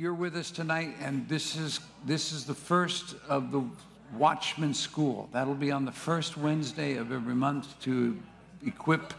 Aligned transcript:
you're 0.00 0.14
with 0.14 0.34
us 0.34 0.50
tonight, 0.50 0.96
and 1.02 1.28
this 1.28 1.56
is 1.56 1.78
this 2.06 2.32
is 2.32 2.46
the 2.46 2.54
first 2.54 3.14
of 3.28 3.52
the 3.52 3.62
Watchman 4.16 4.72
School. 4.72 5.28
That'll 5.30 5.54
be 5.54 5.70
on 5.70 5.84
the 5.84 5.92
first 5.92 6.38
Wednesday 6.38 6.96
of 6.96 7.12
every 7.12 7.34
month 7.34 7.78
to 7.80 8.18
equip 8.64 9.12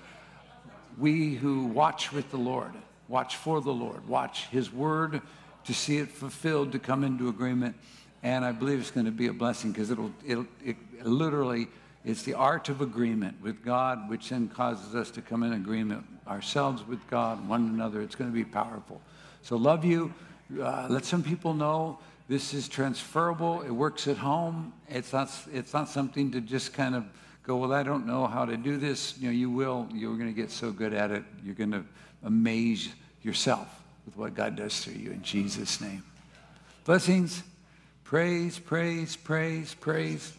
we 0.98 1.36
who 1.36 1.66
watch 1.68 2.12
with 2.12 2.32
the 2.32 2.38
Lord, 2.38 2.72
watch 3.08 3.36
for 3.36 3.62
the 3.62 3.72
Lord, 3.72 4.08
watch 4.08 4.48
His 4.48 4.74
Word 4.74 5.22
to 5.66 5.74
see 5.74 6.00
it 6.00 6.10
fulfilled, 6.10 6.72
to 6.72 6.80
come 6.80 7.04
into 7.04 7.30
agreement. 7.30 7.76
And 8.24 8.44
I 8.44 8.52
believe 8.52 8.80
it's 8.80 8.90
going 8.90 9.06
to 9.06 9.12
be 9.12 9.28
a 9.28 9.34
blessing 9.34 9.72
because 9.72 9.92
it'll, 9.92 10.12
it'll 10.26 10.48
it 10.66 10.78
literally 11.06 11.68
it's 12.04 12.24
the 12.24 12.34
art 12.34 12.70
of 12.70 12.82
agreement 12.82 13.40
with 13.44 13.64
God, 13.64 14.10
which 14.10 14.30
then 14.30 14.48
causes 14.50 14.96
us 14.96 15.12
to 15.12 15.22
come 15.22 15.44
in 15.44 15.54
agreement 15.54 16.04
ourselves 16.28 16.88
with 16.88 17.08
God, 17.08 17.48
one 17.48 17.70
another. 17.70 18.02
It's 18.02 18.16
going 18.16 18.32
to 18.32 18.36
be 18.36 18.46
powerful. 18.46 19.00
So 19.44 19.58
love 19.58 19.86
you. 19.86 20.12
Uh, 20.60 20.88
let 20.90 21.06
some 21.06 21.24
people 21.24 21.54
know 21.54 22.00
this 22.28 22.54
is 22.54 22.68
transferable. 22.68 23.62
It 23.62 23.72
works 23.72 24.08
at 24.08 24.18
home. 24.18 24.74
It's 24.90 25.14
not, 25.14 25.30
it's 25.54 25.74
not 25.74 25.88
something 25.88 26.32
to 26.32 26.42
just 26.42 26.74
kind 26.74 26.96
of 26.96 27.06
go, 27.44 27.58
well, 27.58 27.74
I 27.74 27.84
don't 27.84 28.06
know 28.06 28.28
how 28.28 28.46
to 28.46 28.58
do 28.58 28.78
this. 28.78 29.18
You 29.18 29.28
know, 29.28 29.34
you 29.34 29.50
will. 29.50 29.88
You're 29.94 30.16
going 30.16 30.34
to 30.34 30.42
get 30.42 30.52
so 30.52 30.72
good 30.72 30.94
at 30.94 31.12
it. 31.12 31.24
You're 31.44 31.56
going 31.56 31.72
to 31.72 31.84
amaze 32.24 32.90
yourself 33.22 33.68
with 34.06 34.18
what 34.18 34.34
God 34.34 34.56
does 34.56 34.80
through 34.80 34.94
you 34.94 35.12
in 35.12 35.22
Jesus' 35.24 35.80
name. 35.80 36.04
Blessings. 36.86 37.44
Praise, 38.04 38.60
praise, 38.60 39.16
praise, 39.16 39.74
praise. 39.74 40.34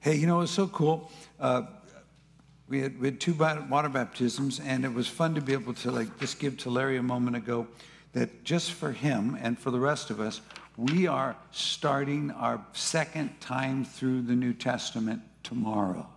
Hey, 0.00 0.14
you 0.14 0.26
know, 0.26 0.42
it's 0.42 0.52
so 0.52 0.68
cool. 0.68 1.10
Uh, 1.40 1.62
we 2.68 2.82
had, 2.82 3.00
we 3.00 3.08
had 3.08 3.20
two 3.20 3.34
water 3.34 3.88
baptisms, 3.88 4.60
and 4.60 4.84
it 4.84 4.94
was 4.94 5.08
fun 5.08 5.34
to 5.34 5.40
be 5.40 5.52
able 5.52 5.74
to 5.74 5.90
like 5.90 6.20
just 6.20 6.38
give 6.38 6.56
to 6.58 6.70
Larry 6.70 6.98
a 6.98 7.02
moment 7.02 7.36
ago 7.36 7.66
that 8.12 8.44
just 8.44 8.72
for 8.72 8.92
him 8.92 9.38
and 9.40 9.58
for 9.58 9.70
the 9.70 9.78
rest 9.78 10.10
of 10.10 10.20
us, 10.20 10.40
we 10.76 11.06
are 11.06 11.36
starting 11.52 12.30
our 12.32 12.64
second 12.72 13.40
time 13.40 13.84
through 13.84 14.22
the 14.22 14.34
New 14.34 14.52
Testament 14.52 15.22
tomorrow. 15.42 16.08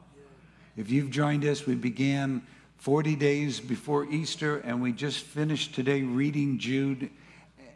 If 0.76 0.90
you've 0.90 1.12
joined 1.12 1.46
us, 1.46 1.66
we 1.66 1.76
began 1.76 2.42
40 2.78 3.16
days 3.16 3.60
before 3.60 4.06
Easter, 4.06 4.58
and 4.58 4.82
we 4.82 4.92
just 4.92 5.20
finished 5.20 5.76
today 5.76 6.02
reading 6.02 6.58
Jude 6.58 7.10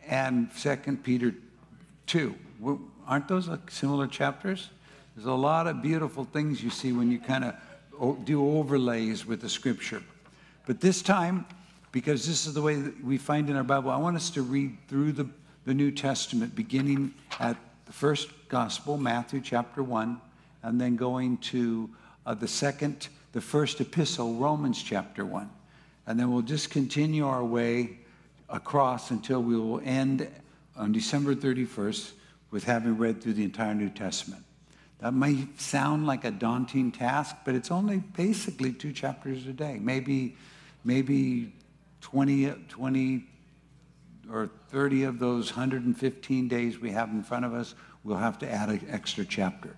and 0.08 0.50
2 0.58 0.76
Peter 1.04 1.36
2. 2.08 2.36
Aren't 3.06 3.28
those 3.28 3.50
similar 3.70 4.08
chapters? 4.08 4.70
There's 5.16 5.28
a 5.28 5.34
lot 5.34 5.68
of 5.68 5.82
beautiful 5.82 6.24
things 6.26 6.64
you 6.64 6.70
see 6.70 6.92
when 6.92 7.12
you 7.12 7.20
kind 7.20 7.44
of 7.44 8.26
do 8.26 8.58
overlays 8.58 9.26
with 9.26 9.42
the 9.42 9.50
scripture. 9.50 10.04
But 10.66 10.82
this 10.82 11.02
time, 11.02 11.46
because 11.98 12.28
this 12.28 12.46
is 12.46 12.54
the 12.54 12.62
way 12.62 12.76
that 12.76 13.04
we 13.04 13.18
find 13.18 13.50
in 13.50 13.56
our 13.56 13.64
Bible. 13.64 13.90
I 13.90 13.98
want 13.98 14.16
us 14.16 14.30
to 14.30 14.44
read 14.44 14.78
through 14.88 15.14
the, 15.14 15.28
the 15.66 15.74
New 15.74 15.90
Testament, 15.90 16.54
beginning 16.54 17.12
at 17.40 17.58
the 17.88 17.92
first 17.92 18.30
gospel, 18.50 19.00
Matthew 19.00 19.42
chapter 19.42 19.82
1, 19.82 20.22
and 20.62 20.80
then 20.80 20.96
going 20.96 21.38
to 21.38 21.90
uh, 22.28 22.36
the 22.36 22.48
second, 22.48 23.08
the 23.32 23.42
first 23.42 23.82
epistle, 23.82 24.36
Romans 24.36 24.84
chapter 24.84 25.26
1. 25.26 25.50
And 26.06 26.20
then 26.20 26.32
we'll 26.32 26.44
just 26.44 26.70
continue 26.70 27.26
our 27.26 27.44
way 27.44 27.98
across 28.48 29.10
until 29.10 29.42
we 29.42 29.58
will 29.58 29.82
end 29.84 30.30
on 30.76 30.92
December 30.92 31.34
31st 31.34 32.12
with 32.52 32.64
having 32.64 32.96
read 32.96 33.24
through 33.24 33.34
the 33.34 33.44
entire 33.44 33.74
New 33.74 33.90
Testament. 33.90 34.44
That 35.00 35.16
may 35.16 35.48
sound 35.58 36.06
like 36.06 36.26
a 36.26 36.32
daunting 36.32 36.92
task, 36.92 37.38
but 37.44 37.56
it's 37.56 37.72
only 37.72 37.98
basically 37.98 38.72
two 38.72 38.94
chapters 38.94 39.48
a 39.48 39.52
day, 39.52 39.80
maybe, 39.82 40.36
maybe 40.84 41.54
20, 42.02 42.50
20 42.70 43.28
or 44.32 44.50
30 44.70 45.04
of 45.04 45.20
those 45.20 45.52
115 45.52 46.48
days 46.48 46.80
we 46.80 46.92
have 46.92 47.10
in 47.10 47.24
front 47.24 47.46
of 47.46 47.54
us, 47.54 47.76
we'll 48.04 48.18
have 48.18 48.38
to 48.40 48.50
add 48.50 48.70
an 48.70 48.86
extra 48.90 49.26
chapter. 49.26 49.76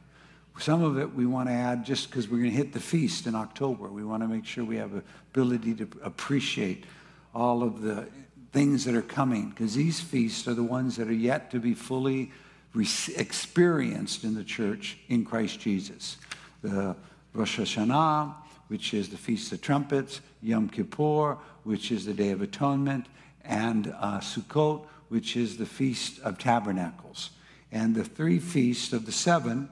Some 0.58 0.84
of 0.84 0.98
it 0.98 1.14
we 1.14 1.26
want 1.26 1.48
to 1.48 1.54
add 1.54 1.86
just 1.86 2.10
because 2.10 2.28
we're 2.28 2.40
going 2.40 2.52
to 2.52 2.58
hit 2.58 2.74
the 2.74 2.82
feast 2.82 3.28
in 3.28 3.36
October. 3.36 3.88
We 3.88 4.04
want 4.04 4.24
to 4.24 4.28
make 4.28 4.46
sure 4.46 4.66
we 4.66 4.78
have 4.78 4.92
ability 5.32 5.76
to 5.76 5.88
appreciate 6.04 6.86
all 7.34 7.64
of 7.64 7.82
the 7.82 8.10
things 8.52 8.84
that 8.86 8.96
are 8.96 9.02
coming 9.02 9.50
because 9.50 9.76
these 9.76 10.02
feasts 10.02 10.48
are 10.48 10.54
the 10.54 10.64
ones 10.64 10.98
that 10.98 11.08
are 11.08 11.14
yet 11.14 11.52
to 11.52 11.60
be 11.60 11.74
fully 11.74 12.32
experienced 12.76 14.24
in 14.24 14.36
the 14.36 14.44
church 14.44 14.98
in 15.08 15.24
Christ 15.24 15.60
Jesus. 15.60 16.18
The 16.62 16.96
Rosh 17.34 17.60
Hashanah, 17.60 18.36
which 18.68 18.94
is 18.94 19.10
the 19.10 19.18
Feast 19.18 19.52
of 19.54 19.62
Trumpets, 19.62 20.22
Yom 20.42 20.70
Kippur, 20.70 21.38
which 21.64 21.92
is 21.92 22.06
the 22.06 22.14
Day 22.14 22.32
of 22.32 22.42
Atonement, 22.42 23.08
and 23.44 23.94
uh, 24.00 24.20
Sukkot, 24.20 24.86
which 25.10 25.36
is 25.36 25.58
the 25.58 25.66
Feast 25.66 26.20
of 26.22 26.38
Tabernacles. 26.38 27.32
And 27.72 27.96
the 27.96 28.04
three 28.04 28.40
feasts 28.40 28.94
of 28.94 29.06
the 29.06 29.12
seven 29.12 29.70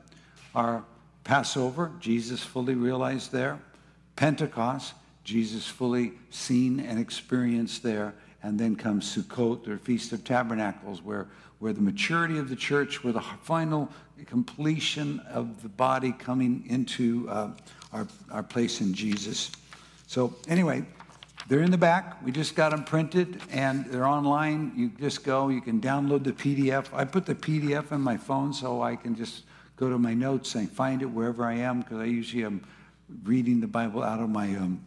are 0.53 0.83
Passover, 1.23 1.91
Jesus 1.99 2.41
fully 2.41 2.75
realized 2.75 3.31
there, 3.31 3.59
Pentecost, 4.15 4.93
Jesus 5.23 5.67
fully 5.67 6.13
seen 6.29 6.79
and 6.79 6.97
experienced 6.97 7.83
there, 7.83 8.13
and 8.41 8.57
then 8.57 8.75
comes 8.75 9.13
Sukkot, 9.13 9.67
or 9.67 9.77
Feast 9.77 10.13
of 10.13 10.23
Tabernacles, 10.23 11.01
where, 11.03 11.27
where 11.59 11.73
the 11.73 11.81
maturity 11.81 12.37
of 12.37 12.49
the 12.49 12.55
church, 12.55 13.03
where 13.03 13.13
the 13.13 13.21
final 13.21 13.91
completion 14.25 15.19
of 15.29 15.61
the 15.61 15.69
body 15.69 16.13
coming 16.13 16.63
into 16.69 17.27
uh, 17.29 17.51
our, 17.91 18.07
our 18.31 18.43
place 18.43 18.79
in 18.79 18.93
Jesus. 18.93 19.51
So, 20.07 20.33
anyway, 20.47 20.85
they're 21.49 21.61
in 21.61 21.69
the 21.69 21.77
back. 21.77 22.23
We 22.23 22.31
just 22.31 22.55
got 22.55 22.71
them 22.71 22.85
printed 22.85 23.41
and 23.51 23.85
they're 23.87 24.07
online. 24.07 24.71
You 24.75 24.89
just 24.99 25.25
go, 25.25 25.49
you 25.49 25.59
can 25.59 25.81
download 25.81 26.23
the 26.23 26.31
PDF. 26.31 26.87
I 26.93 27.03
put 27.03 27.25
the 27.25 27.35
PDF 27.35 27.91
in 27.91 27.99
my 27.99 28.15
phone 28.15 28.53
so 28.53 28.81
I 28.81 28.95
can 28.95 29.15
just 29.15 29.43
go 29.75 29.89
to 29.89 29.97
my 29.97 30.13
notes 30.13 30.55
and 30.55 30.71
find 30.71 31.01
it 31.01 31.07
wherever 31.07 31.43
I 31.43 31.55
am 31.55 31.81
because 31.81 31.99
I 31.99 32.05
usually 32.05 32.45
am 32.45 32.65
reading 33.23 33.59
the 33.59 33.67
Bible 33.67 34.01
out 34.01 34.21
of 34.21 34.29
my, 34.29 34.47
um, 34.55 34.81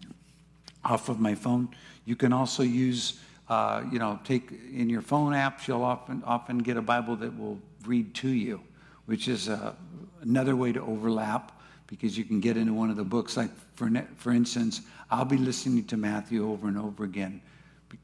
off 0.87 1.11
of 1.11 1.21
my 1.21 1.35
phone. 1.35 1.69
You 2.07 2.17
can 2.17 2.33
also 2.33 2.63
use, 2.63 3.21
uh, 3.51 3.85
you 3.93 3.99
know, 3.99 4.19
take 4.25 4.51
in 4.73 4.89
your 4.89 5.03
phone 5.03 5.35
apps, 5.35 5.69
you'll 5.69 5.85
often, 5.85 6.23
often 6.25 6.59
get 6.59 6.79
a 6.79 6.83
Bible 6.83 7.17
that 7.17 7.39
will 7.39 7.59
read 7.85 8.15
to 8.15 8.29
you, 8.29 8.63
which 9.05 9.29
is 9.29 9.51
uh, 9.51 9.75
another 10.23 10.57
way 10.57 10.73
to 10.73 10.81
overlap 10.81 11.60
because 11.91 12.17
you 12.17 12.25
can 12.25 12.41
get 12.41 12.57
into 12.57 12.73
one 12.73 12.89
of 12.89 12.97
the 12.97 13.05
books. 13.05 13.37
Like, 13.37 13.51
for, 13.75 13.91
for 14.17 14.33
instance, 14.33 14.81
I'll 15.11 15.25
be 15.25 15.37
listening 15.37 15.85
to 15.87 15.97
Matthew 15.97 16.49
over 16.49 16.69
and 16.69 16.79
over 16.79 17.05
again 17.05 17.43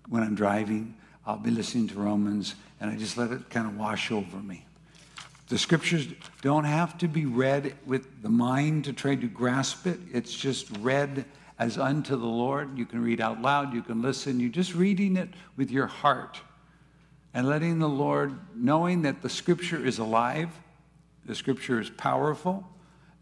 when 0.08 0.22
I'm 0.22 0.34
driving. 0.34 0.94
I'll 1.24 1.38
be 1.38 1.50
listening 1.50 1.88
to 1.88 1.94
Romans, 1.94 2.56
and 2.80 2.90
I 2.90 2.96
just 2.96 3.16
let 3.16 3.30
it 3.30 3.48
kind 3.48 3.66
of 3.66 3.78
wash 3.78 4.10
over 4.10 4.36
me. 4.36 4.66
The 5.48 5.58
scriptures 5.58 6.08
don't 6.42 6.64
have 6.64 6.98
to 6.98 7.08
be 7.08 7.24
read 7.24 7.74
with 7.86 8.22
the 8.22 8.28
mind 8.28 8.84
to 8.86 8.92
try 8.92 9.14
to 9.14 9.26
grasp 9.28 9.86
it. 9.86 10.00
It's 10.12 10.34
just 10.34 10.68
read 10.78 11.24
as 11.58 11.78
unto 11.78 12.16
the 12.16 12.26
Lord. 12.26 12.76
You 12.76 12.84
can 12.84 13.02
read 13.02 13.20
out 13.20 13.40
loud, 13.40 13.72
you 13.72 13.82
can 13.82 14.02
listen. 14.02 14.40
You're 14.40 14.50
just 14.50 14.74
reading 14.74 15.16
it 15.16 15.30
with 15.56 15.70
your 15.70 15.86
heart 15.86 16.40
and 17.32 17.48
letting 17.48 17.78
the 17.78 17.88
Lord, 17.88 18.36
knowing 18.56 19.02
that 19.02 19.22
the 19.22 19.28
scripture 19.28 19.84
is 19.84 19.98
alive, 19.98 20.48
the 21.26 21.34
scripture 21.34 21.80
is 21.80 21.90
powerful, 21.90 22.66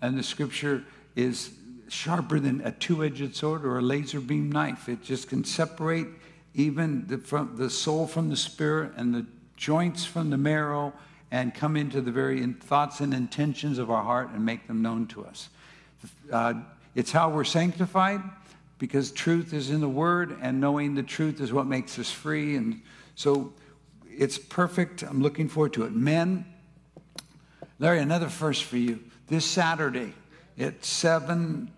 and 0.05 0.19
the 0.19 0.23
scripture 0.23 0.85
is 1.17 1.51
sharper 1.89 2.39
than 2.39 2.61
a 2.61 2.73
two-edged 2.73 3.35
sword 3.35 3.65
or 3.65 3.79
a 3.79 3.83
laser 3.83 4.21
beam 4.21 4.53
knife. 4.53 4.87
It 4.87 5.03
just 5.03 5.31
can 5.31 5.45
separate 5.45 6.07
even 6.55 7.07
the, 7.07 7.17
from, 7.17 7.57
the 7.57 7.71
soul 7.71 8.07
from 8.07 8.29
the 8.29 8.37
spirit 8.37 8.93
and 8.97 9.15
the 9.15 9.25
joints 9.57 10.05
from 10.05 10.29
the 10.29 10.37
marrow 10.37 10.93
and 11.31 11.55
come 11.55 11.75
into 11.75 12.03
the 12.03 12.11
very 12.13 12.45
thoughts 12.53 13.01
and 13.01 13.15
intentions 13.15 13.79
of 13.79 13.91
our 13.91 14.03
heart 14.03 14.29
and 14.31 14.45
make 14.45 14.67
them 14.67 14.83
known 14.83 15.07
to 15.07 15.25
us. 15.25 15.49
Uh, 16.31 16.55
it's 16.95 17.11
how 17.11 17.31
we're 17.31 17.43
sanctified 17.43 18.21
because 18.79 19.11
truth 19.11 19.55
is 19.55 19.71
in 19.71 19.81
the 19.81 19.89
word 19.89 20.37
and 20.43 20.61
knowing 20.61 20.95
the 20.95 21.03
truth 21.03 21.41
is 21.41 21.51
what 21.51 21.67
makes 21.67 21.99
us 21.99 22.11
free. 22.11 22.57
And 22.57 22.83
so 23.15 23.55
it's 24.07 24.37
perfect. 24.37 25.03
I'm 25.03 25.23
looking 25.23 25.49
forward 25.49 25.73
to 25.73 25.85
it. 25.85 25.93
Men, 25.93 26.45
Larry, 27.79 28.01
another 28.01 28.29
first 28.29 28.65
for 28.65 28.77
you 28.77 29.01
this 29.27 29.45
Saturday 29.45 30.13
at 30.59 30.85
7, 30.85 31.71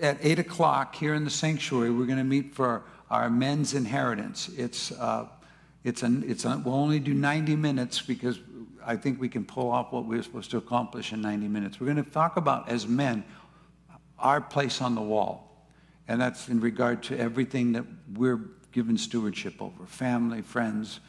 at 0.00 0.18
8 0.20 0.38
o'clock 0.40 0.94
here 0.94 1.14
in 1.14 1.24
the 1.24 1.30
sanctuary, 1.30 1.90
we're 1.90 2.06
going 2.06 2.18
to 2.18 2.24
meet 2.24 2.54
for 2.54 2.82
our, 3.10 3.30
men's 3.30 3.74
inheritance. 3.74 4.48
It's, 4.56 4.90
uh, 4.92 5.26
it's, 5.84 6.02
an, 6.02 6.24
it's 6.26 6.44
a, 6.44 6.60
we'll 6.64 6.74
only 6.74 6.98
do 6.98 7.14
90 7.14 7.56
minutes 7.56 8.00
because 8.00 8.38
I 8.84 8.96
think 8.96 9.20
we 9.20 9.28
can 9.28 9.44
pull 9.44 9.70
off 9.70 9.92
what 9.92 10.06
we're 10.06 10.22
supposed 10.22 10.50
to 10.52 10.56
accomplish 10.56 11.12
in 11.12 11.20
90 11.20 11.48
minutes. 11.48 11.80
We're 11.80 11.92
going 11.92 12.04
to 12.04 12.10
talk 12.10 12.36
about, 12.36 12.68
as 12.68 12.86
men, 12.86 13.24
our 14.18 14.40
place 14.40 14.80
on 14.80 14.94
the 14.94 15.02
wall. 15.02 15.66
And 16.08 16.20
that's 16.20 16.48
in 16.48 16.60
regard 16.60 17.02
to 17.04 17.18
everything 17.18 17.72
that 17.72 17.84
we're 18.14 18.40
given 18.72 18.96
stewardship 18.98 19.60
over 19.60 19.86
family, 19.86 20.42
friends, 20.42 21.00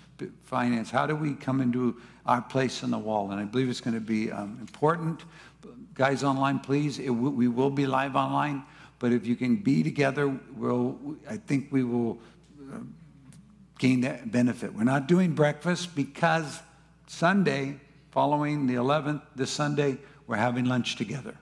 finance. 0.44 0.92
How 0.92 1.08
do 1.08 1.16
we 1.16 1.34
come 1.34 1.62
into 1.62 2.00
our 2.26 2.42
place 2.42 2.84
on 2.84 2.92
the 2.92 2.98
wall? 2.98 3.32
And 3.32 3.40
I 3.40 3.46
believe 3.46 3.70
it's 3.70 3.82
going 3.82 3.96
to 3.96 4.02
be 4.02 4.32
um, 4.32 4.58
important 4.62 5.24
guys 5.96 6.24
online, 6.24 6.60
please. 6.60 7.00
we 7.00 7.48
will 7.48 7.70
be 7.70 7.86
live 7.86 8.16
online, 8.16 8.64
but 9.00 9.12
if 9.12 9.26
you 9.26 9.36
can 9.36 9.58
be 9.58 9.84
together, 9.84 10.28
we'll, 10.56 10.98
I 11.30 11.38
think 11.38 11.68
we 11.72 11.84
will 11.84 12.20
uh, 12.72 12.78
gain 13.80 14.02
that 14.02 14.32
benefit. 14.32 14.74
We're 14.74 14.84
not 14.84 15.08
doing 15.08 15.34
breakfast 15.34 15.96
because 15.96 16.62
Sunday, 17.08 17.80
following 18.12 18.68
the 18.68 18.76
11th, 18.76 19.22
this 19.36 19.52
Sunday, 19.52 19.98
we're 20.28 20.38
having 20.38 20.66
lunch 20.66 20.96
together. 20.96 21.36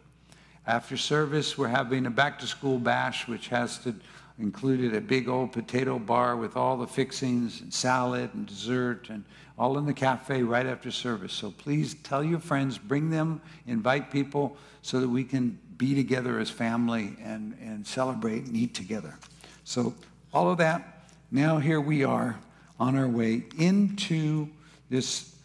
After 0.65 0.97
service, 0.97 1.57
we're 1.57 1.67
having 1.67 2.05
a 2.05 2.11
back 2.11 2.39
to 2.39 2.47
school 2.47 2.77
bash, 2.77 3.27
which 3.27 3.47
has 3.47 3.77
to 3.79 3.95
included 4.41 4.95
a 4.95 5.01
big 5.01 5.29
old 5.29 5.51
potato 5.51 5.99
bar 5.99 6.35
with 6.35 6.57
all 6.57 6.77
the 6.77 6.87
fixings 6.87 7.61
and 7.61 7.73
salad 7.73 8.31
and 8.33 8.45
dessert 8.45 9.09
and 9.09 9.23
all 9.57 9.77
in 9.77 9.85
the 9.85 9.93
cafe 9.93 10.41
right 10.41 10.65
after 10.65 10.91
service. 10.91 11.31
So 11.31 11.51
please 11.51 11.93
tell 12.03 12.23
your 12.23 12.39
friends, 12.39 12.77
bring 12.77 13.09
them, 13.09 13.41
invite 13.67 14.11
people 14.11 14.57
so 14.81 14.99
that 14.99 15.07
we 15.07 15.23
can 15.23 15.59
be 15.77 15.93
together 15.93 16.39
as 16.39 16.49
family 16.49 17.15
and, 17.23 17.55
and 17.61 17.85
celebrate 17.85 18.45
and 18.45 18.55
eat 18.55 18.73
together. 18.73 19.17
So 19.63 19.93
all 20.33 20.49
of 20.49 20.57
that, 20.57 21.09
now 21.29 21.57
here 21.57 21.79
we 21.79 22.03
are 22.03 22.39
on 22.79 22.97
our 22.97 23.07
way 23.07 23.43
into 23.57 24.49
this 24.89 25.35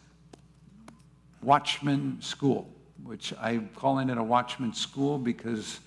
Watchman 1.43 2.21
School, 2.21 2.69
which 3.05 3.33
I'm 3.41 3.69
calling 3.77 4.09
it 4.09 4.19
a 4.19 4.23
Watchman 4.23 4.73
School 4.73 5.19
because 5.19 5.81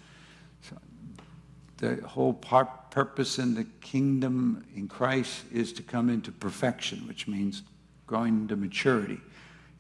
the 1.80 1.96
whole 2.06 2.34
purpose 2.34 3.40
in 3.40 3.56
the 3.56 3.66
kingdom 3.82 4.66
in 4.76 4.88
Christ 4.88 5.44
is 5.52 5.72
to 5.74 5.84
come 5.84 6.10
into 6.10 6.32
perfection, 6.32 7.08
which 7.08 7.28
means 7.28 7.64
growing 8.06 8.48
to 8.50 8.56
maturity. 8.56 9.20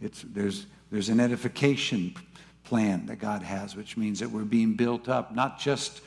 It's, 0.01 0.22
there's, 0.22 0.66
there's 0.92 1.10
an 1.10 1.19
edification 1.19 2.16
plan 2.63 3.06
that 3.07 3.18
God 3.18 3.44
has, 3.44 3.75
which 3.75 3.98
means 3.98 4.19
that 4.19 4.31
we're 4.31 4.44
being 4.44 4.75
built 4.75 5.10
up, 5.10 5.36
not 5.36 5.60
just 5.60 6.01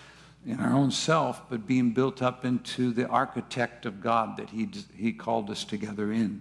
in 0.47 0.61
our 0.61 0.73
own 0.73 0.91
self, 0.91 1.43
but 1.51 1.67
being 1.67 1.91
built 1.91 2.23
up 2.23 2.45
into 2.45 2.93
the 2.93 3.07
architect 3.09 3.85
of 3.85 4.01
God 4.01 4.37
that 4.39 4.49
He, 4.51 4.69
he 4.97 5.13
called 5.13 5.51
us 5.51 5.65
together 5.65 6.11
in. 6.11 6.41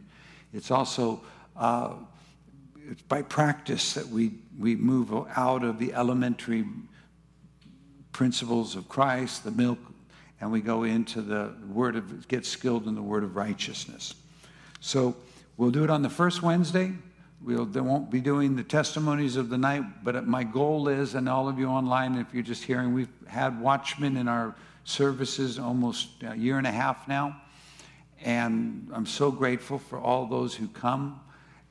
It's 0.53 0.71
also 0.71 1.21
uh, 1.57 1.93
it's 2.89 3.01
by 3.03 3.21
practice 3.21 3.93
that 3.93 4.07
we, 4.07 4.31
we 4.57 4.75
move 4.75 5.13
out 5.35 5.63
of 5.63 5.79
the 5.79 5.93
elementary 5.93 6.65
principles 8.11 8.75
of 8.75 8.87
Christ, 8.89 9.43
the 9.43 9.51
milk, 9.51 9.79
and 10.39 10.51
we 10.51 10.61
go 10.61 10.83
into 10.83 11.21
the 11.21 11.53
word 11.71 11.95
of, 11.95 12.27
get 12.27 12.45
skilled 12.45 12.87
in 12.87 12.95
the 12.95 13.01
word 13.01 13.23
of 13.23 13.35
righteousness. 13.35 14.15
So 14.79 15.15
we'll 15.57 15.71
do 15.71 15.83
it 15.83 15.89
on 15.89 16.01
the 16.01 16.09
first 16.09 16.41
Wednesday. 16.41 16.93
We'll, 17.43 17.65
they 17.65 17.81
won't 17.81 18.11
be 18.11 18.21
doing 18.21 18.55
the 18.55 18.63
testimonies 18.63 19.35
of 19.35 19.49
the 19.49 19.57
night, 19.57 20.03
but 20.03 20.27
my 20.27 20.43
goal 20.43 20.87
is, 20.87 21.15
and 21.15 21.27
all 21.29 21.47
of 21.47 21.57
you 21.57 21.67
online, 21.67 22.15
if 22.15 22.33
you're 22.33 22.43
just 22.43 22.63
hearing, 22.63 22.93
we've 22.93 23.09
had 23.27 23.59
watchmen 23.59 24.17
in 24.17 24.27
our 24.27 24.55
services 24.83 25.57
almost 25.57 26.09
a 26.23 26.35
year 26.35 26.57
and 26.57 26.67
a 26.67 26.71
half 26.71 27.07
now. 27.07 27.39
And 28.23 28.89
I'm 28.93 29.05
so 29.05 29.31
grateful 29.31 29.79
for 29.79 29.99
all 29.99 30.27
those 30.27 30.53
who 30.53 30.67
come. 30.67 31.19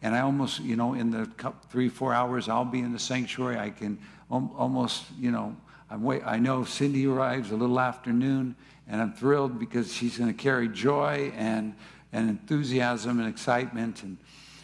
And 0.03 0.15
I 0.15 0.21
almost, 0.21 0.61
you 0.61 0.77
know, 0.77 0.95
in 0.95 1.11
the 1.11 1.29
three, 1.69 1.89
four 1.89 2.15
hours 2.15 2.49
I'll 2.49 2.65
be 2.65 2.81
in 2.81 2.93
the 2.93 2.99
sanctuary, 2.99 3.59
I 3.59 3.71
can 3.71 3.99
almost, 4.31 5.05
you 5.19 5.31
know, 5.31 5.55
I'm 5.91 6.03
wait, 6.05 6.23
I 6.25 6.39
know 6.39 6.65
Cindy 6.65 7.07
arrives 7.07 7.51
a 7.51 7.57
little 7.57 7.81
afternoon, 7.81 8.55
and 8.87 9.01
I'm 9.01 9.13
thrilled 9.13 9.59
because 9.59 9.93
she's 9.93 10.17
going 10.17 10.33
to 10.33 10.41
carry 10.41 10.69
joy 10.69 11.33
and, 11.37 11.75
and 12.13 12.31
enthusiasm 12.31 13.19
and 13.19 13.29
excitement. 13.29 14.05
And, 14.05 14.17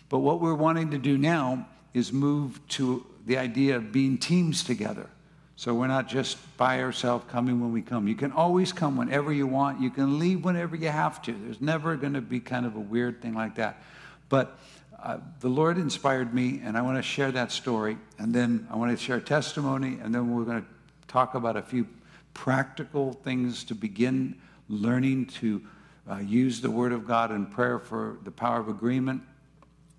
but 0.08 0.20
what 0.20 0.40
we're 0.40 0.54
wanting 0.54 0.92
to 0.92 0.98
do 0.98 1.18
now 1.18 1.66
is 1.94 2.12
move 2.12 2.60
to 2.68 3.04
the 3.26 3.38
idea 3.38 3.76
of 3.76 3.90
being 3.90 4.18
teams 4.18 4.62
together. 4.62 5.10
So 5.56 5.74
we're 5.74 5.86
not 5.88 6.06
just 6.06 6.36
by 6.58 6.82
ourselves 6.82 7.24
coming 7.28 7.60
when 7.60 7.72
we 7.72 7.82
come. 7.82 8.06
You 8.06 8.14
can 8.14 8.30
always 8.30 8.72
come 8.72 8.96
whenever 8.96 9.32
you 9.32 9.46
want. 9.46 9.80
You 9.80 9.90
can 9.90 10.18
leave 10.18 10.44
whenever 10.44 10.76
you 10.76 10.90
have 10.90 11.22
to. 11.22 11.32
There's 11.32 11.60
never 11.60 11.96
going 11.96 12.12
to 12.12 12.20
be 12.20 12.40
kind 12.40 12.66
of 12.66 12.76
a 12.76 12.80
weird 12.80 13.22
thing 13.22 13.34
like 13.34 13.54
that. 13.56 13.82
But 14.28 14.58
uh, 15.02 15.18
the 15.40 15.48
Lord 15.48 15.78
inspired 15.78 16.34
me, 16.34 16.60
and 16.62 16.76
I 16.76 16.82
want 16.82 16.98
to 16.98 17.02
share 17.02 17.32
that 17.32 17.50
story. 17.50 17.96
And 18.18 18.34
then 18.34 18.68
I 18.70 18.76
want 18.76 18.96
to 18.96 19.02
share 19.02 19.18
testimony, 19.18 19.98
and 20.02 20.14
then 20.14 20.30
we're 20.34 20.44
going 20.44 20.62
to 20.62 20.68
talk 21.08 21.34
about 21.34 21.56
a 21.56 21.62
few 21.62 21.86
practical 22.34 23.12
things 23.12 23.64
to 23.64 23.74
begin 23.74 24.36
learning 24.68 25.26
to 25.26 25.62
uh, 26.10 26.18
use 26.18 26.60
the 26.60 26.70
Word 26.70 26.92
of 26.92 27.06
God 27.06 27.30
in 27.30 27.46
prayer 27.46 27.78
for 27.78 28.18
the 28.24 28.30
power 28.30 28.60
of 28.60 28.68
agreement 28.68 29.22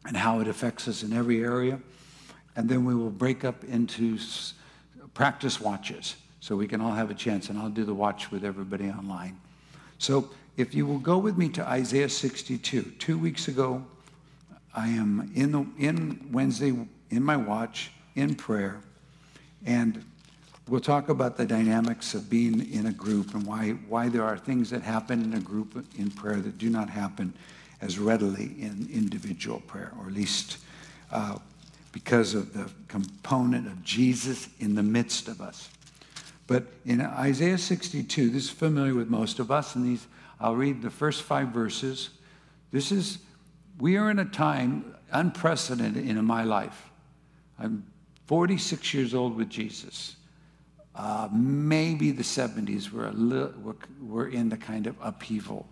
and 0.06 0.16
how 0.16 0.40
it 0.40 0.48
affects 0.48 0.88
us 0.88 1.04
in 1.04 1.14
every 1.14 1.44
area. 1.44 1.80
And 2.56 2.70
then 2.70 2.86
we 2.86 2.96
will 2.96 3.10
break 3.10 3.44
up 3.44 3.64
into 3.64 4.18
practice 5.14 5.60
watches 5.60 6.16
so 6.40 6.56
we 6.56 6.68
can 6.68 6.80
all 6.80 6.94
have 6.94 7.12
a 7.12 7.14
chance. 7.14 7.50
And 7.50 7.60
I'll 7.60 7.70
do 7.70 7.84
the 7.84 7.94
watch 7.94 8.32
with 8.32 8.46
everybody 8.46 8.90
online. 8.90 9.40
So 9.98 10.30
if 10.58 10.74
you 10.74 10.86
will 10.86 11.00
go 11.00 11.18
with 11.18 11.38
me 11.38 11.50
to 11.50 11.68
Isaiah 11.68 12.10
62. 12.10 12.82
Two 12.98 13.18
weeks 13.18 13.48
ago, 13.48 13.86
I 14.76 14.90
am 14.90 15.32
in, 15.36 15.52
the, 15.52 15.66
in 15.78 16.30
Wednesday 16.32 16.74
in 17.10 17.24
my 17.24 17.38
watch 17.38 17.92
in 18.16 18.36
prayer. 18.36 18.82
And 19.66 20.04
We'll 20.68 20.82
talk 20.82 21.08
about 21.08 21.38
the 21.38 21.46
dynamics 21.46 22.14
of 22.14 22.30
being 22.30 22.74
in 22.74 22.88
a 22.88 22.92
group 22.92 23.34
and 23.34 23.46
why, 23.46 23.70
why 23.88 24.10
there 24.10 24.26
are 24.26 24.38
things 24.38 24.70
that 24.72 24.82
happen 24.82 25.24
in 25.24 25.34
a 25.34 25.40
group 25.40 25.86
in 25.98 26.12
prayer 26.12 26.42
that 26.42 26.58
do 26.58 26.70
not 26.70 26.90
happen 26.90 27.34
as 27.80 27.98
readily 27.98 28.52
in 28.60 28.90
individual 28.92 29.62
prayer, 29.62 29.94
or 29.98 30.08
at 30.08 30.14
least 30.14 30.58
uh, 31.10 31.38
because 31.94 32.34
of 32.34 32.52
the 32.54 32.70
component 32.90 33.66
of 33.66 33.82
Jesus 33.82 34.50
in 34.60 34.76
the 34.76 34.84
midst 34.84 35.30
of 35.30 35.40
us. 35.40 35.70
But 36.48 36.66
in 36.86 37.00
Isaiah 37.00 37.58
62, 37.58 38.30
this 38.30 38.44
is 38.44 38.50
familiar 38.50 38.94
with 38.94 39.10
most 39.10 39.40
of 39.40 39.50
us, 39.52 39.76
and 39.76 39.86
these 39.86 40.06
I'll 40.38 40.58
read 40.58 40.82
the 40.82 40.90
first 40.90 41.24
five 41.24 41.48
verses. 41.48 42.10
This 42.72 42.92
is, 42.92 43.20
we 43.80 43.96
are 43.96 44.12
in 44.12 44.20
a 44.20 44.26
time 44.26 44.96
unprecedented 45.14 46.06
in 46.06 46.24
my 46.26 46.44
life. 46.44 46.90
I'm 47.58 47.86
46 48.26 48.94
years 48.94 49.14
old 49.14 49.38
with 49.38 49.50
Jesus. 49.50 50.17
Uh, 50.98 51.30
maybe 51.32 52.10
the 52.10 52.24
70s 52.24 52.92
were, 52.92 53.12
li- 53.12 53.54
were, 53.62 53.76
were 54.02 54.28
in 54.28 54.50
the 54.50 54.58
kind 54.58 54.88
of 54.88 54.96
upheaval 55.00 55.68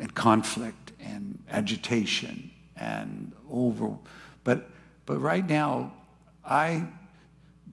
and 0.00 0.14
conflict 0.14 0.92
and 0.98 1.38
agitation 1.50 2.50
and 2.76 3.32
over. 3.50 3.94
But, 4.42 4.70
but 5.04 5.18
right 5.18 5.46
now, 5.46 5.92
I, 6.42 6.86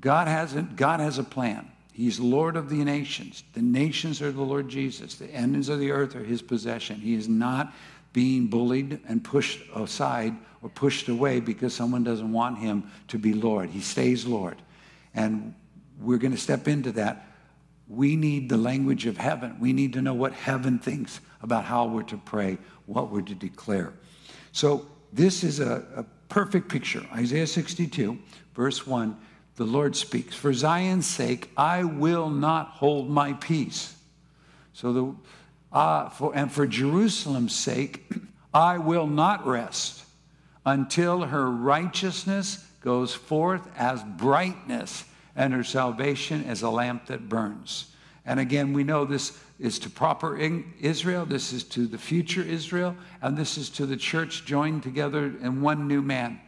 God, 0.02 0.28
has 0.28 0.54
a, 0.54 0.64
God 0.64 1.00
has 1.00 1.18
a 1.18 1.24
plan. 1.24 1.72
He's 1.94 2.20
Lord 2.20 2.58
of 2.58 2.70
the 2.70 2.84
nations. 2.84 3.44
The 3.54 3.62
nations 3.62 4.22
are 4.22 4.32
the 4.32 4.42
Lord 4.42 4.68
Jesus. 4.68 5.16
The 5.16 5.28
ends 5.28 5.70
of 5.70 5.80
the 5.80 5.92
earth 5.92 6.14
are 6.14 6.24
his 6.24 6.42
possession. 6.42 7.00
He 7.00 7.14
is 7.14 7.30
not 7.30 7.74
being 8.12 8.48
bullied 8.48 9.00
and 9.08 9.24
pushed 9.24 9.62
aside 9.74 10.36
or 10.62 10.70
pushed 10.70 11.08
away 11.08 11.40
because 11.40 11.74
someone 11.74 12.04
doesn't 12.04 12.34
want 12.34 12.58
him 12.58 12.92
to 13.08 13.18
be 13.18 13.34
Lord. 13.34 13.70
He 13.70 13.80
stays 13.80 14.26
Lord. 14.26 14.58
And 15.14 15.54
we're 16.00 16.18
going 16.18 16.32
to 16.32 16.38
step 16.38 16.68
into 16.68 16.92
that. 16.94 17.28
We 17.88 18.16
need 18.16 18.50
the 18.50 18.58
language 18.58 19.06
of 19.06 19.18
heaven. 19.18 19.58
We 19.60 19.74
need 19.74 19.94
to 19.94 20.02
know 20.02 20.14
what 20.14 20.34
heaven 20.34 20.80
thinks 20.80 21.20
about 21.42 21.66
how 21.66 21.88
we're 21.88 22.04
to 22.04 22.18
pray, 22.18 22.58
what 22.86 23.12
we're 23.12 23.22
to 23.22 23.36
declare. 23.36 23.94
So 24.52 24.88
this 25.12 25.44
is 25.44 25.60
a, 25.60 25.84
a 25.96 26.04
perfect 26.30 26.70
picture. 26.70 27.06
Isaiah 27.14 27.48
62, 27.48 28.18
verse 28.56 28.88
1, 28.88 29.18
the 29.56 29.66
Lord 29.66 29.96
speaks, 29.96 30.36
For 30.36 30.54
Zion's 30.54 31.06
sake, 31.06 31.52
I 31.56 31.84
will 31.84 32.30
not 32.30 32.70
hold 32.70 33.10
my 33.10 33.34
peace. 33.34 33.96
So 34.74 34.94
the, 34.94 35.16
uh, 35.72 36.10
for, 36.10 36.36
and 36.36 36.52
for 36.52 36.66
Jerusalem's 36.66 37.56
sake, 37.56 38.04
I 38.54 38.78
will 38.78 39.08
not 39.08 39.46
rest 39.46 40.06
until 40.66 41.22
her 41.22 41.50
righteousness 41.50 42.66
goes 42.82 43.14
forth 43.14 43.68
as 43.78 44.04
brightness 44.04 45.06
and 45.36 45.54
her 45.54 45.64
salvation 45.64 46.44
as 46.46 46.62
a 46.62 46.70
lamp 46.70 47.08
that 47.08 47.30
burns. 47.30 47.92
And 48.26 48.40
again, 48.40 48.74
we 48.74 48.84
know 48.84 49.06
this 49.06 49.38
is 49.60 49.80
to 49.80 49.90
proper 49.90 50.38
Israel, 50.80 51.26
this 51.26 51.54
is 51.54 51.64
to 51.66 51.88
the 51.88 51.98
future 51.98 52.42
Israel, 52.42 52.96
and 53.22 53.38
this 53.38 53.58
is 53.58 53.70
to 53.72 53.86
the 53.86 53.98
church 53.98 54.46
joined 54.46 54.84
together 54.84 55.26
in 55.42 55.62
one 55.62 55.88
new 55.88 56.02
man. 56.02 56.40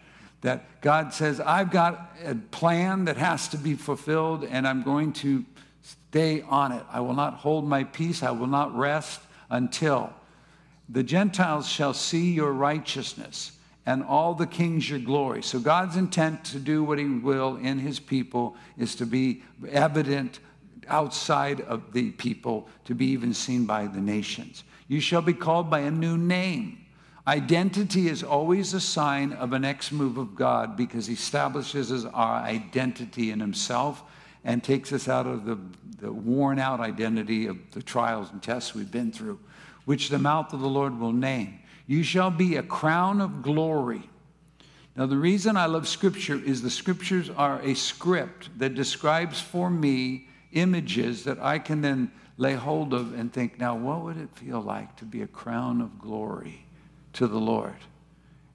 That 0.42 0.82
God 0.82 1.14
says, 1.14 1.40
I've 1.40 1.72
got 1.72 2.16
a 2.24 2.36
plan 2.36 3.06
that 3.06 3.18
has 3.18 3.48
to 3.50 3.58
be 3.58 3.74
fulfilled, 3.74 4.44
and 4.44 4.68
I'm 4.68 4.84
going 4.84 5.14
to 5.14 5.44
stay 5.82 6.42
on 6.42 6.72
it. 6.72 6.84
I 6.92 7.00
will 7.02 7.14
not 7.14 7.36
hold 7.36 7.68
my 7.68 7.84
peace, 7.84 8.24
I 8.24 8.32
will 8.32 8.48
not 8.48 8.76
rest 8.76 9.22
until 9.50 10.14
the 10.88 11.04
Gentiles 11.04 11.68
shall 11.68 11.94
see 11.94 12.32
your 12.32 12.52
righteousness 12.52 13.55
and 13.86 14.04
all 14.04 14.34
the 14.34 14.48
kings 14.48 14.90
your 14.90 15.00
glory. 15.00 15.44
So 15.44 15.60
God's 15.60 15.96
intent 15.96 16.44
to 16.46 16.60
do 16.60 16.84
what 16.84 16.98
he 16.98 17.06
will 17.06 17.58
in 17.58 17.80
his 17.80 18.00
people 18.00 18.56
is 18.78 18.96
to 18.96 19.06
be 19.06 19.44
evident 19.70 20.40
outside 20.88 21.62
of 21.62 21.94
the 21.94 22.12
people, 22.12 22.68
to 22.86 22.96
be 22.96 23.08
even 23.08 23.34
seen 23.34 23.66
by 23.66 23.88
the 23.88 24.02
nations. 24.02 24.64
You 24.88 25.00
shall 25.00 25.22
be 25.22 25.34
called 25.34 25.70
by 25.70 25.80
a 25.80 25.92
new 25.92 26.18
name. 26.18 26.86
Identity 27.28 28.08
is 28.08 28.24
always 28.24 28.74
a 28.74 28.80
sign 28.80 29.34
of 29.34 29.54
a 29.54 29.60
next 29.60 29.92
move 29.92 30.18
of 30.18 30.36
God 30.36 30.78
because 30.78 31.08
he 31.08 31.14
establishes 31.14 32.06
our 32.06 32.42
identity 32.42 33.32
in 33.32 33.40
himself 33.40 34.04
and 34.44 34.64
takes 34.64 34.94
us 34.94 35.08
out 35.08 35.26
of 35.26 35.46
the, 35.46 35.58
the 36.00 36.12
worn 36.12 36.60
out 36.60 36.80
identity 36.80 37.48
of 37.48 37.58
the 37.72 37.82
trials 37.82 38.30
and 38.32 38.44
tests 38.44 38.76
we've 38.76 38.92
been 38.92 39.12
through. 39.12 39.40
which 39.86 40.10
the 40.10 40.20
mouth 40.20 40.52
of 40.54 40.60
the 40.60 40.68
Lord 40.68 41.00
will 41.00 41.14
name. 41.14 41.60
You 41.88 42.04
shall 42.04 42.32
be 42.32 42.56
a 42.56 42.64
crown 42.64 43.22
of 43.22 43.42
glory. 43.42 44.10
Now, 44.96 45.06
the 45.06 45.18
reason 45.18 45.58
I 45.58 45.66
love 45.66 45.88
Scripture 45.88 46.42
is 46.44 46.62
the 46.62 46.70
Scriptures 46.70 47.30
are 47.30 47.62
a 47.62 47.74
script 47.74 48.50
that 48.60 48.76
describes 48.76 49.42
for 49.42 49.70
me 49.70 50.28
images 50.54 51.26
that 51.26 51.38
I 51.40 51.60
can 51.60 51.82
then 51.82 52.12
lay 52.38 52.54
hold 52.54 52.94
of 52.94 53.14
and 53.14 53.32
think, 53.32 53.60
now, 53.60 53.76
what 53.76 54.02
would 54.04 54.18
it 54.18 54.30
feel 54.32 54.62
like 54.62 54.96
to 54.98 55.06
be 55.06 55.22
a 55.22 55.28
crown 55.28 55.82
of 55.82 56.00
glory 56.00 56.66
to 57.14 57.28
the 57.28 57.38
Lord? 57.38 57.76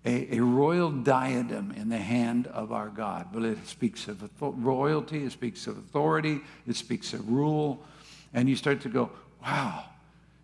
A, 0.06 0.38
a 0.38 0.40
royal 0.40 0.90
diadem 0.90 1.72
in 1.76 1.90
the 1.90 1.98
hand 1.98 2.46
of 2.46 2.72
our 2.72 2.88
God. 2.88 3.34
Well, 3.34 3.44
it 3.44 3.66
speaks 3.66 4.08
of 4.08 4.26
royalty, 4.40 5.24
it 5.24 5.32
speaks 5.32 5.66
of 5.66 5.76
authority, 5.76 6.40
it 6.66 6.74
speaks 6.74 7.12
of 7.12 7.30
rule. 7.30 7.84
And 8.32 8.48
you 8.48 8.56
start 8.56 8.80
to 8.82 8.88
go, 8.88 9.10
wow, 9.42 9.84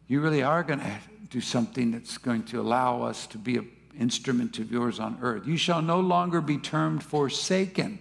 you 0.09 0.21
really 0.21 0.43
are 0.43 0.62
going 0.62 0.81
to 0.81 1.00
do 1.30 1.40
something 1.40 1.90
that's 1.90 2.18
going 2.18 2.45
to 2.45 2.61
allow 2.61 3.02
us 3.02 3.26
to 3.28 3.38
be 3.38 3.59
an 3.59 3.71
instrument 3.99 4.59
of 4.59 4.71
yours 4.71 5.00
on 5.00 5.18
earth. 5.23 5.47
You 5.47 5.56
shall 5.56 5.83
no 5.83 6.00
longer 6.00 6.40
be 6.40 6.59
termed 6.59 7.02
forsaken 7.02 7.99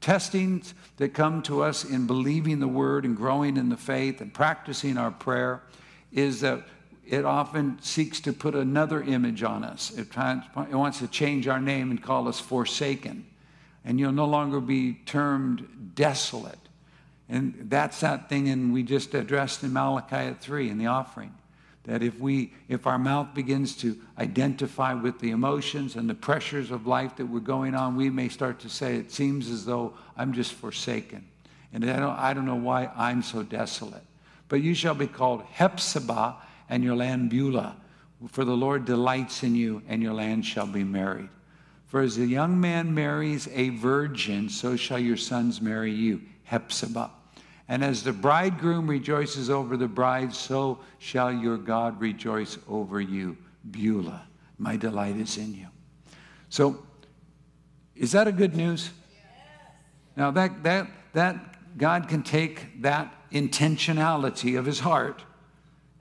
Testings 0.00 0.74
that 0.98 1.12
come 1.12 1.42
to 1.42 1.62
us 1.62 1.84
in 1.84 2.06
believing 2.06 2.60
the 2.60 2.68
word 2.68 3.04
and 3.04 3.16
growing 3.16 3.56
in 3.56 3.68
the 3.68 3.76
faith 3.76 4.20
and 4.20 4.32
practicing 4.32 4.96
our 4.96 5.10
prayer 5.10 5.62
is 6.12 6.40
that 6.40 6.64
it 7.04 7.24
often 7.24 7.78
seeks 7.80 8.20
to 8.20 8.32
put 8.32 8.54
another 8.54 9.02
image 9.02 9.42
on 9.42 9.64
us. 9.64 9.90
It, 9.96 10.14
wants 10.72 11.00
to 11.00 11.08
change 11.08 11.48
our 11.48 11.60
name 11.60 11.90
and 11.90 12.00
call 12.00 12.28
us 12.28 12.38
forsaken. 12.38 13.26
And 13.84 13.98
you'll 13.98 14.12
no 14.12 14.26
longer 14.26 14.60
be 14.60 14.94
termed 15.06 15.92
desolate. 15.94 16.58
And 17.28 17.66
that's 17.68 18.00
that 18.00 18.28
thing 18.28 18.48
and 18.48 18.72
we 18.72 18.82
just 18.84 19.14
addressed 19.14 19.64
in 19.64 19.72
Malachi 19.72 20.16
at 20.16 20.40
3 20.40 20.70
in 20.70 20.78
the 20.78 20.86
offering 20.86 21.34
that 21.88 22.02
if 22.02 22.20
we 22.20 22.52
if 22.68 22.86
our 22.86 22.98
mouth 22.98 23.32
begins 23.34 23.74
to 23.74 23.96
identify 24.18 24.92
with 24.92 25.18
the 25.20 25.30
emotions 25.30 25.96
and 25.96 26.08
the 26.08 26.14
pressures 26.14 26.70
of 26.70 26.86
life 26.86 27.16
that 27.16 27.24
we're 27.24 27.40
going 27.40 27.74
on 27.74 27.96
we 27.96 28.10
may 28.10 28.28
start 28.28 28.60
to 28.60 28.68
say 28.68 28.96
it 28.96 29.10
seems 29.10 29.48
as 29.48 29.64
though 29.64 29.94
i'm 30.16 30.34
just 30.34 30.52
forsaken. 30.52 31.26
And 31.72 31.90
i 31.90 31.98
don't, 31.98 32.18
I 32.18 32.34
don't 32.34 32.44
know 32.44 32.56
why 32.56 32.90
i'm 32.94 33.22
so 33.22 33.42
desolate. 33.42 34.04
But 34.48 34.60
you 34.60 34.74
shall 34.74 34.94
be 34.94 35.06
called 35.06 35.42
hephzibah 35.44 36.36
and 36.68 36.84
your 36.84 36.94
land 36.94 37.30
beulah 37.30 37.74
for 38.28 38.44
the 38.44 38.56
lord 38.56 38.84
delights 38.84 39.42
in 39.42 39.54
you 39.54 39.82
and 39.88 40.02
your 40.02 40.12
land 40.12 40.44
shall 40.44 40.66
be 40.66 40.84
married. 40.84 41.30
For 41.86 42.02
as 42.02 42.18
a 42.18 42.26
young 42.26 42.60
man 42.60 42.94
marries 42.94 43.48
a 43.54 43.70
virgin 43.70 44.50
so 44.50 44.76
shall 44.76 44.98
your 44.98 45.16
sons 45.16 45.62
marry 45.62 45.92
you. 45.92 46.20
Hephzibah 46.44 47.12
and 47.68 47.84
as 47.84 48.02
the 48.02 48.12
bridegroom 48.12 48.88
rejoices 48.88 49.50
over 49.50 49.76
the 49.76 49.86
bride, 49.86 50.34
so 50.34 50.78
shall 50.98 51.30
your 51.30 51.58
God 51.58 52.00
rejoice 52.00 52.56
over 52.66 53.00
you. 53.00 53.36
Beulah, 53.70 54.26
my 54.58 54.76
delight 54.76 55.16
is 55.16 55.36
in 55.36 55.54
you. 55.54 55.66
So, 56.48 56.82
is 57.94 58.12
that 58.12 58.26
a 58.26 58.32
good 58.32 58.56
news? 58.56 58.90
Now, 60.16 60.30
that, 60.30 60.62
that, 60.62 60.88
that 61.12 61.76
God 61.76 62.08
can 62.08 62.22
take 62.22 62.80
that 62.82 63.12
intentionality 63.30 64.58
of 64.58 64.64
his 64.64 64.80
heart 64.80 65.22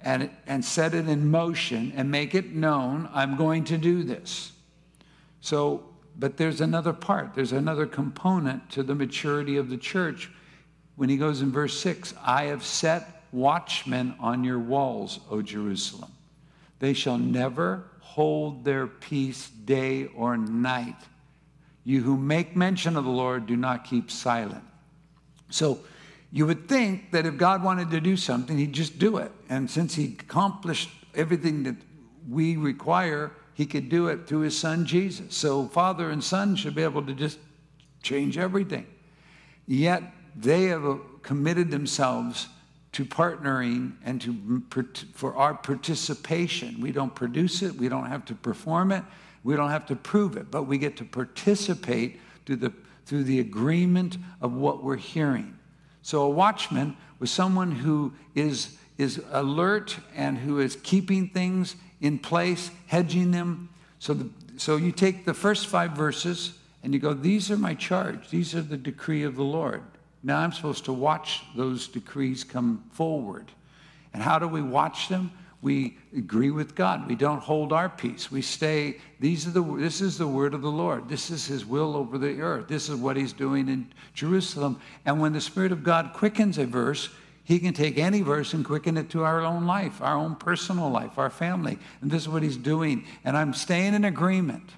and, 0.01 0.29
and 0.45 0.63
set 0.63 0.93
it 0.93 1.09
in 1.09 1.29
motion 1.29 1.91
and 1.95 2.09
make 2.09 2.33
it 2.33 2.53
known 2.53 3.09
I'm 3.13 3.35
going 3.35 3.65
to 3.65 3.77
do 3.77 4.03
this. 4.03 4.53
So, 5.41 5.83
but 6.17 6.37
there's 6.37 6.61
another 6.61 6.93
part, 6.93 7.33
there's 7.35 7.51
another 7.51 7.85
component 7.85 8.69
to 8.71 8.83
the 8.83 8.95
maturity 8.95 9.57
of 9.57 9.69
the 9.69 9.77
church 9.77 10.31
when 10.97 11.07
he 11.09 11.15
goes 11.15 11.41
in 11.41 11.51
verse 11.51 11.79
6 11.79 12.13
I 12.25 12.45
have 12.45 12.63
set 12.63 13.23
watchmen 13.31 14.15
on 14.19 14.43
your 14.43 14.59
walls, 14.59 15.21
O 15.29 15.41
Jerusalem. 15.41 16.11
They 16.79 16.93
shall 16.93 17.17
never 17.17 17.85
hold 18.01 18.65
their 18.65 18.87
peace 18.87 19.49
day 19.49 20.07
or 20.07 20.37
night. 20.37 20.95
You 21.83 22.01
who 22.01 22.17
make 22.17 22.55
mention 22.55 22.97
of 22.97 23.05
the 23.05 23.09
Lord, 23.09 23.45
do 23.45 23.55
not 23.55 23.85
keep 23.85 24.11
silent. 24.11 24.63
So 25.49 25.79
you 26.31 26.45
would 26.45 26.67
think 26.67 27.11
that 27.11 27.25
if 27.25 27.37
God 27.37 27.63
wanted 27.63 27.91
to 27.91 28.01
do 28.01 28.17
something, 28.17 28.57
he'd 28.57 28.73
just 28.73 28.99
do 28.99 29.17
it. 29.17 29.31
And 29.49 29.69
since 29.69 29.95
he 29.95 30.17
accomplished 30.19 30.89
everything 31.15 31.63
that 31.63 31.75
we 32.29 32.57
require, 32.57 33.31
he 33.53 33.65
could 33.65 33.89
do 33.89 34.07
it 34.07 34.27
through 34.27 34.41
his 34.41 34.57
son 34.57 34.85
Jesus. 34.85 35.35
So 35.35 35.67
father 35.67 36.09
and 36.09 36.23
son 36.23 36.55
should 36.55 36.75
be 36.75 36.83
able 36.83 37.05
to 37.05 37.13
just 37.13 37.39
change 38.03 38.37
everything. 38.37 38.85
Yet 39.65 40.03
they 40.37 40.65
have 40.65 40.99
committed 41.23 41.71
themselves 41.71 42.47
to 42.93 43.05
partnering 43.05 43.93
and 44.05 44.21
to 44.21 44.63
for 45.13 45.35
our 45.35 45.53
participation. 45.53 46.79
We 46.79 46.91
don't 46.91 47.13
produce 47.13 47.61
it, 47.61 47.75
we 47.75 47.89
don't 47.89 48.05
have 48.05 48.25
to 48.25 48.35
perform 48.35 48.91
it, 48.91 49.03
we 49.43 49.55
don't 49.55 49.69
have 49.69 49.85
to 49.87 49.95
prove 49.95 50.37
it, 50.37 50.49
but 50.49 50.63
we 50.63 50.77
get 50.77 50.97
to 50.97 51.05
participate 51.05 52.19
through 52.45 52.57
the 52.57 52.73
through 53.05 53.23
the 53.23 53.39
agreement 53.39 54.17
of 54.41 54.53
what 54.53 54.83
we're 54.83 54.97
hearing. 54.97 55.57
So 56.01 56.23
a 56.23 56.29
watchman 56.29 56.97
was 57.19 57.31
someone 57.31 57.71
who 57.71 58.13
is 58.35 58.77
is 58.97 59.21
alert 59.31 59.97
and 60.15 60.37
who 60.37 60.59
is 60.59 60.75
keeping 60.77 61.29
things 61.29 61.75
in 62.01 62.19
place, 62.19 62.71
hedging 62.87 63.31
them. 63.31 63.69
So 63.99 64.13
the, 64.13 64.29
so 64.57 64.75
you 64.75 64.91
take 64.91 65.25
the 65.25 65.33
first 65.33 65.67
5 65.67 65.91
verses 65.91 66.53
and 66.83 66.93
you 66.93 66.99
go 66.99 67.13
these 67.13 67.51
are 67.51 67.57
my 67.57 67.73
charge. 67.73 68.29
These 68.29 68.55
are 68.55 68.61
the 68.61 68.77
decree 68.77 69.23
of 69.23 69.35
the 69.35 69.43
Lord. 69.43 69.83
Now 70.23 70.39
I'm 70.39 70.51
supposed 70.51 70.85
to 70.85 70.93
watch 70.93 71.43
those 71.55 71.87
decrees 71.87 72.43
come 72.43 72.83
forward. 72.91 73.51
And 74.13 74.23
how 74.23 74.39
do 74.39 74.47
we 74.47 74.61
watch 74.61 75.09
them? 75.09 75.31
We 75.61 75.97
agree 76.15 76.51
with 76.51 76.75
God. 76.75 77.07
We 77.07 77.15
don't 77.15 77.41
hold 77.41 77.73
our 77.73 77.89
peace. 77.89 78.31
We 78.31 78.41
stay, 78.41 78.97
these 79.19 79.47
are 79.47 79.51
the, 79.51 79.63
this 79.63 80.01
is 80.01 80.17
the 80.17 80.27
word 80.27 80.53
of 80.53 80.61
the 80.61 80.71
Lord. 80.71 81.09
This 81.09 81.31
is 81.31 81.47
his 81.47 81.65
will 81.65 81.95
over 81.95 82.17
the 82.17 82.41
earth. 82.41 82.67
This 82.67 82.89
is 82.89 82.95
what 82.95 83.17
he's 83.17 83.33
doing 83.33 83.67
in 83.67 83.91
Jerusalem. 84.13 84.79
And 85.05 85.19
when 85.19 85.33
the 85.33 85.41
Spirit 85.41 85.71
of 85.71 85.83
God 85.83 86.11
quickens 86.13 86.57
a 86.57 86.65
verse, 86.65 87.09
he 87.43 87.59
can 87.59 87.73
take 87.73 87.97
any 87.97 88.21
verse 88.21 88.53
and 88.53 88.63
quicken 88.63 88.97
it 88.97 89.09
to 89.11 89.23
our 89.23 89.41
own 89.41 89.65
life, 89.65 90.01
our 90.01 90.15
own 90.15 90.35
personal 90.35 90.89
life, 90.89 91.17
our 91.17 91.29
family. 91.29 91.79
And 92.01 92.11
this 92.11 92.23
is 92.23 92.29
what 92.29 92.43
he's 92.43 92.57
doing. 92.57 93.05
And 93.23 93.35
I'm 93.35 93.53
staying 93.53 93.93
in 93.93 94.05
agreement. 94.05 94.69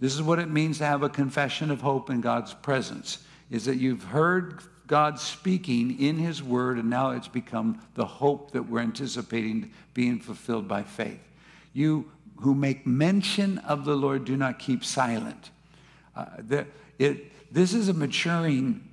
This 0.00 0.14
is 0.14 0.22
what 0.22 0.38
it 0.38 0.50
means 0.50 0.78
to 0.78 0.86
have 0.86 1.02
a 1.02 1.08
confession 1.08 1.70
of 1.70 1.82
hope 1.82 2.08
in 2.08 2.20
God's 2.20 2.54
presence 2.54 3.18
is 3.50 3.64
that 3.66 3.76
you've 3.76 4.04
heard 4.04 4.60
God 4.86 5.18
speaking 5.18 6.00
in 6.00 6.16
His 6.16 6.42
Word, 6.42 6.78
and 6.78 6.88
now 6.88 7.10
it's 7.10 7.28
become 7.28 7.80
the 7.94 8.04
hope 8.04 8.52
that 8.52 8.68
we're 8.68 8.80
anticipating 8.80 9.72
being 9.94 10.20
fulfilled 10.20 10.68
by 10.68 10.82
faith. 10.82 11.20
You 11.72 12.10
who 12.40 12.54
make 12.54 12.86
mention 12.86 13.58
of 13.58 13.84
the 13.84 13.96
Lord 13.96 14.24
do 14.24 14.36
not 14.36 14.58
keep 14.58 14.84
silent. 14.84 15.50
Uh, 16.14 16.26
the, 16.38 16.66
it, 16.98 17.52
this 17.52 17.74
is 17.74 17.88
a 17.88 17.94
maturing 17.94 18.86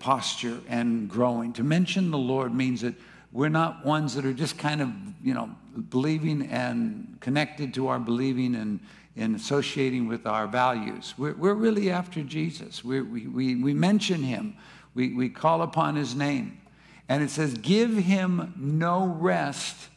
posture 0.00 0.58
and 0.68 1.08
growing. 1.08 1.52
To 1.52 1.62
mention 1.62 2.10
the 2.10 2.18
Lord 2.18 2.52
means 2.52 2.80
that 2.80 2.94
we're 3.30 3.48
not 3.48 3.84
ones 3.84 4.14
that 4.14 4.24
are 4.24 4.32
just 4.32 4.58
kind 4.58 4.80
of, 4.80 4.90
you 5.22 5.34
know, 5.34 5.50
believing 5.90 6.48
and 6.48 7.16
connected 7.20 7.74
to 7.74 7.88
our 7.88 8.00
believing 8.00 8.56
and, 8.56 8.80
and 9.18 9.34
associating 9.34 10.08
with 10.08 10.26
our 10.26 10.46
values. 10.46 11.14
We're, 11.18 11.34
we're 11.34 11.54
really 11.54 11.90
after 11.90 12.22
Jesus. 12.22 12.84
We, 12.84 13.02
we, 13.02 13.54
we 13.56 13.74
mention 13.74 14.22
him. 14.22 14.56
We, 14.94 15.12
we 15.12 15.28
call 15.28 15.62
upon 15.62 15.96
his 15.96 16.14
name. 16.14 16.60
And 17.08 17.22
it 17.22 17.30
says, 17.30 17.54
Give 17.54 17.96
him 17.96 18.54
no 18.56 19.06
rest 19.06 19.88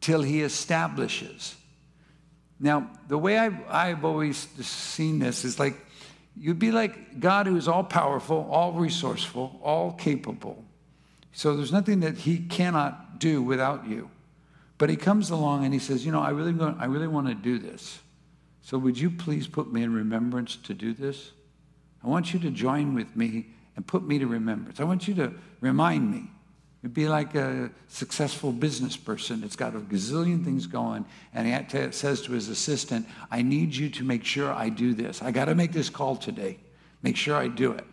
till 0.00 0.22
he 0.22 0.42
establishes. 0.42 1.54
Now, 2.60 2.90
the 3.06 3.18
way 3.18 3.38
I've, 3.38 3.58
I've 3.68 4.04
always 4.04 4.36
seen 4.66 5.18
this 5.20 5.44
is 5.44 5.58
like 5.58 5.76
you'd 6.36 6.58
be 6.58 6.72
like 6.72 7.20
God 7.20 7.46
who 7.46 7.56
is 7.56 7.68
all 7.68 7.84
powerful, 7.84 8.48
all 8.50 8.72
resourceful, 8.72 9.60
all 9.62 9.92
capable. 9.92 10.64
So 11.32 11.56
there's 11.56 11.72
nothing 11.72 12.00
that 12.00 12.18
he 12.18 12.38
cannot 12.38 13.20
do 13.20 13.42
without 13.42 13.86
you. 13.86 14.10
But 14.76 14.90
he 14.90 14.96
comes 14.96 15.30
along 15.30 15.64
and 15.64 15.72
he 15.72 15.80
says, 15.80 16.04
You 16.04 16.12
know, 16.12 16.20
I 16.20 16.30
really, 16.30 16.54
I 16.78 16.86
really 16.86 17.08
want 17.08 17.28
to 17.28 17.34
do 17.34 17.58
this. 17.58 18.00
So 18.68 18.76
would 18.76 18.98
you 18.98 19.08
please 19.08 19.46
put 19.46 19.72
me 19.72 19.82
in 19.82 19.94
remembrance 19.94 20.56
to 20.64 20.74
do 20.74 20.92
this? 20.92 21.30
I 22.04 22.06
want 22.06 22.34
you 22.34 22.40
to 22.40 22.50
join 22.50 22.94
with 22.94 23.16
me 23.16 23.46
and 23.74 23.86
put 23.86 24.02
me 24.02 24.18
to 24.18 24.26
remembrance. 24.26 24.78
I 24.78 24.84
want 24.84 25.08
you 25.08 25.14
to 25.14 25.32
remind 25.62 26.10
me. 26.10 26.30
It'd 26.82 26.92
be 26.92 27.08
like 27.08 27.34
a 27.34 27.70
successful 27.86 28.52
business 28.52 28.94
person 28.94 29.40
that's 29.40 29.56
got 29.56 29.74
a 29.74 29.78
gazillion 29.78 30.44
things 30.44 30.66
going, 30.66 31.06
and 31.32 31.48
he 31.48 31.92
says 31.92 32.20
to 32.22 32.32
his 32.32 32.50
assistant, 32.50 33.06
I 33.30 33.40
need 33.40 33.74
you 33.74 33.88
to 33.88 34.04
make 34.04 34.22
sure 34.22 34.52
I 34.52 34.68
do 34.68 34.92
this. 34.92 35.22
I 35.22 35.30
got 35.30 35.46
to 35.46 35.54
make 35.54 35.72
this 35.72 35.88
call 35.88 36.16
today. 36.16 36.58
Make 37.02 37.16
sure 37.16 37.36
I 37.36 37.48
do 37.48 37.72
it. 37.72 37.86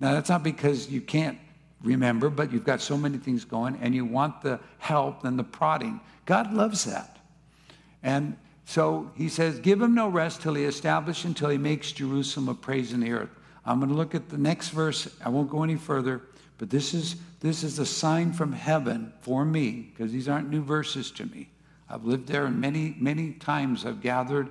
Now, 0.00 0.12
that's 0.14 0.28
not 0.28 0.42
because 0.42 0.90
you 0.90 1.02
can't 1.02 1.38
remember, 1.84 2.30
but 2.30 2.52
you've 2.52 2.64
got 2.64 2.80
so 2.80 2.98
many 2.98 3.18
things 3.18 3.44
going, 3.44 3.78
and 3.80 3.94
you 3.94 4.04
want 4.04 4.42
the 4.42 4.58
help 4.78 5.24
and 5.24 5.38
the 5.38 5.44
prodding. 5.44 6.00
God 6.26 6.52
loves 6.52 6.84
that. 6.86 7.20
And 8.02 8.36
so 8.64 9.10
he 9.14 9.28
says, 9.28 9.58
Give 9.58 9.80
him 9.80 9.94
no 9.94 10.08
rest 10.08 10.42
till 10.42 10.54
he 10.54 10.64
establish, 10.64 11.24
until 11.24 11.50
he 11.50 11.58
makes 11.58 11.92
Jerusalem 11.92 12.48
a 12.48 12.54
praise 12.54 12.92
in 12.92 13.00
the 13.00 13.12
earth. 13.12 13.30
I'm 13.66 13.78
going 13.78 13.90
to 13.90 13.96
look 13.96 14.14
at 14.14 14.28
the 14.28 14.38
next 14.38 14.70
verse. 14.70 15.08
I 15.24 15.28
won't 15.28 15.50
go 15.50 15.62
any 15.62 15.76
further, 15.76 16.22
But 16.58 16.70
this 16.70 16.94
is, 16.94 17.16
this 17.40 17.62
is 17.62 17.78
a 17.78 17.86
sign 17.86 18.32
from 18.32 18.52
heaven 18.52 19.12
for 19.20 19.44
me, 19.44 19.92
because 19.92 20.12
these 20.12 20.28
aren't 20.28 20.50
new 20.50 20.62
verses 20.62 21.10
to 21.12 21.26
me. 21.26 21.48
I've 21.88 22.04
lived 22.04 22.26
there 22.26 22.48
many, 22.48 22.96
many 22.98 23.32
times 23.32 23.84
I've 23.84 24.00
gathered. 24.00 24.50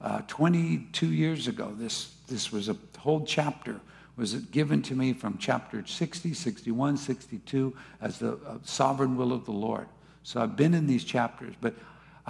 Uh, 0.00 0.22
22 0.28 1.06
years 1.06 1.46
ago, 1.46 1.74
this, 1.76 2.14
this 2.28 2.50
was 2.50 2.68
a 2.68 2.76
whole 2.98 3.24
chapter 3.24 3.80
was 4.20 4.34
it 4.34 4.50
given 4.50 4.82
to 4.82 4.94
me 4.94 5.14
from 5.14 5.38
chapter 5.38 5.82
60, 5.86 6.34
61, 6.34 6.98
62 6.98 7.74
as 8.02 8.18
the 8.18 8.34
uh, 8.46 8.58
sovereign 8.64 9.16
will 9.16 9.32
of 9.32 9.46
the 9.46 9.50
Lord. 9.50 9.86
So 10.24 10.42
I've 10.42 10.56
been 10.56 10.74
in 10.74 10.86
these 10.86 11.04
chapters, 11.04 11.54
but 11.58 11.74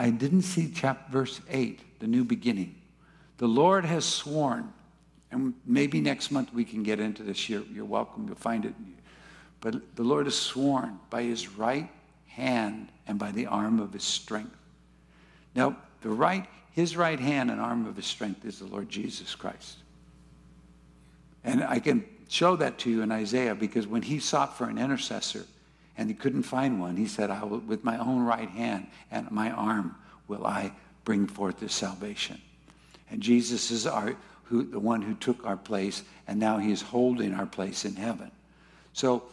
I 0.00 0.08
didn't 0.08 0.42
see 0.42 0.72
chapter 0.74 1.12
verse 1.12 1.42
8, 1.50 2.00
the 2.00 2.06
new 2.06 2.24
beginning. 2.24 2.74
The 3.36 3.46
Lord 3.46 3.84
has 3.84 4.06
sworn, 4.06 4.72
and 5.30 5.52
maybe 5.66 6.00
next 6.00 6.30
month 6.30 6.54
we 6.54 6.64
can 6.64 6.82
get 6.82 7.00
into 7.00 7.22
this. 7.22 7.50
You're, 7.50 7.64
you're 7.70 7.84
welcome 7.84 8.26
to 8.30 8.34
find 8.34 8.64
it. 8.64 8.72
But 9.60 9.96
the 9.96 10.02
Lord 10.02 10.24
has 10.24 10.36
sworn 10.36 10.98
by 11.10 11.24
his 11.24 11.48
right 11.50 11.90
hand 12.28 12.88
and 13.06 13.18
by 13.18 13.30
the 13.30 13.44
arm 13.44 13.78
of 13.78 13.92
his 13.92 14.02
strength. 14.02 14.56
Now, 15.54 15.76
the 16.00 16.08
right, 16.08 16.46
his 16.72 16.96
right 16.96 17.20
hand 17.20 17.50
and 17.50 17.60
arm 17.60 17.84
of 17.84 17.96
his 17.96 18.06
strength 18.06 18.46
is 18.46 18.58
the 18.58 18.64
Lord 18.68 18.88
Jesus 18.88 19.34
Christ. 19.34 19.76
And 21.44 21.62
I 21.62 21.78
can 21.78 22.06
show 22.30 22.56
that 22.56 22.78
to 22.78 22.90
you 22.90 23.02
in 23.02 23.12
Isaiah 23.12 23.54
because 23.54 23.86
when 23.86 24.00
he 24.00 24.18
sought 24.18 24.56
for 24.56 24.64
an 24.64 24.78
intercessor 24.78 25.44
and 25.96 26.08
he 26.08 26.14
couldn't 26.14 26.44
find 26.44 26.80
one, 26.80 26.96
he 26.96 27.06
said, 27.06 27.30
I 27.30 27.44
will, 27.44 27.58
with 27.58 27.84
my 27.84 27.98
own 27.98 28.22
right 28.22 28.48
hand 28.48 28.86
and 29.10 29.30
my 29.30 29.50
arm 29.50 29.96
will 30.28 30.46
I 30.46 30.72
bring 31.04 31.26
forth 31.26 31.60
this 31.60 31.74
salvation. 31.74 32.40
And 33.10 33.20
Jesus 33.20 33.70
is 33.70 33.86
our, 33.86 34.14
who, 34.44 34.62
the 34.62 34.78
one 34.78 35.02
who 35.02 35.14
took 35.14 35.44
our 35.44 35.56
place, 35.56 36.02
and 36.28 36.38
now 36.38 36.58
he 36.58 36.70
is 36.70 36.82
holding 36.82 37.34
our 37.34 37.46
place 37.46 37.84
in 37.84 37.96
heaven. 37.96 38.30
So 38.92 39.24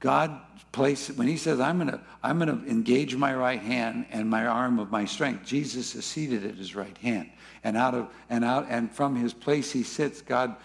God 0.00 0.40
place 0.72 1.08
when 1.10 1.28
he 1.28 1.36
says, 1.36 1.60
I'm 1.60 1.78
gonna, 1.78 2.00
I'm 2.22 2.38
gonna 2.38 2.62
engage 2.66 3.14
my 3.14 3.34
right 3.34 3.60
hand 3.60 4.06
and 4.10 4.28
my 4.28 4.46
arm 4.46 4.78
of 4.78 4.90
my 4.90 5.04
strength, 5.04 5.46
Jesus 5.46 5.94
is 5.94 6.04
seated 6.04 6.44
at 6.44 6.56
his 6.56 6.74
right 6.74 6.96
hand. 6.98 7.30
And 7.62 7.76
out 7.76 7.94
of 7.94 8.08
and 8.28 8.44
out 8.44 8.66
and 8.68 8.90
from 8.90 9.14
his 9.14 9.32
place 9.32 9.70
he 9.70 9.84
sits, 9.84 10.20
God 10.20 10.56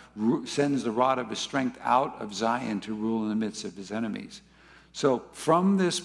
sends 0.45 0.83
the 0.83 0.91
rod 0.91 1.19
of 1.19 1.29
his 1.29 1.37
strength 1.37 1.77
out 1.83 2.19
of 2.19 2.33
Zion 2.33 2.79
to 2.81 2.95
rule 2.95 3.23
in 3.23 3.29
the 3.29 3.35
midst 3.35 3.65
of 3.65 3.75
his 3.75 3.91
enemies. 3.91 4.41
So 4.97 5.21
from 5.31 5.77
this 5.77 6.01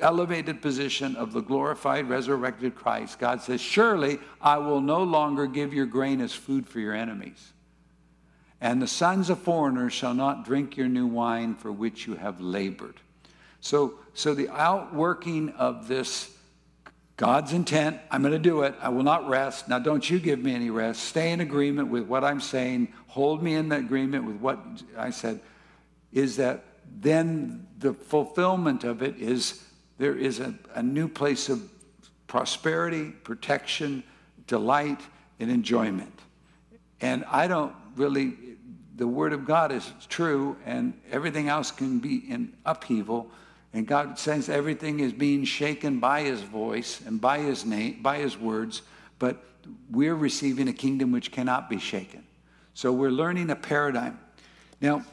elevated 0.00 0.60
position 0.60 1.14
of 1.14 1.32
the 1.32 1.40
glorified, 1.40 2.08
resurrected 2.08 2.74
Christ, 2.74 3.20
God 3.20 3.40
says, 3.40 3.60
Surely 3.60 4.18
I 4.40 4.58
will 4.58 4.80
no 4.80 5.04
longer 5.04 5.46
give 5.46 5.72
your 5.72 5.86
grain 5.86 6.20
as 6.20 6.32
food 6.32 6.66
for 6.66 6.80
your 6.80 6.94
enemies. 6.94 7.52
And 8.60 8.82
the 8.82 8.88
sons 8.88 9.30
of 9.30 9.38
foreigners 9.38 9.92
shall 9.92 10.14
not 10.14 10.44
drink 10.44 10.76
your 10.76 10.88
new 10.88 11.06
wine 11.06 11.54
for 11.54 11.70
which 11.70 12.08
you 12.08 12.16
have 12.16 12.40
labored. 12.40 12.96
So, 13.60 14.00
so 14.14 14.34
the 14.34 14.48
outworking 14.48 15.50
of 15.50 15.86
this 15.86 16.36
God's 17.16 17.52
intent, 17.52 18.00
I'm 18.10 18.22
going 18.22 18.32
to 18.32 18.40
do 18.40 18.62
it. 18.62 18.74
I 18.80 18.88
will 18.88 19.04
not 19.04 19.28
rest. 19.28 19.68
Now, 19.68 19.78
don't 19.78 20.10
you 20.10 20.18
give 20.18 20.40
me 20.40 20.52
any 20.52 20.70
rest. 20.70 21.04
Stay 21.04 21.30
in 21.30 21.40
agreement 21.40 21.88
with 21.88 22.08
what 22.08 22.24
I'm 22.24 22.40
saying. 22.40 22.92
Hold 23.06 23.44
me 23.44 23.54
in 23.54 23.70
agreement 23.70 24.24
with 24.24 24.38
what 24.38 24.58
I 24.98 25.10
said. 25.10 25.38
Is 26.12 26.38
that 26.38 26.64
then 27.00 27.66
the 27.78 27.94
fulfillment 27.94 28.84
of 28.84 29.02
it 29.02 29.16
is 29.18 29.64
there 29.98 30.16
is 30.16 30.40
a, 30.40 30.54
a 30.74 30.82
new 30.82 31.08
place 31.08 31.48
of 31.48 31.62
prosperity, 32.26 33.10
protection, 33.10 34.02
delight, 34.46 35.00
and 35.40 35.50
enjoyment. 35.50 36.18
And 37.00 37.24
I 37.26 37.46
don't 37.46 37.74
really 37.96 38.34
the 38.96 39.08
Word 39.08 39.32
of 39.32 39.44
God 39.44 39.72
is 39.72 39.90
true 40.08 40.56
and 40.64 40.94
everything 41.10 41.48
else 41.48 41.70
can 41.70 41.98
be 41.98 42.16
in 42.16 42.52
upheaval. 42.64 43.30
And 43.72 43.86
God 43.86 44.18
says 44.18 44.48
everything 44.48 45.00
is 45.00 45.12
being 45.12 45.44
shaken 45.44 45.98
by 45.98 46.22
His 46.22 46.40
voice 46.42 47.00
and 47.04 47.20
by 47.20 47.40
His 47.40 47.64
name, 47.64 48.02
by 48.02 48.18
His 48.18 48.38
words, 48.38 48.82
but 49.18 49.44
we're 49.90 50.14
receiving 50.14 50.68
a 50.68 50.72
kingdom 50.72 51.10
which 51.10 51.32
cannot 51.32 51.68
be 51.68 51.78
shaken. 51.78 52.24
So 52.74 52.92
we're 52.92 53.10
learning 53.10 53.50
a 53.50 53.56
paradigm. 53.56 54.18
Now, 54.80 55.04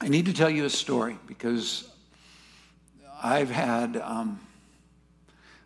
I 0.00 0.08
need 0.08 0.26
to 0.26 0.32
tell 0.32 0.50
you 0.50 0.66
a 0.66 0.70
story 0.70 1.18
because 1.26 1.88
I've 3.22 3.50
had 3.50 3.96
um, 3.96 4.40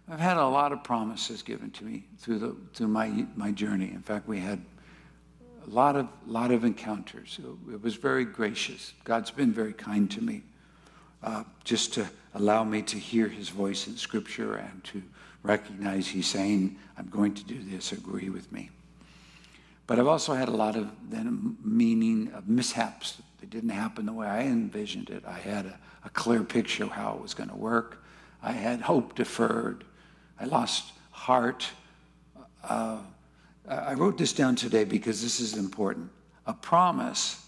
I've 0.08 0.20
had 0.20 0.36
a 0.36 0.46
lot 0.46 0.72
of 0.72 0.84
promises 0.84 1.42
given 1.42 1.70
to 1.72 1.84
me 1.84 2.04
through 2.18 2.38
the 2.38 2.56
through 2.74 2.88
my 2.88 3.26
my 3.34 3.50
journey. 3.50 3.90
In 3.92 4.02
fact, 4.02 4.28
we 4.28 4.38
had 4.38 4.60
a 5.66 5.70
lot 5.70 5.96
of, 5.96 6.08
lot 6.26 6.50
of 6.50 6.64
encounters. 6.64 7.38
It 7.70 7.82
was 7.82 7.96
very 7.96 8.24
gracious. 8.24 8.92
God's 9.04 9.30
been 9.30 9.52
very 9.52 9.72
kind 9.72 10.10
to 10.12 10.22
me 10.22 10.42
uh, 11.22 11.44
just 11.64 11.94
to 11.94 12.08
allow 12.34 12.64
me 12.64 12.82
to 12.82 12.98
hear 12.98 13.28
his 13.28 13.48
voice 13.48 13.86
in 13.86 13.96
Scripture 13.96 14.54
and 14.54 14.82
to 14.84 15.02
recognize 15.42 16.08
he's 16.08 16.26
saying, 16.26 16.76
I'm 16.96 17.08
going 17.08 17.34
to 17.34 17.44
do 17.44 17.62
this, 17.62 17.92
agree 17.92 18.30
with 18.30 18.50
me. 18.52 18.70
But 19.86 19.98
I've 19.98 20.06
also 20.06 20.34
had 20.34 20.48
a 20.48 20.52
lot 20.52 20.76
of 20.76 20.90
then 21.08 21.56
meaning 21.62 22.30
of 22.34 22.48
mishaps. 22.48 23.20
They 23.40 23.46
didn't 23.46 23.70
happen 23.70 24.06
the 24.06 24.12
way 24.12 24.26
I 24.26 24.42
envisioned 24.42 25.10
it. 25.10 25.24
I 25.26 25.38
had 25.38 25.66
a, 25.66 25.78
a 26.04 26.10
clear 26.10 26.44
picture 26.44 26.84
of 26.84 26.90
how 26.90 27.14
it 27.14 27.22
was 27.22 27.34
going 27.34 27.48
to 27.48 27.56
work. 27.56 28.04
I 28.42 28.52
had 28.52 28.80
hope 28.80 29.14
deferred. 29.14 29.84
I 30.38 30.44
lost 30.44 30.92
heart. 31.10 31.68
Uh, 32.62 32.98
I 33.68 33.94
wrote 33.94 34.18
this 34.18 34.32
down 34.32 34.56
today 34.56 34.84
because 34.84 35.22
this 35.22 35.40
is 35.40 35.56
important. 35.56 36.10
A 36.46 36.54
promise 36.54 37.46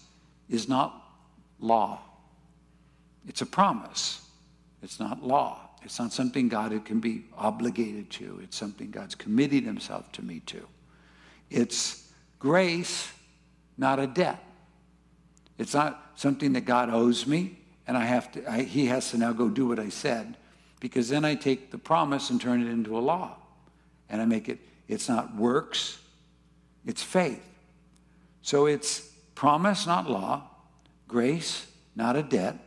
is 0.49 0.67
not 0.67 1.01
law. 1.59 2.01
It's 3.27 3.41
a 3.41 3.45
promise. 3.45 4.21
It's 4.81 4.99
not 4.99 5.23
law. 5.23 5.59
It's 5.83 5.99
not 5.99 6.13
something 6.13 6.47
God 6.47 6.85
can 6.85 6.99
be 6.99 7.25
obligated 7.37 8.09
to. 8.11 8.39
It's 8.43 8.55
something 8.55 8.89
God's 8.89 9.15
committed 9.15 9.63
himself 9.63 10.11
to 10.13 10.21
me 10.21 10.41
to. 10.47 10.65
It's 11.49 12.09
grace, 12.39 13.11
not 13.77 13.99
a 13.99 14.07
debt. 14.07 14.43
It's 15.57 15.73
not 15.73 16.11
something 16.15 16.53
that 16.53 16.65
God 16.65 16.89
owes 16.89 17.27
me 17.27 17.57
and 17.87 17.97
I 17.97 18.05
have 18.05 18.31
to, 18.33 18.49
I, 18.49 18.63
he 18.63 18.87
has 18.87 19.11
to 19.11 19.17
now 19.17 19.33
go 19.33 19.49
do 19.49 19.67
what 19.67 19.79
I 19.79 19.89
said 19.89 20.37
because 20.79 21.09
then 21.09 21.25
I 21.25 21.35
take 21.35 21.71
the 21.71 21.77
promise 21.77 22.29
and 22.29 22.39
turn 22.39 22.61
it 22.61 22.69
into 22.69 22.97
a 22.97 22.99
law. 22.99 23.37
And 24.09 24.21
I 24.21 24.25
make 24.25 24.49
it, 24.49 24.59
it's 24.87 25.09
not 25.09 25.35
works, 25.35 25.99
it's 26.85 27.01
faith. 27.01 27.43
So 28.41 28.65
it's 28.65 28.99
promise, 29.35 29.87
not 29.87 30.09
law, 30.09 30.43
grace, 31.07 31.67
not 31.95 32.15
a 32.15 32.23
debt. 32.23 32.57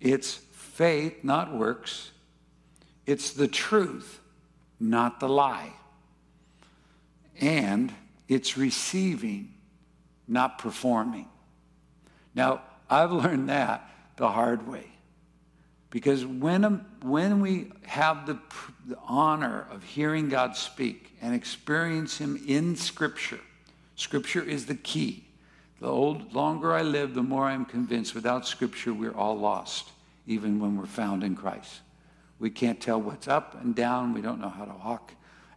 It's 0.00 0.34
faith, 0.34 1.22
not 1.22 1.54
works. 1.54 2.10
It's 3.06 3.32
the 3.32 3.48
truth, 3.48 4.20
not 4.80 5.20
the 5.20 5.28
lie. 5.28 5.72
And 7.40 7.92
it's 8.28 8.56
receiving, 8.56 9.54
not 10.26 10.58
performing. 10.58 11.28
Now, 12.34 12.62
I've 12.90 13.12
learned 13.12 13.48
that 13.48 13.88
the 14.16 14.28
hard 14.28 14.68
way. 14.68 14.86
Because 15.90 16.26
when, 16.26 16.64
um, 16.64 16.84
when 17.02 17.40
we 17.40 17.70
have 17.82 18.26
the, 18.26 18.38
the 18.86 18.98
honor 19.06 19.68
of 19.70 19.84
hearing 19.84 20.28
God 20.28 20.56
speak 20.56 21.16
and 21.22 21.32
experience 21.34 22.18
Him 22.18 22.42
in 22.48 22.74
Scripture, 22.74 23.38
Scripture 23.94 24.42
is 24.42 24.66
the 24.66 24.74
key. 24.74 25.24
The 25.80 25.86
old, 25.86 26.34
longer 26.34 26.72
I 26.72 26.82
live, 26.82 27.14
the 27.14 27.22
more 27.22 27.44
I'm 27.44 27.64
convinced 27.64 28.14
without 28.14 28.46
Scripture, 28.46 28.92
we're 28.92 29.14
all 29.14 29.38
lost, 29.38 29.90
even 30.26 30.58
when 30.58 30.76
we're 30.76 30.86
found 30.86 31.22
in 31.22 31.36
Christ. 31.36 31.80
We 32.40 32.50
can't 32.50 32.80
tell 32.80 33.00
what's 33.00 33.28
up 33.28 33.60
and 33.62 33.74
down. 33.74 34.14
We 34.14 34.20
don't 34.20 34.40
know 34.40 34.48
how 34.48 34.64
to 34.64 34.74
walk. 34.84 35.12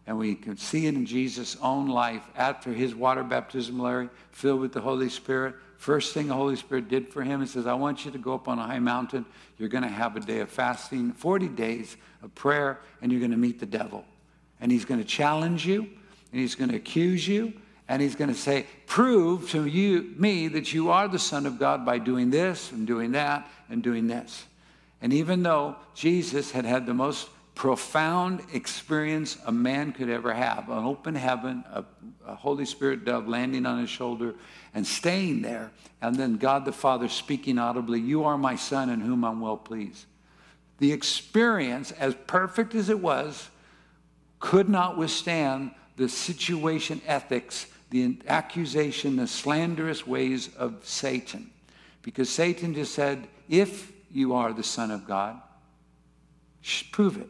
And 0.06 0.18
we 0.18 0.36
can 0.36 0.56
see 0.56 0.86
it 0.86 0.94
in 0.94 1.04
Jesus' 1.04 1.56
own 1.60 1.88
life 1.88 2.22
after 2.36 2.72
his 2.72 2.94
water 2.94 3.24
baptism, 3.24 3.78
Larry, 3.80 4.08
filled 4.30 4.60
with 4.60 4.72
the 4.72 4.80
Holy 4.80 5.08
Spirit 5.08 5.56
First 5.78 6.12
thing 6.12 6.26
the 6.26 6.34
Holy 6.34 6.56
Spirit 6.56 6.88
did 6.88 7.08
for 7.08 7.22
him, 7.22 7.40
he 7.40 7.46
says, 7.46 7.64
I 7.64 7.74
want 7.74 8.04
you 8.04 8.10
to 8.10 8.18
go 8.18 8.34
up 8.34 8.48
on 8.48 8.58
a 8.58 8.66
high 8.66 8.80
mountain. 8.80 9.24
You're 9.58 9.68
going 9.68 9.84
to 9.84 9.88
have 9.88 10.16
a 10.16 10.20
day 10.20 10.40
of 10.40 10.50
fasting, 10.50 11.12
40 11.12 11.48
days 11.48 11.96
of 12.20 12.34
prayer, 12.34 12.80
and 13.00 13.12
you're 13.12 13.20
going 13.20 13.30
to 13.30 13.36
meet 13.36 13.60
the 13.60 13.66
devil. 13.66 14.04
And 14.60 14.72
he's 14.72 14.84
going 14.84 15.00
to 15.00 15.06
challenge 15.06 15.64
you, 15.64 15.82
and 16.32 16.40
he's 16.40 16.56
going 16.56 16.70
to 16.70 16.76
accuse 16.76 17.28
you, 17.28 17.52
and 17.86 18.02
he's 18.02 18.16
going 18.16 18.28
to 18.28 18.36
say, 18.36 18.66
Prove 18.86 19.48
to 19.50 19.66
you, 19.66 20.14
me 20.16 20.48
that 20.48 20.74
you 20.74 20.90
are 20.90 21.06
the 21.06 21.18
Son 21.18 21.46
of 21.46 21.60
God 21.60 21.86
by 21.86 21.98
doing 21.98 22.30
this 22.30 22.72
and 22.72 22.84
doing 22.84 23.12
that 23.12 23.48
and 23.70 23.80
doing 23.80 24.08
this. 24.08 24.46
And 25.00 25.12
even 25.12 25.44
though 25.44 25.76
Jesus 25.94 26.50
had 26.50 26.64
had 26.64 26.86
the 26.86 26.94
most 26.94 27.28
profound 27.58 28.40
experience 28.52 29.36
a 29.46 29.50
man 29.50 29.90
could 29.90 30.08
ever 30.08 30.32
have 30.32 30.68
an 30.68 30.84
open 30.84 31.16
heaven, 31.16 31.64
a, 31.72 31.84
a, 32.24 32.36
Holy 32.36 32.64
Spirit 32.64 33.04
dove 33.04 33.26
landing 33.26 33.66
on 33.66 33.80
his 33.80 33.90
shoulder 33.90 34.36
and 34.74 34.86
staying 34.86 35.42
there, 35.42 35.72
and 36.00 36.14
then 36.14 36.36
God 36.36 36.64
the 36.64 36.70
Father 36.70 37.08
speaking 37.08 37.58
audibly, 37.58 37.98
You 37.98 38.22
are 38.22 38.38
my 38.38 38.54
Son 38.54 38.88
in 38.90 39.00
whom 39.00 39.24
I'm 39.24 39.40
well 39.40 39.56
pleased. 39.56 40.06
The 40.78 40.92
experience, 40.92 41.90
as 41.90 42.14
perfect 42.28 42.76
as 42.76 42.90
it 42.90 43.00
was, 43.00 43.50
could 44.38 44.68
not 44.68 44.96
withstand 44.96 45.72
the 45.96 46.08
situation 46.08 47.00
ethics, 47.08 47.66
the 47.90 48.18
accusation, 48.28 49.16
the 49.16 49.26
slanderous 49.26 50.06
ways 50.06 50.54
of 50.54 50.76
Satan. 50.84 51.50
Because 52.02 52.30
Satan 52.30 52.72
just 52.72 52.94
said, 52.94 53.26
if 53.48 53.90
you 54.12 54.34
are 54.34 54.52
the 54.52 54.62
Son 54.62 54.92
of 54.92 55.08
God, 55.08 55.40
prove 56.92 57.16
it. 57.16 57.28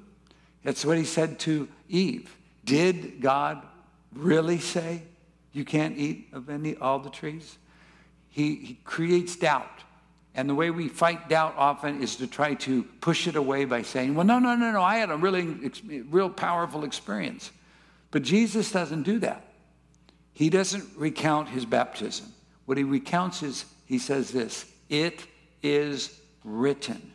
That's 0.69 0.85
what 0.85 0.99
he 0.99 1.05
said 1.05 1.39
to 1.39 1.67
Eve. 1.89 2.37
Did 2.63 3.23
God 3.23 3.63
really 4.13 4.59
say 4.59 5.01
you 5.55 5.65
can't 5.65 5.97
eat 5.97 6.29
of 6.35 6.51
any 6.51 6.77
all 6.77 6.99
the 6.99 7.09
trees? 7.09 7.57
He, 8.29 8.57
he 8.57 8.79
creates 8.85 9.35
doubt. 9.35 9.81
And 10.35 10.47
the 10.47 10.55
way 10.55 10.69
we 10.69 10.89
fight 10.89 11.31
doubt 11.31 11.55
often 11.57 12.03
is 12.03 12.17
to 12.17 12.27
try 12.27 12.53
to 12.53 12.83
push 13.01 13.27
it 13.27 13.35
away 13.35 13.65
by 13.65 13.81
saying, 13.81 14.15
well, 14.15 14.27
no, 14.27 14.39
no, 14.39 14.55
no, 14.57 14.71
no, 14.71 14.83
I 14.83 14.97
had 14.97 15.11
a 15.11 15.17
really, 15.17 15.73
real 16.11 16.29
powerful 16.29 16.85
experience. 16.85 17.51
But 18.11 18.23
Jesus 18.23 18.71
doesn't 18.71 19.05
do 19.05 19.21
that. 19.21 19.43
He 20.35 20.51
doesn't 20.51 20.85
recount 20.99 21.49
his 21.49 21.65
baptism. 21.65 22.27
What 22.67 22.77
he 22.77 22.85
recounts 22.85 23.43
is, 23.43 23.65
he 23.87 23.99
says 23.99 24.33
this, 24.33 24.71
it 24.91 25.25
is 25.63 26.21
written. 26.45 27.15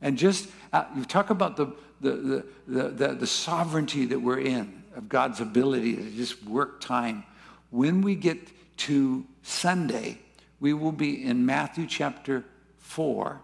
And 0.00 0.16
just, 0.16 0.48
uh, 0.72 0.84
you 0.94 1.04
talk 1.04 1.30
about 1.30 1.56
the, 1.56 1.74
the, 2.00 2.44
the, 2.66 2.88
the, 2.88 3.08
the 3.14 3.26
sovereignty 3.26 4.06
that 4.06 4.20
we're 4.20 4.40
in, 4.40 4.82
of 4.96 5.08
God's 5.08 5.40
ability 5.40 5.96
to 5.96 6.10
just 6.10 6.42
work 6.44 6.80
time. 6.80 7.24
When 7.70 8.02
we 8.02 8.14
get 8.14 8.38
to 8.78 9.24
Sunday, 9.42 10.18
we 10.58 10.72
will 10.72 10.92
be 10.92 11.24
in 11.24 11.46
Matthew 11.46 11.86
chapter 11.86 12.44
4, 12.78 13.40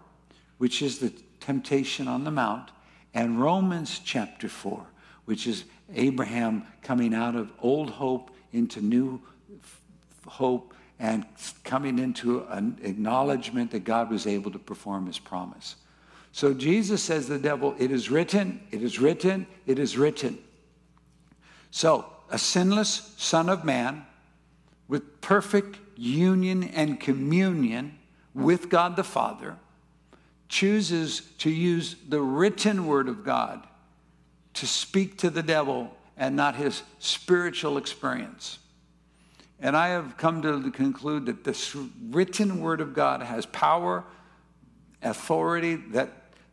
which 0.57 0.81
is 0.81 0.99
the 0.99 1.13
temptation 1.39 2.07
on 2.07 2.23
the 2.23 2.31
mount, 2.31 2.71
and 3.13 3.39
Romans 3.39 3.99
chapter 4.03 4.49
4, 4.49 4.85
which 5.25 5.47
is 5.47 5.63
Abraham 5.95 6.65
coming 6.81 7.13
out 7.13 7.35
of 7.35 7.51
old 7.61 7.89
hope 7.89 8.31
into 8.51 8.81
new 8.81 9.21
hope 10.27 10.73
and 10.99 11.25
coming 11.63 11.99
into 11.99 12.43
an 12.49 12.79
acknowledgement 12.81 13.71
that 13.71 13.83
God 13.83 14.09
was 14.09 14.27
able 14.27 14.51
to 14.51 14.59
perform 14.59 15.05
his 15.05 15.19
promise. 15.19 15.75
So 16.31 16.53
Jesus 16.53 17.01
says 17.01 17.25
to 17.25 17.33
the 17.33 17.39
devil, 17.39 17.75
It 17.79 17.91
is 17.91 18.09
written, 18.11 18.61
it 18.71 18.81
is 18.81 18.99
written, 18.99 19.47
it 19.65 19.79
is 19.79 19.97
written. 19.97 20.39
So, 21.71 22.05
a 22.29 22.37
sinless 22.37 23.13
Son 23.17 23.49
of 23.49 23.63
Man 23.63 24.05
with 24.87 25.21
perfect 25.21 25.77
union 25.95 26.63
and 26.63 26.99
communion 26.99 27.97
with 28.33 28.69
God 28.69 28.95
the 28.95 29.03
Father, 29.03 29.57
chooses 30.47 31.21
to 31.39 31.49
use 31.49 31.95
the 32.07 32.21
written 32.21 32.85
word 32.85 33.09
of 33.09 33.25
God 33.25 33.65
to 34.53 34.65
speak 34.65 35.17
to 35.17 35.29
the 35.29 35.43
devil 35.43 35.95
and 36.15 36.35
not 36.35 36.55
his 36.55 36.83
spiritual 36.99 37.77
experience. 37.77 38.59
And 39.59 39.75
I 39.75 39.89
have 39.89 40.17
come 40.17 40.41
to 40.43 40.71
conclude 40.71 41.25
that 41.25 41.43
this 41.43 41.75
written 42.09 42.61
word 42.61 42.79
of 42.79 42.93
God 42.93 43.21
has 43.21 43.45
power, 43.47 44.03
authority 45.07 45.75
that, 45.75 46.09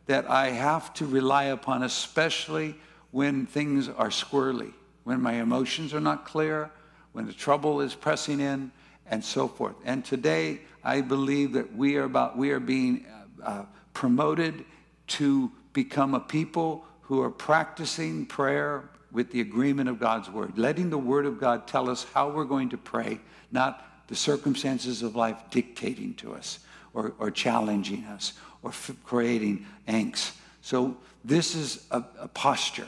that 0.07 0.29
I 0.29 0.49
have 0.49 0.93
to 0.95 1.05
rely 1.05 1.45
upon, 1.45 1.83
especially 1.83 2.75
when 3.11 3.45
things 3.45 3.87
are 3.87 4.09
squirrely, 4.09 4.73
when 5.03 5.21
my 5.21 5.33
emotions 5.33 5.93
are 5.93 6.01
not 6.01 6.25
clear, 6.25 6.71
when 7.13 7.25
the 7.25 7.33
trouble 7.33 7.81
is 7.81 7.95
pressing 7.95 8.39
in, 8.39 8.71
and 9.07 9.23
so 9.23 9.47
forth. 9.47 9.75
And 9.85 10.03
today, 10.03 10.61
I 10.83 11.01
believe 11.01 11.53
that 11.53 11.75
we 11.75 11.97
are 11.97 12.03
about 12.03 12.37
we 12.37 12.51
are 12.51 12.59
being 12.59 13.05
uh, 13.41 13.45
uh, 13.45 13.65
promoted 13.93 14.65
to 15.07 15.51
become 15.73 16.13
a 16.13 16.19
people 16.19 16.85
who 17.01 17.21
are 17.21 17.29
practicing 17.29 18.25
prayer 18.25 18.89
with 19.11 19.31
the 19.31 19.41
agreement 19.41 19.87
of 19.87 19.99
God's 19.99 20.29
word, 20.29 20.57
letting 20.57 20.89
the 20.89 20.97
word 20.97 21.25
of 21.25 21.39
God 21.39 21.67
tell 21.67 21.89
us 21.89 22.05
how 22.13 22.29
we're 22.29 22.45
going 22.45 22.69
to 22.69 22.77
pray, 22.77 23.19
not 23.51 24.07
the 24.07 24.15
circumstances 24.15 25.03
of 25.03 25.15
life 25.15 25.37
dictating 25.51 26.15
to 26.15 26.33
us 26.33 26.59
or, 26.95 27.13
or 27.19 27.29
challenging 27.29 28.05
us 28.05 28.33
or 28.63 28.71
creating 29.03 29.67
angst. 29.87 30.31
So 30.61 30.97
this 31.23 31.53
is 31.53 31.85
a, 31.91 32.03
a 32.19 32.27
posture. 32.29 32.87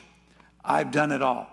I've 0.65 0.91
done 0.91 1.11
it 1.11 1.21
all. 1.21 1.47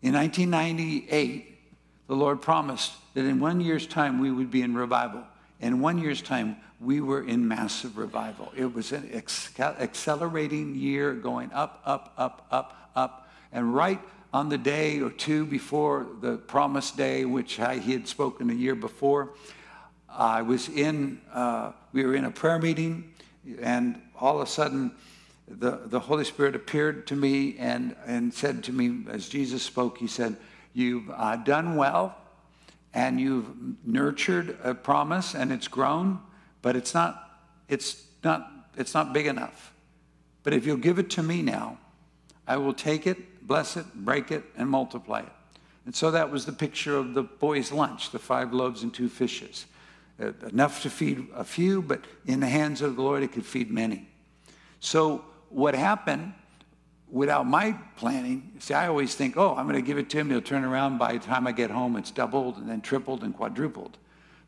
In 0.00 0.14
1998, 0.14 1.58
the 2.06 2.16
Lord 2.16 2.40
promised 2.40 2.92
that 3.14 3.24
in 3.24 3.40
one 3.40 3.60
year's 3.60 3.86
time 3.86 4.18
we 4.18 4.30
would 4.30 4.50
be 4.50 4.62
in 4.62 4.74
revival. 4.74 5.22
In 5.60 5.80
one 5.80 5.98
year's 5.98 6.22
time, 6.22 6.56
we 6.80 7.00
were 7.00 7.22
in 7.22 7.46
massive 7.46 7.96
revival. 7.96 8.52
It 8.56 8.74
was 8.74 8.90
an 8.90 9.10
accelerating 9.14 10.74
year 10.74 11.14
going 11.14 11.52
up, 11.52 11.80
up, 11.84 12.12
up, 12.16 12.46
up, 12.50 12.90
up. 12.96 13.30
And 13.52 13.74
right 13.74 14.00
on 14.32 14.48
the 14.48 14.58
day 14.58 15.00
or 15.00 15.10
two 15.10 15.44
before 15.44 16.06
the 16.20 16.38
promised 16.38 16.96
day, 16.96 17.24
which 17.24 17.60
I, 17.60 17.78
he 17.78 17.92
had 17.92 18.08
spoken 18.08 18.50
a 18.50 18.54
year 18.54 18.74
before, 18.74 19.30
I 20.16 20.42
was 20.42 20.68
in, 20.68 21.20
uh, 21.32 21.72
we 21.92 22.04
were 22.04 22.14
in 22.14 22.24
a 22.24 22.30
prayer 22.30 22.58
meeting, 22.58 23.12
and 23.60 24.00
all 24.20 24.36
of 24.40 24.46
a 24.46 24.50
sudden, 24.50 24.92
the, 25.48 25.80
the 25.86 26.00
Holy 26.00 26.24
Spirit 26.24 26.54
appeared 26.54 27.06
to 27.08 27.16
me 27.16 27.56
and, 27.58 27.96
and 28.06 28.32
said 28.32 28.64
to 28.64 28.72
me, 28.72 29.04
as 29.10 29.28
Jesus 29.28 29.62
spoke, 29.62 29.98
He 29.98 30.06
said, 30.06 30.36
You've 30.74 31.10
uh, 31.10 31.36
done 31.36 31.76
well 31.76 32.16
and 32.94 33.20
you've 33.20 33.46
nurtured 33.84 34.58
a 34.62 34.74
promise 34.74 35.34
and 35.34 35.52
it's 35.52 35.68
grown, 35.68 36.20
but 36.62 36.76
it's 36.76 36.94
not, 36.94 37.40
it's 37.68 38.04
not, 38.24 38.50
it's 38.76 38.94
not 38.94 39.12
big 39.12 39.26
enough. 39.26 39.72
But 40.42 40.52
if 40.52 40.66
you'll 40.66 40.76
give 40.76 40.98
it 40.98 41.10
to 41.10 41.22
me 41.22 41.42
now, 41.42 41.78
I 42.46 42.56
will 42.56 42.74
take 42.74 43.06
it, 43.06 43.46
bless 43.46 43.76
it, 43.76 43.86
break 43.94 44.30
it, 44.30 44.44
and 44.56 44.68
multiply 44.68 45.20
it. 45.20 45.32
And 45.84 45.94
so 45.94 46.10
that 46.10 46.30
was 46.30 46.46
the 46.46 46.52
picture 46.52 46.96
of 46.96 47.14
the 47.14 47.22
boy's 47.22 47.72
lunch, 47.72 48.10
the 48.10 48.18
five 48.18 48.52
loaves 48.52 48.82
and 48.82 48.92
two 48.92 49.08
fishes. 49.08 49.66
Uh, 50.20 50.32
enough 50.48 50.82
to 50.82 50.90
feed 50.90 51.26
a 51.34 51.44
few, 51.44 51.80
but 51.82 52.04
in 52.26 52.40
the 52.40 52.46
hands 52.46 52.82
of 52.82 52.96
the 52.96 53.02
Lord, 53.02 53.22
it 53.22 53.32
could 53.32 53.46
feed 53.46 53.70
many. 53.70 54.08
So 54.80 55.24
what 55.48 55.74
happened 55.74 56.34
without 57.10 57.46
my 57.46 57.76
planning, 57.96 58.52
see, 58.58 58.74
I 58.74 58.88
always 58.88 59.14
think, 59.14 59.36
oh, 59.36 59.54
I'm 59.54 59.66
going 59.66 59.82
to 59.82 59.86
give 59.86 59.98
it 59.98 60.10
to 60.10 60.18
him. 60.18 60.30
He'll 60.30 60.40
turn 60.40 60.64
around. 60.64 60.98
By 60.98 61.14
the 61.14 61.18
time 61.18 61.46
I 61.46 61.52
get 61.52 61.70
home, 61.70 61.96
it's 61.96 62.10
doubled 62.10 62.58
and 62.58 62.68
then 62.68 62.80
tripled 62.80 63.22
and 63.22 63.34
quadrupled. 63.34 63.96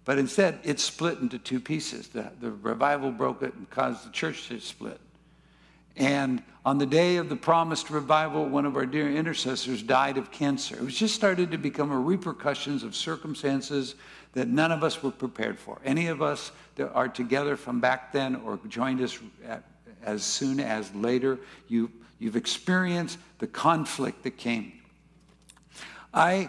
But 0.05 0.18
instead, 0.18 0.59
it's 0.64 0.83
split 0.83 1.18
into 1.18 1.38
two 1.38 1.61
pieces. 1.61 2.09
The, 2.09 2.31
the 2.40 2.53
revival 2.53 3.11
broke 3.11 3.42
it 3.42 3.55
and 3.55 3.68
caused 3.70 4.07
the 4.07 4.12
church 4.12 4.48
to 4.48 4.61
split. 4.61 5.00
And 5.96 6.42
on 6.64 6.79
the 6.79 6.87
day 6.87 7.16
of 7.16 7.29
the 7.29 7.37
promised 7.37 7.90
revival, 7.90 8.46
one 8.46 8.66
of 8.66 8.77
our 8.77 8.87
dear 8.87 9.11
intercessors 9.11 9.83
died 9.83 10.18
of 10.18 10.31
cancer. 10.31 10.74
It 10.74 10.83
was 10.83 10.98
just 10.98 11.14
started 11.14 11.50
to 11.53 11.59
become 11.59 11.90
a 11.90 11.98
repercussions 11.98 12.83
of 12.83 12.94
circumstances 12.94 13.94
that 14.35 14.49
none 14.49 14.70
of 14.70 14.85
us 14.85 15.03
were 15.03 15.11
prepared 15.11 15.59
for. 15.59 15.81
Any 15.85 16.07
of 16.07 16.23
us 16.23 16.53
that 16.77 16.92
are 16.92 17.09
together 17.09 17.57
from 17.57 17.81
back 17.81 18.12
then 18.12 18.37
or 18.37 18.61
joined 18.68 19.01
us 19.01 19.18
at, 19.47 19.64
as 20.05 20.23
soon 20.23 20.61
as 20.61 20.94
later, 20.94 21.38
you 21.68 21.90
You've 22.18 22.37
experienced 22.37 23.18
the 23.38 23.47
conflict 23.47 24.23
that 24.23 24.38
came. 24.38 24.73
I 26.14 26.49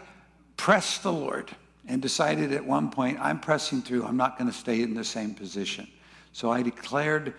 pressed 0.55 1.03
the 1.03 1.11
Lord 1.11 1.53
and 1.85 2.01
decided 2.01 2.53
at 2.53 2.65
one 2.65 2.89
point, 2.89 3.17
I'm 3.19 3.41
pressing 3.41 3.81
through. 3.81 4.05
I'm 4.05 4.15
not 4.15 4.37
going 4.37 4.49
to 4.49 4.57
stay 4.57 4.81
in 4.81 4.93
the 4.93 5.03
same 5.03 5.33
position. 5.33 5.87
So 6.31 6.49
I 6.49 6.61
declared, 6.61 7.33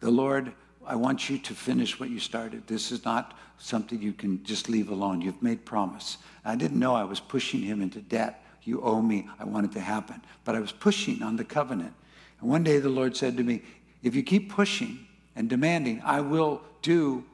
the 0.00 0.10
Lord, 0.10 0.52
I 0.86 0.96
want 0.96 1.28
you 1.28 1.36
to 1.38 1.54
finish 1.54 2.00
what 2.00 2.10
you 2.10 2.20
started. 2.20 2.66
This 2.66 2.90
is 2.90 3.04
not 3.04 3.36
something 3.58 4.00
you 4.00 4.14
can 4.14 4.42
just 4.44 4.70
leave 4.70 4.88
alone. 4.88 5.20
You've 5.20 5.42
made 5.42 5.64
promise. 5.64 6.16
I 6.44 6.56
didn't 6.56 6.78
know 6.78 6.94
I 6.94 7.04
was 7.04 7.20
pushing 7.20 7.60
him 7.60 7.82
into 7.82 8.00
debt. 8.00 8.45
You 8.66 8.82
owe 8.82 9.00
me. 9.00 9.28
I 9.38 9.44
want 9.44 9.66
it 9.66 9.72
to 9.72 9.80
happen. 9.80 10.20
But 10.44 10.54
I 10.54 10.60
was 10.60 10.72
pushing 10.72 11.22
on 11.22 11.36
the 11.36 11.44
covenant. 11.44 11.94
And 12.40 12.50
one 12.50 12.62
day 12.62 12.78
the 12.78 12.88
Lord 12.88 13.16
said 13.16 13.36
to 13.38 13.42
me, 13.42 13.62
if 14.02 14.14
you 14.14 14.22
keep 14.22 14.52
pushing, 14.52 15.06
and 15.36 15.50
demanding, 15.50 16.00
I 16.02 16.22
will 16.22 16.62
do 16.82 17.24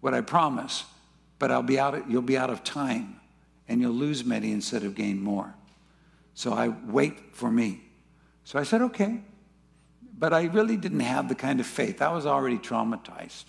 what 0.00 0.14
I 0.14 0.20
promise, 0.20 0.84
but 1.38 1.50
I'll 1.50 1.62
be 1.62 1.78
out 1.78 1.94
of, 1.94 2.10
you'll 2.10 2.22
be 2.22 2.36
out 2.36 2.50
of 2.50 2.62
time 2.62 3.18
and 3.66 3.80
you'll 3.80 3.92
lose 3.92 4.24
many 4.24 4.52
instead 4.52 4.84
of 4.84 4.94
gain 4.94 5.20
more. 5.20 5.54
So 6.34 6.52
I 6.52 6.68
wait 6.68 7.34
for 7.34 7.50
me. 7.50 7.80
So 8.44 8.58
I 8.58 8.64
said, 8.64 8.82
okay. 8.82 9.20
But 10.18 10.32
I 10.32 10.44
really 10.44 10.76
didn't 10.76 11.00
have 11.00 11.28
the 11.28 11.34
kind 11.34 11.58
of 11.58 11.66
faith. 11.66 12.02
I 12.02 12.12
was 12.12 12.26
already 12.26 12.58
traumatized. 12.58 13.44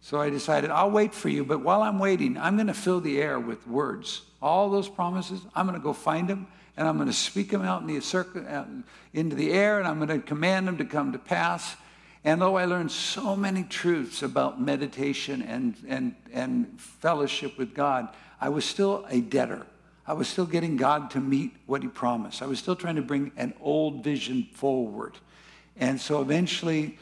So 0.00 0.20
I 0.20 0.30
decided, 0.30 0.70
I'll 0.70 0.90
wait 0.90 1.14
for 1.14 1.28
you, 1.28 1.44
but 1.44 1.60
while 1.60 1.82
I'm 1.82 1.98
waiting, 1.98 2.36
I'm 2.38 2.56
going 2.56 2.68
to 2.68 2.74
fill 2.74 3.00
the 3.00 3.20
air 3.20 3.38
with 3.38 3.66
words. 3.66 4.22
All 4.40 4.70
those 4.70 4.88
promises, 4.88 5.40
I'm 5.54 5.66
going 5.66 5.78
to 5.78 5.82
go 5.82 5.92
find 5.92 6.28
them 6.28 6.46
and 6.78 6.86
I'm 6.86 6.94
going 6.94 7.08
to 7.08 7.12
speak 7.12 7.50
them 7.50 7.62
out 7.62 7.82
in 7.82 7.88
the 7.88 7.98
uh, 8.48 8.64
into 9.12 9.34
the 9.34 9.52
air 9.52 9.80
and 9.80 9.88
I'm 9.88 9.96
going 9.96 10.20
to 10.20 10.24
command 10.24 10.68
them 10.68 10.78
to 10.78 10.84
come 10.84 11.10
to 11.10 11.18
pass. 11.18 11.74
And 12.22 12.40
though 12.40 12.56
I 12.56 12.66
learned 12.66 12.92
so 12.92 13.34
many 13.34 13.64
truths 13.64 14.22
about 14.22 14.60
meditation 14.60 15.42
and, 15.42 15.74
and, 15.88 16.14
and 16.32 16.80
fellowship 16.80 17.58
with 17.58 17.74
God, 17.74 18.08
I 18.40 18.48
was 18.50 18.64
still 18.64 19.04
a 19.10 19.20
debtor. 19.20 19.66
I 20.06 20.12
was 20.12 20.28
still 20.28 20.46
getting 20.46 20.76
God 20.76 21.10
to 21.10 21.20
meet 21.20 21.56
what 21.66 21.82
he 21.82 21.88
promised. 21.88 22.42
I 22.42 22.46
was 22.46 22.60
still 22.60 22.76
trying 22.76 22.96
to 22.96 23.02
bring 23.02 23.32
an 23.36 23.54
old 23.60 24.04
vision 24.04 24.46
forward. 24.52 25.18
And 25.76 26.00
so 26.00 26.20
eventually, 26.20 26.96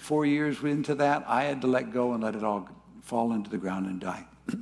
four 0.00 0.26
years 0.26 0.60
into 0.64 0.96
that, 0.96 1.24
I 1.28 1.44
had 1.44 1.60
to 1.60 1.68
let 1.68 1.92
go 1.92 2.12
and 2.12 2.24
let 2.24 2.34
it 2.34 2.42
all 2.42 2.68
fall 3.02 3.32
into 3.32 3.50
the 3.50 3.58
ground 3.58 3.86
and 3.86 4.00
die. 4.00 4.26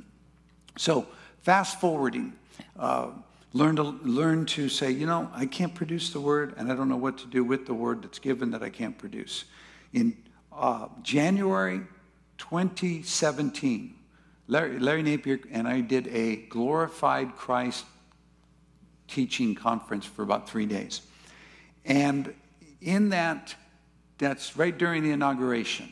so 0.77 1.07
fast 1.41 1.81
forwarding, 1.81 2.33
uh, 2.77 3.07
Learn 3.55 3.75
to, 3.75 3.83
learn 3.83 4.47
to 4.47 4.67
say, 4.67 4.89
you 4.89 5.05
know, 5.05 5.29
I 5.33 5.45
can't 5.45 5.75
produce 5.75 6.09
the 6.09 6.19
word, 6.19 6.55
and 6.57 6.71
I 6.71 6.75
don't 6.75 6.89
know 6.89 6.97
what 6.97 7.19
to 7.19 7.27
do 7.27 7.43
with 7.43 7.67
the 7.67 7.73
word 7.73 8.01
that's 8.01 8.17
given 8.17 8.51
that 8.51 8.63
I 8.63 8.69
can't 8.69 8.97
produce. 8.97 9.45
In 9.93 10.17
uh, 10.51 10.87
January 11.03 11.81
2017, 12.39 13.95
Larry, 14.47 14.79
Larry 14.79 15.03
Napier 15.03 15.39
and 15.51 15.67
I 15.67 15.81
did 15.81 16.07
a 16.07 16.37
glorified 16.47 17.35
Christ 17.35 17.85
teaching 19.07 19.53
conference 19.55 20.05
for 20.05 20.23
about 20.23 20.49
three 20.49 20.65
days. 20.65 21.01
And 21.85 22.33
in 22.81 23.09
that, 23.09 23.55
that's 24.17 24.57
right 24.57 24.77
during 24.77 25.03
the 25.03 25.11
inauguration. 25.11 25.91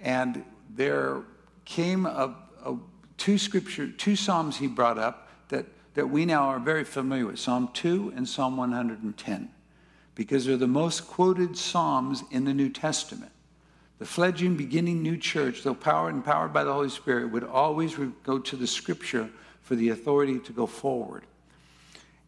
And 0.00 0.44
there 0.70 1.22
came 1.64 2.06
a, 2.06 2.34
a, 2.64 2.76
two 3.16 3.38
scripture, 3.38 3.88
two 3.88 4.16
psalms 4.16 4.56
he 4.56 4.66
brought 4.66 4.98
up 4.98 5.28
that, 5.48 5.66
that 5.96 6.08
we 6.08 6.26
now 6.26 6.42
are 6.42 6.60
very 6.60 6.84
familiar 6.84 7.26
with 7.26 7.38
Psalm 7.38 7.70
2 7.72 8.12
and 8.14 8.28
Psalm 8.28 8.58
110, 8.58 9.50
because 10.14 10.44
they're 10.44 10.58
the 10.58 10.66
most 10.66 11.08
quoted 11.08 11.56
psalms 11.56 12.22
in 12.30 12.44
the 12.44 12.52
New 12.52 12.68
Testament. 12.68 13.32
The 13.98 14.04
fledgling 14.04 14.56
beginning 14.56 15.02
new 15.02 15.16
church, 15.16 15.62
though 15.62 15.74
powered 15.74 16.12
and 16.12 16.22
powered 16.22 16.52
by 16.52 16.64
the 16.64 16.72
Holy 16.72 16.90
Spirit, 16.90 17.32
would 17.32 17.44
always 17.44 17.96
go 18.24 18.38
to 18.38 18.56
the 18.56 18.66
scripture 18.66 19.30
for 19.62 19.74
the 19.74 19.88
authority 19.88 20.38
to 20.40 20.52
go 20.52 20.66
forward. 20.66 21.24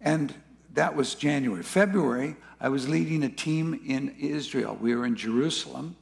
And 0.00 0.34
that 0.72 0.96
was 0.96 1.14
January. 1.14 1.62
February, 1.62 2.36
I 2.62 2.70
was 2.70 2.88
leading 2.88 3.22
a 3.22 3.28
team 3.28 3.78
in 3.86 4.16
Israel. 4.18 4.78
We 4.80 4.94
were 4.96 5.04
in 5.04 5.14
Jerusalem, 5.14 5.94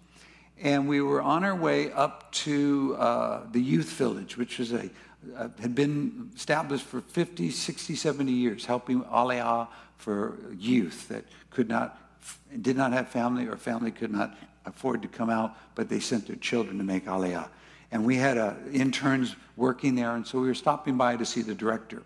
and 0.63 0.89
we 0.89 1.01
were 1.01 1.21
on 1.21 1.43
our 1.43 1.57
way 1.57 1.91
up 1.91 2.31
to 2.33 2.95
uh, 2.97 3.41
the 3.51 3.61
youth 3.61 3.91
village, 3.91 4.37
which 4.37 4.61
was 4.61 4.73
a, 4.73 4.89
uh, 5.37 5.49
had 5.61 5.75
been 5.75 6.31
established 6.35 6.85
for 6.85 7.01
50, 7.01 7.51
60, 7.51 7.95
70 7.95 8.33
years, 8.33 8.65
helping 8.65 9.03
Aliyah 9.03 9.69
for 9.97 10.37
youth 10.59 11.09
that 11.09 11.25
could 11.51 11.69
not, 11.69 11.99
did 12.61 12.77
not 12.77 12.93
have 12.93 13.09
family 13.09 13.47
or 13.47 13.57
family 13.57 13.91
could 13.91 14.13
not 14.13 14.37
afford 14.65 15.03
to 15.03 15.09
come 15.09 15.31
out, 15.31 15.57
but 15.75 15.89
they 15.89 16.01
sent 16.01 16.27
their 16.27 16.37
children 16.37 16.79
to 16.79 16.85
make 16.85 17.07
Aliyah. 17.07 17.49
And 17.93 18.05
we 18.05 18.17
had 18.17 18.37
uh, 18.37 18.55
interns 18.73 19.37
working 19.57 19.95
there, 19.95 20.15
and 20.15 20.27
so 20.27 20.41
we 20.41 20.49
were 20.49 20.55
stopping 20.55 20.97
by 20.97 21.17
to 21.17 21.25
see 21.25 21.43
the 21.43 21.55
director. 21.55 22.03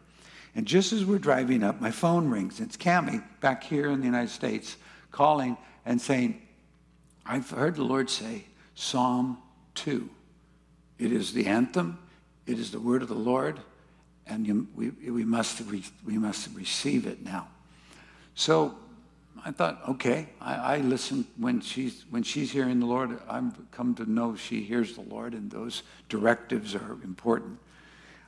And 0.55 0.67
just 0.67 0.93
as 0.93 1.05
we're 1.05 1.19
driving 1.19 1.63
up, 1.63 1.81
my 1.81 1.91
phone 1.91 2.29
rings. 2.29 2.61
It's 2.61 2.77
Cami 2.77 3.23
back 3.41 3.65
here 3.65 3.89
in 3.91 4.01
the 4.01 4.07
United 4.07 4.31
States 4.31 4.77
calling 5.11 5.57
and 5.87 6.01
saying, 6.01 6.41
I've 7.25 7.49
heard 7.51 7.77
the 7.77 7.85
Lord 7.85 8.11
say 8.11 8.45
Psalm 8.75 9.39
2. 9.77 10.09
It 10.99 11.13
is 11.13 11.33
the 11.33 11.47
anthem, 11.47 11.99
it 12.51 12.59
is 12.59 12.73
the 12.73 12.81
word 12.81 13.03
of 13.03 13.09
the 13.09 13.15
Lord, 13.15 13.61
and 14.27 14.45
you, 14.45 14.67
we, 14.75 14.91
we, 14.91 15.25
must, 15.25 15.63
we, 16.05 16.19
must 16.19 16.49
receive 16.53 17.07
it 17.07 17.25
now. 17.25 17.47
So 18.35 18.75
I 19.45 19.53
thought, 19.53 19.81
okay, 19.89 20.31
I, 20.41 20.55
I 20.55 20.79
listen 20.79 21.27
when 21.37 21.61
she's, 21.61 22.05
when 22.11 22.25
she's 22.25 22.51
hearing 22.51 22.81
the 22.81 22.87
Lord. 22.87 23.21
I've 23.29 23.53
come 23.71 23.95
to 23.95 24.11
know 24.11 24.35
she 24.35 24.63
hears 24.63 24.97
the 24.97 25.03
Lord, 25.03 25.33
and 25.33 25.49
those 25.49 25.85
directives 26.09 26.75
are 26.75 26.99
important. 27.05 27.59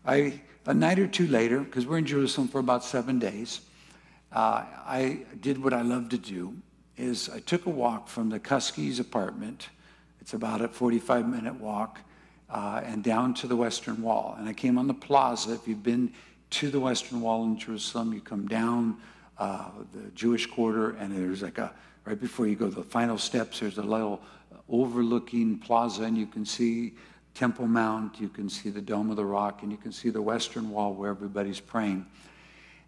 I, 0.06 0.40
a 0.66 0.74
night 0.74 1.00
or 1.00 1.08
two 1.08 1.26
later, 1.26 1.58
because 1.58 1.84
we're 1.84 1.98
in 1.98 2.06
Jerusalem 2.06 2.46
for 2.46 2.60
about 2.60 2.84
seven 2.84 3.18
days, 3.18 3.62
uh, 4.32 4.64
I 4.86 5.22
did 5.40 5.62
what 5.62 5.72
I 5.72 5.82
love 5.82 6.10
to 6.10 6.18
do, 6.18 6.54
is 6.96 7.28
I 7.28 7.40
took 7.40 7.66
a 7.66 7.70
walk 7.70 8.06
from 8.06 8.28
the 8.28 8.38
Kuski's 8.38 9.00
apartment. 9.00 9.68
It's 10.20 10.32
about 10.32 10.60
a 10.60 10.68
45 10.68 11.28
minute 11.28 11.54
walk, 11.54 11.98
uh, 12.52 12.82
and 12.84 13.02
down 13.02 13.32
to 13.32 13.46
the 13.46 13.56
Western 13.56 14.02
Wall. 14.02 14.36
And 14.38 14.48
I 14.48 14.52
came 14.52 14.78
on 14.78 14.86
the 14.86 14.94
plaza. 14.94 15.54
If 15.54 15.66
you've 15.66 15.82
been 15.82 16.12
to 16.50 16.70
the 16.70 16.78
Western 16.78 17.22
Wall 17.22 17.44
in 17.44 17.58
Jerusalem, 17.58 18.12
you 18.12 18.20
come 18.20 18.46
down 18.46 18.98
uh, 19.38 19.70
the 19.94 20.10
Jewish 20.10 20.46
quarter, 20.46 20.90
and 20.96 21.16
there's 21.16 21.42
like 21.42 21.56
a, 21.56 21.72
right 22.04 22.20
before 22.20 22.46
you 22.46 22.54
go 22.54 22.68
the 22.68 22.82
final 22.82 23.16
steps, 23.16 23.60
there's 23.60 23.78
a 23.78 23.82
little 23.82 24.20
overlooking 24.68 25.58
plaza, 25.58 26.02
and 26.02 26.16
you 26.16 26.26
can 26.26 26.44
see 26.44 26.92
Temple 27.34 27.66
Mount, 27.66 28.20
you 28.20 28.28
can 28.28 28.50
see 28.50 28.68
the 28.68 28.82
Dome 28.82 29.10
of 29.10 29.16
the 29.16 29.24
Rock, 29.24 29.62
and 29.62 29.72
you 29.72 29.78
can 29.78 29.90
see 29.90 30.10
the 30.10 30.20
Western 30.20 30.68
Wall 30.68 30.92
where 30.92 31.10
everybody's 31.10 31.60
praying. 31.60 32.04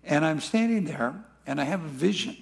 And 0.04 0.26
I'm 0.26 0.40
standing 0.40 0.84
there, 0.84 1.14
and 1.46 1.58
I 1.58 1.64
have 1.64 1.82
a 1.82 1.88
vision. 1.88 2.36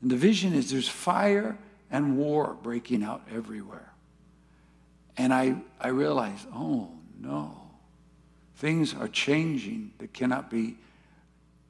And 0.00 0.10
the 0.10 0.16
vision 0.16 0.54
is 0.54 0.70
there's 0.70 0.88
fire 0.88 1.58
and 1.90 2.16
war 2.16 2.56
breaking 2.62 3.02
out 3.02 3.22
everywhere. 3.30 3.92
And 5.16 5.32
I, 5.32 5.56
I 5.80 5.88
realize, 5.88 6.46
oh 6.54 6.90
no, 7.18 7.60
things 8.56 8.94
are 8.94 9.08
changing 9.08 9.92
that 9.98 10.12
cannot 10.12 10.50
be 10.50 10.76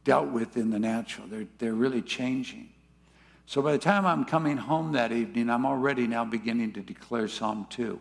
dealt 0.05 0.29
with 0.29 0.57
in 0.57 0.71
the 0.71 0.79
natural. 0.79 1.27
They're, 1.27 1.47
they're 1.59 1.75
really 1.75 2.03
changing. 2.03 2.71
So 3.47 3.63
by 3.63 3.73
the 3.73 3.79
time 3.79 4.07
I'm 4.07 4.25
coming 4.25 4.57
home 4.57 4.93
that 4.93 5.13
evening, 5.13 5.51
I'm 5.51 5.67
already 5.67 6.07
now 6.07 6.25
beginning 6.25 6.73
to 6.73 6.81
declare 6.81 7.29
Psalm 7.29 7.67
2. 7.71 7.99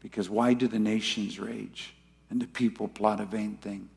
Because 0.00 0.30
why 0.30 0.54
do 0.54 0.68
the 0.68 0.78
nations 0.78 1.38
rage 1.38 1.94
and 2.30 2.40
the 2.40 2.46
people 2.46 2.88
plot 2.88 3.20
a 3.20 3.24
vain 3.26 3.56
thing? 3.56 3.88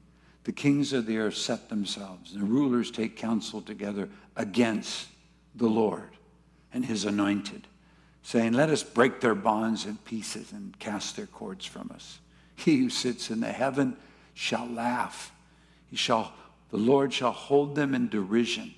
The 0.44 0.52
kings 0.52 0.92
of 0.94 1.06
the 1.06 1.20
earth 1.20 1.38
set 1.38 1.70
themselves, 1.70 2.34
and 2.34 2.42
the 2.42 2.48
rulers 2.48 2.90
take 2.90 3.16
counsel 3.16 3.62
together 3.62 4.10
against 4.36 5.08
the 5.56 5.68
Lord 5.68 6.10
and 6.74 6.86
his 6.86 7.06
anointed, 7.06 7.68
saying, 8.24 8.54
Let 8.54 8.70
us 8.70 8.84
break 8.84 9.22
their 9.22 9.36
bonds 9.36 9.86
in 9.86 9.98
pieces 9.98 10.52
and 10.52 10.78
cast 10.80 11.16
their 11.16 11.28
cords 11.28 11.66
from 11.66 11.92
us. 11.94 12.20
He 12.56 12.78
who 12.78 12.90
sits 12.90 13.32
in 13.32 13.40
the 13.40 13.52
heaven 13.52 13.98
shall 14.36 14.68
laugh. 14.68 15.32
He 15.90 15.96
shall, 15.96 16.34
the 16.70 16.78
Lord 16.78 17.12
shall 17.12 17.32
hold 17.32 17.76
them 17.76 17.96
in 17.96 18.08
derision. 18.08 18.76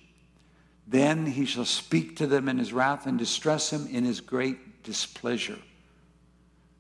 Then 0.87 1.25
he 1.25 1.45
shall 1.45 1.65
speak 1.65 2.15
to 2.17 2.27
them 2.27 2.47
in 2.47 2.57
his 2.57 2.71
wrath 2.71 3.05
and 3.05 3.19
distress 3.19 3.69
them 3.69 3.87
in 3.87 4.05
his 4.05 4.21
great 4.21 4.83
displeasure. 4.83 5.59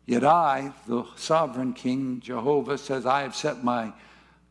Yet 0.05 0.23
I, 0.23 0.73
the 0.87 1.05
sovereign 1.15 1.73
king, 1.73 2.19
Jehovah, 2.19 2.77
says, 2.77 3.05
I 3.05 3.21
have 3.21 3.35
set 3.35 3.63
my 3.63 3.93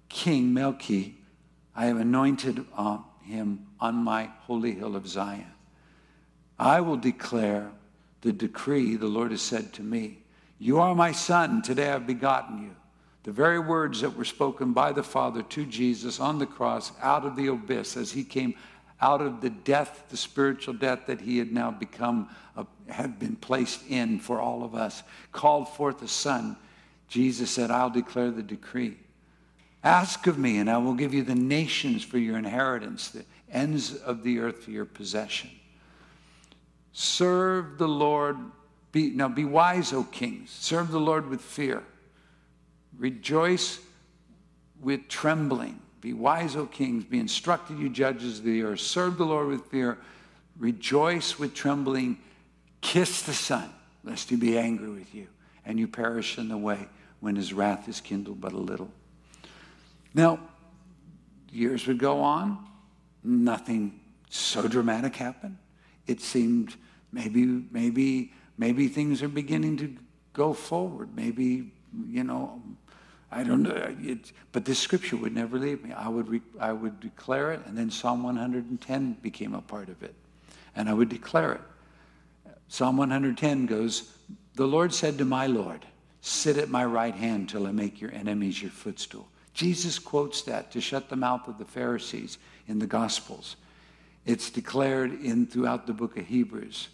king, 0.08 0.52
Melchi, 0.52 1.14
I 1.74 1.86
have 1.86 1.98
anointed 1.98 2.64
uh, 2.76 2.98
him 3.22 3.66
on 3.80 3.96
my 3.96 4.30
holy 4.42 4.72
hill 4.72 4.96
of 4.96 5.06
Zion. 5.06 5.46
I 6.58 6.80
will 6.80 6.96
declare 6.96 7.70
the 8.22 8.32
decree 8.32 8.96
the 8.96 9.06
Lord 9.06 9.30
has 9.30 9.42
said 9.42 9.72
to 9.74 9.82
me. 9.82 10.18
You 10.58 10.80
are 10.80 10.94
my 10.94 11.12
son, 11.12 11.60
today 11.60 11.90
I've 11.90 12.06
begotten 12.06 12.62
you. 12.62 12.76
The 13.24 13.32
very 13.32 13.58
words 13.58 14.00
that 14.00 14.16
were 14.16 14.24
spoken 14.24 14.72
by 14.72 14.92
the 14.92 15.02
Father 15.02 15.42
to 15.42 15.66
Jesus 15.66 16.18
on 16.18 16.38
the 16.38 16.46
cross 16.46 16.92
out 17.00 17.24
of 17.24 17.36
the 17.36 17.48
abyss 17.48 17.96
as 17.96 18.12
he 18.12 18.24
came 18.24 18.54
out 19.00 19.20
of 19.20 19.40
the 19.40 19.50
death, 19.50 20.04
the 20.08 20.16
spiritual 20.16 20.74
death 20.74 21.06
that 21.06 21.20
he 21.20 21.38
had 21.38 21.52
now 21.52 21.70
become, 21.70 22.28
uh, 22.56 22.64
had 22.88 23.18
been 23.18 23.36
placed 23.36 23.82
in 23.88 24.18
for 24.20 24.40
all 24.40 24.62
of 24.62 24.74
us, 24.74 25.02
called 25.32 25.68
forth 25.68 26.02
a 26.02 26.08
son. 26.08 26.56
Jesus 27.08 27.50
said, 27.50 27.70
I'll 27.70 27.90
declare 27.90 28.30
the 28.30 28.42
decree. 28.42 28.96
Ask 29.84 30.28
of 30.28 30.38
me, 30.38 30.58
and 30.58 30.70
I 30.70 30.78
will 30.78 30.94
give 30.94 31.12
you 31.12 31.24
the 31.24 31.34
nations 31.34 32.04
for 32.04 32.18
your 32.18 32.38
inheritance, 32.38 33.08
the 33.08 33.24
ends 33.50 33.96
of 33.96 34.22
the 34.22 34.38
earth 34.38 34.62
for 34.62 34.70
your 34.70 34.84
possession. 34.84 35.50
Serve 36.92 37.78
the 37.78 37.88
Lord. 37.88 38.36
Be, 38.92 39.10
now 39.10 39.28
be 39.28 39.44
wise, 39.44 39.92
O 39.92 40.04
kings. 40.04 40.50
Serve 40.50 40.90
the 40.90 41.00
Lord 41.00 41.28
with 41.28 41.40
fear. 41.40 41.82
Rejoice 42.98 43.80
with 44.80 45.08
trembling. 45.08 45.80
Be 46.00 46.12
wise, 46.12 46.56
O 46.56 46.66
kings. 46.66 47.04
Be 47.04 47.18
instructed, 47.18 47.78
you 47.78 47.88
judges 47.88 48.38
of 48.38 48.44
the 48.44 48.62
earth. 48.62 48.80
Serve 48.80 49.16
the 49.16 49.24
Lord 49.24 49.48
with 49.48 49.64
fear. 49.66 49.98
Rejoice 50.58 51.38
with 51.38 51.54
trembling. 51.54 52.18
Kiss 52.82 53.22
the 53.22 53.32
Son, 53.32 53.70
lest 54.04 54.28
he 54.28 54.36
be 54.36 54.58
angry 54.58 54.90
with 54.90 55.14
you, 55.14 55.28
and 55.64 55.78
you 55.78 55.86
perish 55.86 56.36
in 56.36 56.48
the 56.48 56.58
way 56.58 56.88
when 57.20 57.36
his 57.36 57.52
wrath 57.52 57.88
is 57.88 58.00
kindled 58.00 58.40
but 58.40 58.52
a 58.52 58.58
little. 58.58 58.90
Now, 60.12 60.40
years 61.50 61.86
would 61.86 61.98
go 61.98 62.20
on. 62.20 62.58
Nothing 63.22 64.00
so 64.28 64.66
dramatic 64.66 65.14
happened. 65.14 65.56
It 66.06 66.20
seemed 66.20 66.76
maybe, 67.12 67.44
maybe, 67.70 68.32
maybe 68.58 68.88
things 68.88 69.22
are 69.22 69.28
beginning 69.28 69.76
to 69.78 69.96
go 70.32 70.52
forward. 70.52 71.14
Maybe, 71.14 71.72
you 72.08 72.24
know, 72.24 72.62
I 73.30 73.44
don't 73.44 73.62
know. 73.62 73.94
It, 74.00 74.32
but 74.52 74.64
this 74.64 74.78
scripture 74.78 75.16
would 75.16 75.34
never 75.34 75.58
leave 75.58 75.82
me. 75.82 75.92
I 75.92 76.08
would, 76.08 76.28
re, 76.28 76.40
I 76.60 76.72
would 76.72 77.00
declare 77.00 77.52
it, 77.52 77.60
and 77.66 77.76
then 77.76 77.90
Psalm 77.90 78.22
110 78.22 79.16
became 79.22 79.54
a 79.54 79.62
part 79.62 79.88
of 79.88 80.02
it. 80.02 80.14
And 80.76 80.88
I 80.88 80.94
would 80.94 81.08
declare 81.08 81.52
it. 81.54 81.60
Psalm 82.68 82.96
110 82.96 83.66
goes, 83.66 84.12
The 84.54 84.66
Lord 84.66 84.92
said 84.92 85.18
to 85.18 85.24
my 85.24 85.46
Lord, 85.46 85.84
Sit 86.20 86.56
at 86.56 86.68
my 86.68 86.84
right 86.84 87.14
hand 87.14 87.48
till 87.48 87.66
I 87.66 87.72
make 87.72 88.00
your 88.00 88.12
enemies 88.12 88.62
your 88.62 88.70
footstool. 88.70 89.28
Jesus 89.54 89.98
quotes 89.98 90.42
that 90.42 90.70
to 90.72 90.80
shut 90.80 91.08
the 91.08 91.16
mouth 91.16 91.48
of 91.48 91.58
the 91.58 91.64
Pharisees 91.64 92.38
in 92.68 92.78
the 92.78 92.86
Gospels. 92.86 93.56
It's 94.24 94.50
declared 94.50 95.22
in 95.22 95.46
throughout 95.46 95.86
the 95.86 95.92
book 95.92 96.16
of 96.16 96.26
Hebrews. 96.26 96.88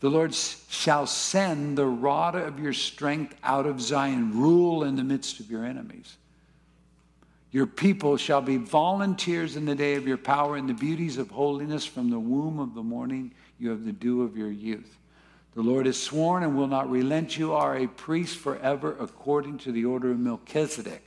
The 0.00 0.10
Lord 0.10 0.34
shall 0.34 1.06
send 1.06 1.78
the 1.78 1.86
rod 1.86 2.34
of 2.34 2.58
your 2.58 2.72
strength 2.72 3.36
out 3.44 3.66
of 3.66 3.80
Zion, 3.80 4.36
rule 4.36 4.84
in 4.84 4.96
the 4.96 5.04
midst 5.04 5.40
of 5.40 5.50
your 5.50 5.64
enemies. 5.64 6.16
Your 7.52 7.66
people 7.66 8.16
shall 8.16 8.40
be 8.40 8.56
volunteers 8.56 9.56
in 9.56 9.64
the 9.64 9.74
day 9.74 9.94
of 9.94 10.06
your 10.06 10.16
power 10.16 10.56
and 10.56 10.68
the 10.68 10.74
beauties 10.74 11.18
of 11.18 11.30
holiness 11.30 11.84
from 11.84 12.10
the 12.10 12.18
womb 12.18 12.58
of 12.58 12.74
the 12.74 12.82
morning. 12.82 13.32
You 13.58 13.70
have 13.70 13.84
the 13.84 13.92
dew 13.92 14.22
of 14.22 14.36
your 14.36 14.50
youth. 14.50 14.98
The 15.54 15.62
Lord 15.62 15.84
has 15.86 16.00
sworn 16.00 16.42
and 16.42 16.56
will 16.56 16.66
not 16.66 16.90
relent. 16.90 17.36
You 17.36 17.52
are 17.52 17.76
a 17.76 17.86
priest 17.86 18.38
forever 18.38 18.96
according 18.98 19.58
to 19.58 19.72
the 19.72 19.84
order 19.84 20.10
of 20.10 20.18
Melchizedek. 20.18 21.02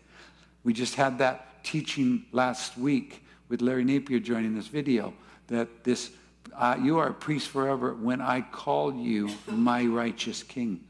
We 0.64 0.72
just 0.72 0.96
had 0.96 1.18
that 1.18 1.64
teaching 1.64 2.26
last 2.32 2.78
week 2.78 3.26
with 3.50 3.62
Larry 3.62 3.84
Napier 3.84 4.20
joining 4.20 4.56
this 4.56 4.68
video 4.68 5.14
that 5.48 5.84
this 5.84 6.12
uh, 6.58 6.78
you 6.82 6.98
are 7.00 7.10
a 7.10 7.14
priest 7.14 7.50
forever 7.50 7.94
when 7.94 8.22
I 8.22 8.42
call 8.42 8.94
you 8.94 9.30
my 9.48 9.86
righteous 9.86 10.44
king. 10.44 10.86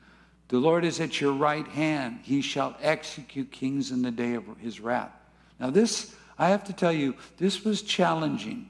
The 0.49 0.59
Lord 0.59 0.85
is 0.85 0.99
at 0.99 1.19
your 1.19 1.33
right 1.33 1.67
hand. 1.67 2.19
He 2.21 2.41
shall 2.41 2.77
execute 2.81 3.51
kings 3.51 3.91
in 3.91 4.01
the 4.01 4.11
day 4.11 4.35
of 4.35 4.43
his 4.59 4.79
wrath. 4.79 5.11
Now, 5.59 5.71
this, 5.71 6.15
I 6.37 6.49
have 6.49 6.63
to 6.65 6.73
tell 6.73 6.91
you, 6.91 7.15
this 7.37 7.63
was 7.63 7.81
challenging 7.81 8.69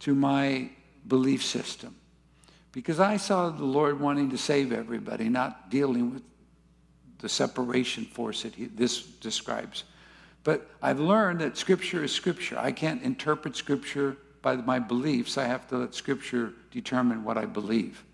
to 0.00 0.14
my 0.14 0.70
belief 1.06 1.42
system 1.42 1.96
because 2.72 3.00
I 3.00 3.16
saw 3.16 3.48
the 3.48 3.64
Lord 3.64 3.98
wanting 3.98 4.30
to 4.30 4.38
save 4.38 4.72
everybody, 4.72 5.28
not 5.28 5.70
dealing 5.70 6.12
with 6.12 6.22
the 7.18 7.28
separation 7.28 8.04
force 8.04 8.42
that 8.42 8.54
he, 8.54 8.66
this 8.66 9.02
describes. 9.02 9.84
But 10.44 10.68
I've 10.82 11.00
learned 11.00 11.40
that 11.40 11.56
Scripture 11.56 12.04
is 12.04 12.12
Scripture. 12.12 12.58
I 12.58 12.72
can't 12.72 13.02
interpret 13.02 13.56
Scripture 13.56 14.16
by 14.42 14.56
my 14.56 14.78
beliefs. 14.78 15.38
I 15.38 15.44
have 15.44 15.68
to 15.68 15.78
let 15.78 15.94
Scripture 15.94 16.52
determine 16.70 17.24
what 17.24 17.38
I 17.38 17.46
believe. 17.46 18.04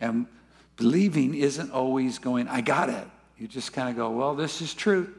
And 0.00 0.26
believing 0.76 1.34
isn't 1.34 1.70
always 1.70 2.18
going, 2.18 2.48
I 2.48 2.60
got 2.60 2.88
it. 2.88 3.06
You 3.38 3.46
just 3.48 3.72
kind 3.72 3.88
of 3.88 3.96
go, 3.96 4.10
well, 4.10 4.34
this 4.34 4.62
is 4.62 4.74
truth. 4.74 5.10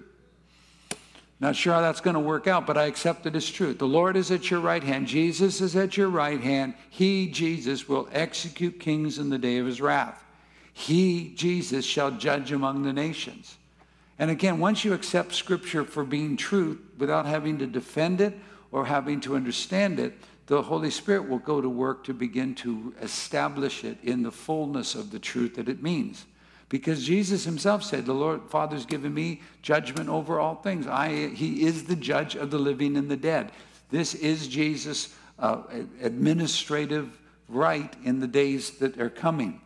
Not 1.39 1.55
sure 1.55 1.73
how 1.73 1.81
that's 1.81 2.01
going 2.01 2.15
to 2.15 2.19
work 2.19 2.47
out, 2.47 2.65
but 2.65 2.77
I 2.77 2.85
accept 2.85 3.27
it 3.27 3.35
as 3.35 3.47
truth. 3.47 3.77
The 3.77 3.87
Lord 3.87 4.17
is 4.17 4.31
at 4.31 4.49
your 4.49 4.59
right 4.59 4.83
hand. 4.83 5.05
Jesus 5.05 5.61
is 5.61 5.75
at 5.75 5.95
your 5.95 6.09
right 6.09 6.41
hand. 6.41 6.73
He, 6.89 7.27
Jesus, 7.27 7.87
will 7.87 8.09
execute 8.11 8.79
kings 8.79 9.19
in 9.19 9.29
the 9.29 9.37
day 9.37 9.59
of 9.59 9.67
his 9.67 9.79
wrath. 9.79 10.23
He, 10.73 11.33
Jesus, 11.35 11.85
shall 11.85 12.11
judge 12.11 12.51
among 12.51 12.83
the 12.83 12.93
nations. 12.93 13.57
And 14.17 14.31
again, 14.31 14.57
once 14.57 14.83
you 14.83 14.93
accept 14.93 15.35
Scripture 15.35 15.83
for 15.83 16.03
being 16.03 16.37
truth 16.37 16.79
without 16.97 17.27
having 17.27 17.59
to 17.59 17.67
defend 17.67 18.19
it 18.19 18.35
or 18.71 18.85
having 18.85 19.21
to 19.21 19.35
understand 19.35 19.99
it, 19.99 20.17
the 20.47 20.61
Holy 20.61 20.89
Spirit 20.89 21.27
will 21.27 21.39
go 21.39 21.61
to 21.61 21.69
work 21.69 22.05
to 22.05 22.13
begin 22.13 22.55
to 22.55 22.93
establish 23.01 23.83
it 23.83 23.97
in 24.01 24.23
the 24.23 24.31
fullness 24.31 24.95
of 24.95 25.11
the 25.11 25.19
truth 25.19 25.55
that 25.55 25.69
it 25.69 25.83
means. 25.83 26.25
Because 26.69 27.05
Jesus 27.05 27.43
himself 27.43 27.83
said, 27.83 28.05
The 28.05 28.13
Lord 28.13 28.41
Father's 28.49 28.85
given 28.85 29.13
me 29.13 29.41
judgment 29.61 30.09
over 30.09 30.39
all 30.39 30.55
things. 30.55 30.87
I, 30.87 31.27
he 31.27 31.63
is 31.63 31.83
the 31.83 31.95
judge 31.95 32.35
of 32.35 32.49
the 32.51 32.59
living 32.59 32.97
and 32.97 33.09
the 33.09 33.17
dead. 33.17 33.51
This 33.89 34.15
is 34.15 34.47
Jesus' 34.47 35.13
uh, 35.39 35.63
administrative 36.01 37.17
right 37.49 37.93
in 38.03 38.19
the 38.19 38.27
days 38.27 38.71
that 38.79 38.99
are 38.99 39.09
coming. 39.09 39.61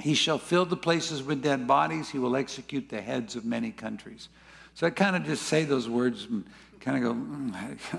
He 0.00 0.14
shall 0.14 0.38
fill 0.38 0.66
the 0.66 0.76
places 0.76 1.22
with 1.22 1.42
dead 1.42 1.66
bodies. 1.66 2.10
He 2.10 2.18
will 2.18 2.36
execute 2.36 2.88
the 2.88 3.00
heads 3.00 3.34
of 3.34 3.44
many 3.44 3.70
countries. 3.70 4.28
So 4.74 4.86
I 4.86 4.90
kind 4.90 5.16
of 5.16 5.24
just 5.24 5.44
say 5.44 5.64
those 5.64 5.88
words 5.88 6.24
and 6.24 6.44
kind 6.86 7.04
of 7.04 7.14
go, 7.14 7.20
mm, 7.20 7.52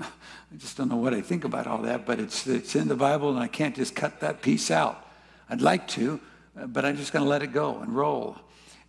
I 0.53 0.55
just 0.57 0.77
don't 0.77 0.87
know 0.87 0.95
what 0.95 1.13
I 1.13 1.19
think 1.19 1.43
about 1.43 1.67
all 1.67 1.79
that, 1.79 2.05
but 2.05 2.21
it's, 2.21 2.47
it's 2.47 2.73
in 2.73 2.87
the 2.87 2.95
Bible 2.95 3.31
and 3.31 3.39
I 3.39 3.47
can't 3.47 3.75
just 3.75 3.93
cut 3.93 4.21
that 4.21 4.41
piece 4.41 4.71
out. 4.71 5.05
I'd 5.49 5.61
like 5.61 5.89
to, 5.89 6.21
but 6.55 6.85
I'm 6.85 6.95
just 6.95 7.11
going 7.11 7.25
to 7.25 7.29
let 7.29 7.43
it 7.43 7.51
go 7.51 7.79
and 7.79 7.93
roll. 7.93 8.37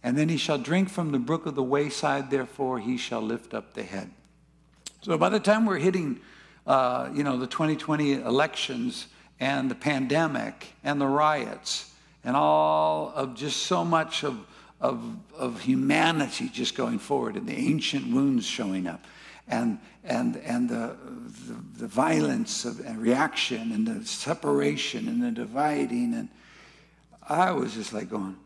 And 0.04 0.16
then 0.16 0.28
he 0.28 0.36
shall 0.36 0.56
drink 0.56 0.88
from 0.88 1.10
the 1.10 1.18
brook 1.18 1.46
of 1.46 1.56
the 1.56 1.64
wayside, 1.64 2.30
therefore 2.30 2.78
he 2.78 2.96
shall 2.96 3.20
lift 3.20 3.54
up 3.54 3.74
the 3.74 3.82
head. 3.82 4.12
So 5.00 5.18
by 5.18 5.30
the 5.30 5.40
time 5.40 5.66
we're 5.66 5.78
hitting, 5.78 6.20
uh, 6.64 7.10
you 7.12 7.24
know, 7.24 7.36
the 7.36 7.48
2020 7.48 8.22
elections 8.22 9.08
and 9.40 9.68
the 9.68 9.74
pandemic 9.74 10.74
and 10.84 11.00
the 11.00 11.08
riots 11.08 11.92
and 12.22 12.36
all 12.36 13.12
of 13.16 13.34
just 13.34 13.64
so 13.64 13.84
much 13.84 14.22
of, 14.22 14.46
of, 14.80 15.02
of 15.36 15.60
humanity 15.60 16.48
just 16.48 16.76
going 16.76 17.00
forward 17.00 17.34
and 17.34 17.48
the 17.48 17.56
ancient 17.56 18.14
wounds 18.14 18.46
showing 18.46 18.86
up 18.86 19.04
and, 19.48 19.78
and, 20.04 20.36
and 20.36 20.68
the, 20.68 20.96
the, 21.46 21.80
the 21.80 21.86
violence 21.86 22.64
of 22.64 22.80
and 22.80 23.00
reaction 23.00 23.72
and 23.72 23.86
the 23.86 24.06
separation 24.06 25.08
and 25.08 25.22
the 25.22 25.30
dividing 25.30 26.14
and 26.14 26.28
I 27.28 27.52
was 27.52 27.74
just 27.74 27.92
like 27.92 28.08
going, 28.08 28.36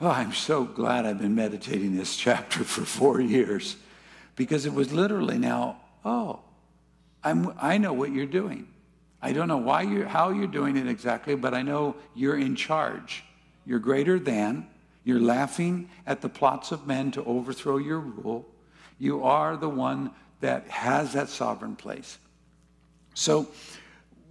oh, 0.00 0.08
I'm 0.08 0.32
so 0.32 0.64
glad 0.64 1.04
I've 1.04 1.18
been 1.18 1.34
meditating 1.34 1.96
this 1.96 2.16
chapter 2.16 2.64
for 2.64 2.82
four 2.82 3.20
years 3.20 3.76
because 4.36 4.66
it 4.66 4.72
was 4.72 4.92
literally 4.92 5.38
now, 5.38 5.80
oh, 6.04 6.40
I'm, 7.22 7.52
I 7.60 7.78
know 7.78 7.92
what 7.92 8.12
you're 8.12 8.26
doing. 8.26 8.68
I 9.20 9.32
don't 9.32 9.48
know 9.48 9.58
why 9.58 9.82
you're, 9.82 10.06
how 10.06 10.30
you're 10.30 10.46
doing 10.46 10.76
it 10.76 10.86
exactly, 10.86 11.34
but 11.34 11.52
I 11.52 11.62
know 11.62 11.96
you're 12.14 12.38
in 12.38 12.56
charge. 12.56 13.22
You're 13.66 13.80
greater 13.80 14.18
than. 14.18 14.66
You're 15.04 15.20
laughing 15.20 15.90
at 16.06 16.22
the 16.22 16.28
plots 16.28 16.72
of 16.72 16.86
men 16.86 17.10
to 17.12 17.24
overthrow 17.24 17.76
your 17.76 17.98
rule. 17.98 18.46
You 18.98 19.24
are 19.24 19.56
the 19.56 19.68
one 19.68 20.12
that 20.40 20.68
has 20.68 21.12
that 21.12 21.28
sovereign 21.28 21.76
place. 21.76 22.18
So, 23.14 23.48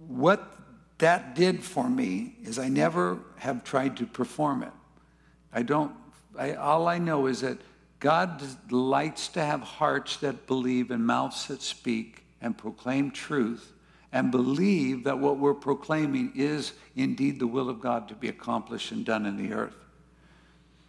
what 0.08 0.56
that 0.98 1.34
did 1.34 1.62
for 1.62 1.88
me 1.88 2.34
is 2.42 2.58
I 2.58 2.68
never 2.68 3.18
have 3.36 3.64
tried 3.64 3.96
to 3.98 4.06
perform 4.06 4.62
it. 4.62 4.72
I 5.52 5.62
don't, 5.62 5.92
I, 6.38 6.54
all 6.54 6.88
I 6.88 6.98
know 6.98 7.26
is 7.26 7.40
that 7.40 7.58
God 8.00 8.42
delights 8.68 9.28
to 9.28 9.44
have 9.44 9.60
hearts 9.60 10.16
that 10.18 10.46
believe 10.46 10.90
and 10.90 11.06
mouths 11.06 11.46
that 11.48 11.62
speak 11.62 12.24
and 12.40 12.56
proclaim 12.56 13.10
truth 13.10 13.72
and 14.12 14.30
believe 14.30 15.04
that 15.04 15.18
what 15.18 15.38
we're 15.38 15.54
proclaiming 15.54 16.32
is 16.34 16.72
indeed 16.96 17.38
the 17.38 17.46
will 17.46 17.68
of 17.68 17.80
God 17.80 18.08
to 18.08 18.14
be 18.14 18.28
accomplished 18.28 18.90
and 18.90 19.04
done 19.04 19.26
in 19.26 19.36
the 19.36 19.52
earth. 19.54 19.76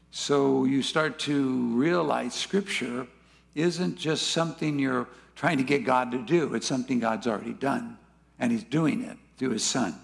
So 0.09 0.65
you 0.65 0.81
start 0.81 1.19
to 1.19 1.75
realize 1.75 2.33
Scripture 2.33 3.07
isn't 3.55 3.97
just 3.97 4.27
something 4.27 4.79
you're 4.79 5.07
trying 5.35 5.57
to 5.57 5.63
get 5.63 5.85
God 5.85 6.11
to 6.11 6.19
do, 6.19 6.53
it's 6.53 6.67
something 6.67 6.99
God's 6.99 7.27
already 7.27 7.53
done, 7.53 7.97
and 8.39 8.51
He's 8.51 8.63
doing 8.63 9.03
it 9.03 9.17
through 9.41 9.49
his 9.49 9.63
son. 9.63 9.95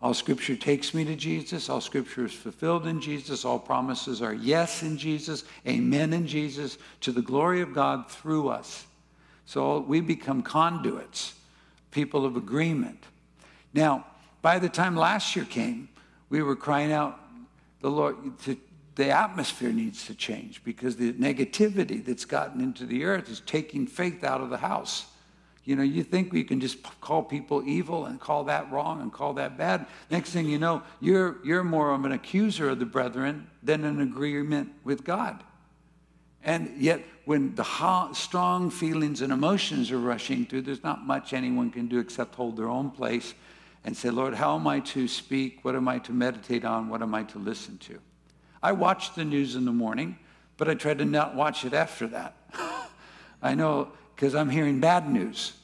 All 0.00 0.14
scripture 0.14 0.54
takes 0.54 0.94
me 0.94 1.04
to 1.04 1.16
Jesus. 1.16 1.68
All 1.68 1.80
scripture 1.80 2.24
is 2.24 2.32
fulfilled 2.32 2.86
in 2.86 3.00
Jesus. 3.00 3.44
All 3.44 3.58
promises 3.58 4.22
are 4.22 4.32
yes 4.32 4.84
in 4.84 4.96
Jesus, 4.96 5.42
amen 5.66 6.12
in 6.12 6.24
Jesus, 6.24 6.78
to 7.00 7.10
the 7.10 7.20
glory 7.20 7.62
of 7.62 7.74
God 7.74 8.08
through 8.08 8.48
us. 8.48 8.86
So 9.44 9.80
we 9.80 10.00
become 10.00 10.40
conduits, 10.40 11.34
people 11.90 12.24
of 12.24 12.36
agreement. 12.36 13.02
Now, 13.74 14.06
by 14.40 14.60
the 14.60 14.68
time 14.68 14.94
last 14.94 15.34
year 15.34 15.44
came, 15.44 15.88
we 16.28 16.42
were 16.42 16.54
crying 16.54 16.92
out, 16.92 17.18
the 17.80 17.90
Lord, 17.90 18.38
to, 18.44 18.56
the 18.96 19.10
atmosphere 19.10 19.72
needs 19.72 20.06
to 20.06 20.14
change 20.14 20.62
because 20.64 20.96
the 20.96 21.12
negativity 21.14 22.04
that's 22.04 22.24
gotten 22.24 22.60
into 22.60 22.84
the 22.84 23.04
earth 23.04 23.30
is 23.30 23.40
taking 23.40 23.86
faith 23.86 24.24
out 24.24 24.40
of 24.40 24.50
the 24.50 24.58
house. 24.58 25.06
You 25.64 25.76
know, 25.76 25.82
you 25.82 26.02
think 26.02 26.32
we 26.32 26.42
can 26.42 26.60
just 26.60 26.78
call 27.00 27.22
people 27.22 27.62
evil 27.66 28.06
and 28.06 28.18
call 28.18 28.44
that 28.44 28.70
wrong 28.72 29.00
and 29.02 29.12
call 29.12 29.34
that 29.34 29.56
bad. 29.56 29.86
Next 30.10 30.30
thing 30.30 30.46
you 30.46 30.58
know, 30.58 30.82
you're, 31.00 31.38
you're 31.44 31.62
more 31.62 31.92
of 31.92 32.04
an 32.04 32.12
accuser 32.12 32.70
of 32.70 32.78
the 32.78 32.86
brethren 32.86 33.46
than 33.62 33.84
an 33.84 34.00
agreement 34.00 34.72
with 34.84 35.04
God. 35.04 35.44
And 36.42 36.74
yet, 36.78 37.04
when 37.26 37.54
the 37.54 38.12
strong 38.14 38.70
feelings 38.70 39.20
and 39.20 39.32
emotions 39.32 39.92
are 39.92 39.98
rushing 39.98 40.46
through, 40.46 40.62
there's 40.62 40.82
not 40.82 41.06
much 41.06 41.32
anyone 41.34 41.70
can 41.70 41.86
do 41.86 41.98
except 41.98 42.34
hold 42.34 42.56
their 42.56 42.68
own 42.68 42.90
place 42.90 43.34
and 43.84 43.96
say, 43.96 44.10
Lord, 44.10 44.34
how 44.34 44.56
am 44.56 44.66
I 44.66 44.80
to 44.80 45.06
speak? 45.06 45.60
What 45.62 45.76
am 45.76 45.86
I 45.86 45.98
to 46.00 46.12
meditate 46.12 46.64
on? 46.64 46.88
What 46.88 47.02
am 47.02 47.14
I 47.14 47.24
to 47.24 47.38
listen 47.38 47.78
to? 47.78 48.00
I 48.62 48.72
watch 48.72 49.14
the 49.14 49.24
news 49.24 49.56
in 49.56 49.64
the 49.64 49.72
morning, 49.72 50.18
but 50.56 50.68
I 50.68 50.74
try 50.74 50.94
to 50.94 51.04
not 51.04 51.34
watch 51.34 51.64
it 51.64 51.72
after 51.72 52.06
that. 52.08 52.36
I 53.42 53.54
know 53.54 53.92
because 54.14 54.34
I'm 54.34 54.50
hearing 54.50 54.80
bad 54.80 55.10
news. 55.10 55.54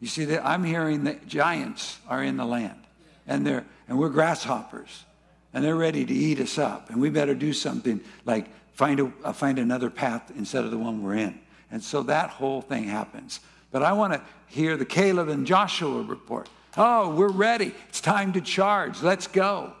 You 0.00 0.08
see 0.08 0.24
that 0.26 0.46
I'm 0.46 0.64
hearing 0.64 1.04
that 1.04 1.26
giants 1.26 1.98
are 2.08 2.22
in 2.22 2.36
the 2.36 2.44
land 2.44 2.80
and 3.26 3.46
they're 3.46 3.64
and 3.88 3.98
we're 3.98 4.08
grasshoppers 4.08 5.04
and 5.52 5.64
they're 5.64 5.76
ready 5.76 6.04
to 6.04 6.14
eat 6.14 6.40
us 6.40 6.56
up 6.58 6.90
and 6.90 7.00
we 7.00 7.10
better 7.10 7.34
do 7.34 7.52
something 7.52 8.00
like 8.24 8.46
find 8.72 9.00
a 9.00 9.12
uh, 9.24 9.32
find 9.32 9.58
another 9.58 9.90
path 9.90 10.32
instead 10.36 10.64
of 10.64 10.70
the 10.70 10.78
one 10.78 11.02
we're 11.02 11.16
in. 11.16 11.38
And 11.70 11.82
so 11.82 12.02
that 12.04 12.30
whole 12.30 12.62
thing 12.62 12.84
happens. 12.84 13.40
But 13.70 13.82
I 13.82 13.92
want 13.92 14.14
to 14.14 14.22
hear 14.46 14.76
the 14.78 14.86
Caleb 14.86 15.28
and 15.28 15.46
Joshua 15.46 16.02
report. 16.02 16.48
Oh, 16.76 17.14
we're 17.14 17.28
ready. 17.28 17.74
It's 17.88 18.00
time 18.00 18.32
to 18.32 18.40
charge. 18.40 19.02
Let's 19.02 19.26
go. 19.26 19.74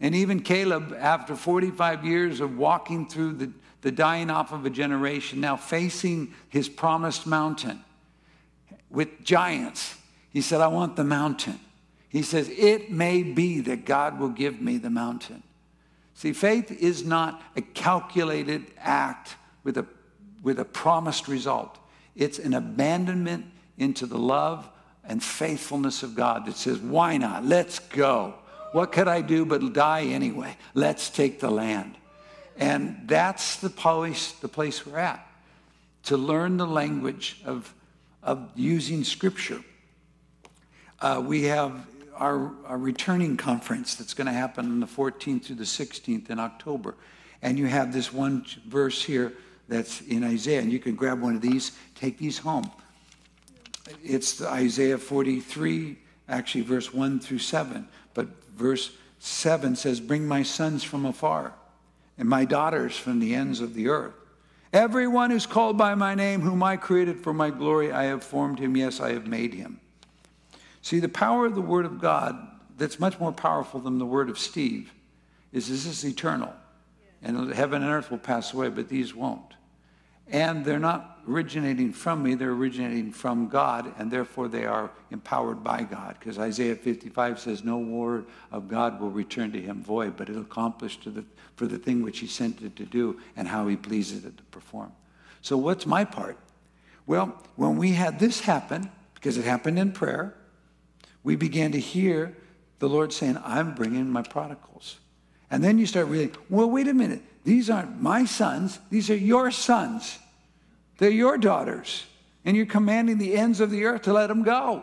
And 0.00 0.14
even 0.14 0.40
Caleb, 0.40 0.96
after 0.98 1.34
45 1.34 2.04
years 2.04 2.40
of 2.40 2.56
walking 2.56 3.08
through 3.08 3.32
the, 3.34 3.50
the 3.82 3.90
dying 3.90 4.30
off 4.30 4.52
of 4.52 4.64
a 4.64 4.70
generation, 4.70 5.40
now 5.40 5.56
facing 5.56 6.34
his 6.48 6.68
promised 6.68 7.26
mountain, 7.26 7.82
with 8.90 9.22
giants. 9.22 9.96
He 10.30 10.40
said, 10.40 10.60
I 10.60 10.68
want 10.68 10.96
the 10.96 11.04
mountain. 11.04 11.60
He 12.08 12.22
says, 12.22 12.48
It 12.48 12.90
may 12.90 13.22
be 13.22 13.60
that 13.60 13.84
God 13.84 14.18
will 14.18 14.30
give 14.30 14.60
me 14.60 14.78
the 14.78 14.90
mountain. 14.90 15.42
See, 16.14 16.32
faith 16.32 16.70
is 16.72 17.04
not 17.04 17.42
a 17.54 17.60
calculated 17.60 18.66
act 18.78 19.36
with 19.62 19.78
a, 19.78 19.86
with 20.42 20.58
a 20.58 20.64
promised 20.64 21.28
result. 21.28 21.78
It's 22.16 22.38
an 22.38 22.54
abandonment 22.54 23.46
into 23.76 24.06
the 24.06 24.18
love 24.18 24.68
and 25.04 25.22
faithfulness 25.22 26.02
of 26.02 26.16
God 26.16 26.46
that 26.46 26.56
says, 26.56 26.78
why 26.78 27.16
not? 27.16 27.44
Let's 27.44 27.78
go. 27.78 28.34
What 28.72 28.92
could 28.92 29.08
I 29.08 29.20
do 29.20 29.44
but 29.44 29.72
die 29.72 30.02
anyway? 30.02 30.56
Let's 30.74 31.10
take 31.10 31.40
the 31.40 31.50
land. 31.50 31.96
And 32.56 33.02
that's 33.06 33.56
the 33.56 33.70
place, 33.70 34.32
the 34.32 34.48
place 34.48 34.84
we're 34.84 34.98
at, 34.98 35.26
to 36.04 36.16
learn 36.16 36.56
the 36.56 36.66
language 36.66 37.40
of, 37.44 37.72
of 38.22 38.50
using 38.56 39.04
Scripture. 39.04 39.60
Uh, 41.00 41.22
we 41.24 41.44
have 41.44 41.86
our, 42.16 42.50
our 42.66 42.78
returning 42.78 43.36
conference 43.36 43.94
that's 43.94 44.14
going 44.14 44.26
to 44.26 44.32
happen 44.32 44.66
on 44.66 44.80
the 44.80 44.86
14th 44.86 45.44
through 45.44 45.56
the 45.56 45.64
16th 45.64 46.30
in 46.30 46.40
October. 46.40 46.96
And 47.42 47.58
you 47.58 47.66
have 47.66 47.92
this 47.92 48.12
one 48.12 48.44
verse 48.66 49.02
here 49.02 49.34
that's 49.68 50.00
in 50.00 50.24
Isaiah, 50.24 50.60
and 50.60 50.72
you 50.72 50.80
can 50.80 50.96
grab 50.96 51.20
one 51.20 51.36
of 51.36 51.40
these, 51.40 51.72
take 51.94 52.18
these 52.18 52.38
home. 52.38 52.70
It's 54.02 54.42
Isaiah 54.42 54.98
43, 54.98 55.96
actually, 56.28 56.62
verse 56.62 56.92
1 56.92 57.20
through 57.20 57.38
7. 57.38 57.88
But 58.14 58.28
verse 58.54 58.92
7 59.18 59.76
says, 59.76 60.00
Bring 60.00 60.26
my 60.26 60.42
sons 60.42 60.84
from 60.84 61.06
afar 61.06 61.54
and 62.16 62.28
my 62.28 62.44
daughters 62.44 62.96
from 62.96 63.20
the 63.20 63.34
ends 63.34 63.60
of 63.60 63.74
the 63.74 63.88
earth. 63.88 64.14
Everyone 64.72 65.30
who's 65.30 65.46
called 65.46 65.78
by 65.78 65.94
my 65.94 66.14
name, 66.14 66.42
whom 66.42 66.62
I 66.62 66.76
created 66.76 67.20
for 67.20 67.32
my 67.32 67.50
glory, 67.50 67.90
I 67.90 68.04
have 68.04 68.22
formed 68.22 68.58
him. 68.58 68.76
Yes, 68.76 69.00
I 69.00 69.12
have 69.12 69.26
made 69.26 69.54
him. 69.54 69.80
See, 70.82 71.00
the 71.00 71.08
power 71.08 71.46
of 71.46 71.54
the 71.54 71.62
Word 71.62 71.86
of 71.86 72.00
God, 72.00 72.36
that's 72.76 73.00
much 73.00 73.18
more 73.18 73.32
powerful 73.32 73.80
than 73.80 73.98
the 73.98 74.06
Word 74.06 74.28
of 74.28 74.38
Steve, 74.38 74.92
is 75.52 75.68
this 75.68 75.86
is 75.86 76.04
eternal. 76.04 76.52
And 77.22 77.52
heaven 77.52 77.82
and 77.82 77.90
earth 77.90 78.10
will 78.10 78.18
pass 78.18 78.52
away, 78.52 78.68
but 78.68 78.88
these 78.88 79.14
won't. 79.14 79.54
And 80.28 80.64
they're 80.64 80.78
not 80.78 81.17
originating 81.28 81.92
from 81.92 82.22
me, 82.22 82.34
they're 82.34 82.52
originating 82.52 83.12
from 83.12 83.48
God, 83.48 83.92
and 83.98 84.10
therefore 84.10 84.48
they 84.48 84.64
are 84.64 84.90
empowered 85.10 85.62
by 85.62 85.82
God. 85.82 86.16
Because 86.18 86.38
Isaiah 86.38 86.74
55 86.74 87.38
says, 87.38 87.64
No 87.64 87.78
word 87.78 88.26
of 88.50 88.68
God 88.68 89.00
will 89.00 89.10
return 89.10 89.52
to 89.52 89.60
him 89.60 89.82
void, 89.82 90.16
but 90.16 90.28
it'll 90.28 90.42
accomplish 90.42 90.98
the, 91.04 91.24
for 91.56 91.66
the 91.66 91.78
thing 91.78 92.02
which 92.02 92.18
he 92.18 92.26
sent 92.26 92.62
it 92.62 92.76
to 92.76 92.84
do 92.84 93.20
and 93.36 93.48
how 93.48 93.66
he 93.68 93.76
pleases 93.76 94.24
it 94.24 94.36
to 94.36 94.42
perform. 94.44 94.92
So, 95.42 95.56
what's 95.56 95.86
my 95.86 96.04
part? 96.04 96.36
Well, 97.06 97.42
when 97.56 97.76
we 97.76 97.92
had 97.92 98.18
this 98.18 98.40
happen, 98.40 98.90
because 99.14 99.38
it 99.38 99.44
happened 99.44 99.78
in 99.78 99.92
prayer, 99.92 100.34
we 101.22 101.36
began 101.36 101.72
to 101.72 101.80
hear 101.80 102.36
the 102.78 102.88
Lord 102.88 103.12
saying, 103.12 103.38
I'm 103.44 103.74
bringing 103.74 104.08
my 104.08 104.22
prodigals. 104.22 104.98
And 105.50 105.64
then 105.64 105.78
you 105.78 105.86
start 105.86 106.06
reading, 106.08 106.36
well, 106.48 106.70
wait 106.70 106.88
a 106.88 106.94
minute. 106.94 107.22
These 107.44 107.70
aren't 107.70 108.00
my 108.00 108.24
sons, 108.24 108.78
these 108.90 109.10
are 109.10 109.16
your 109.16 109.50
sons. 109.50 110.18
They're 110.98 111.10
your 111.10 111.38
daughters. 111.38 112.04
And 112.44 112.56
you're 112.56 112.66
commanding 112.66 113.18
the 113.18 113.34
ends 113.34 113.60
of 113.60 113.70
the 113.70 113.84
earth 113.84 114.02
to 114.02 114.12
let 114.12 114.28
them 114.28 114.42
go. 114.42 114.82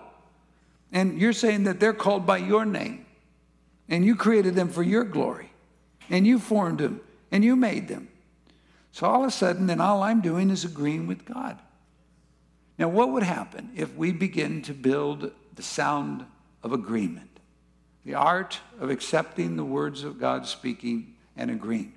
And 0.91 1.19
you're 1.19 1.33
saying 1.33 1.63
that 1.65 1.79
they're 1.79 1.93
called 1.93 2.25
by 2.25 2.37
your 2.37 2.65
name. 2.65 3.05
And 3.87 4.05
you 4.05 4.15
created 4.15 4.55
them 4.55 4.69
for 4.69 4.83
your 4.83 5.03
glory. 5.03 5.51
And 6.09 6.25
you 6.25 6.39
formed 6.39 6.79
them. 6.79 7.01
And 7.31 7.43
you 7.43 7.55
made 7.55 7.87
them. 7.87 8.09
So 8.91 9.07
all 9.07 9.23
of 9.23 9.27
a 9.27 9.31
sudden, 9.31 9.67
then 9.67 9.81
all 9.81 10.03
I'm 10.03 10.21
doing 10.21 10.49
is 10.49 10.63
agreeing 10.63 11.05
with 11.07 11.25
God. 11.25 11.59
Now, 12.77 12.87
what 12.87 13.11
would 13.11 13.23
happen 13.23 13.71
if 13.75 13.95
we 13.95 14.11
begin 14.11 14.61
to 14.63 14.73
build 14.73 15.31
the 15.55 15.63
sound 15.63 16.25
of 16.63 16.71
agreement? 16.71 17.39
The 18.05 18.15
art 18.15 18.59
of 18.79 18.89
accepting 18.89 19.55
the 19.55 19.65
words 19.65 20.03
of 20.03 20.19
God 20.19 20.45
speaking 20.45 21.15
and 21.35 21.49
agreeing. 21.49 21.93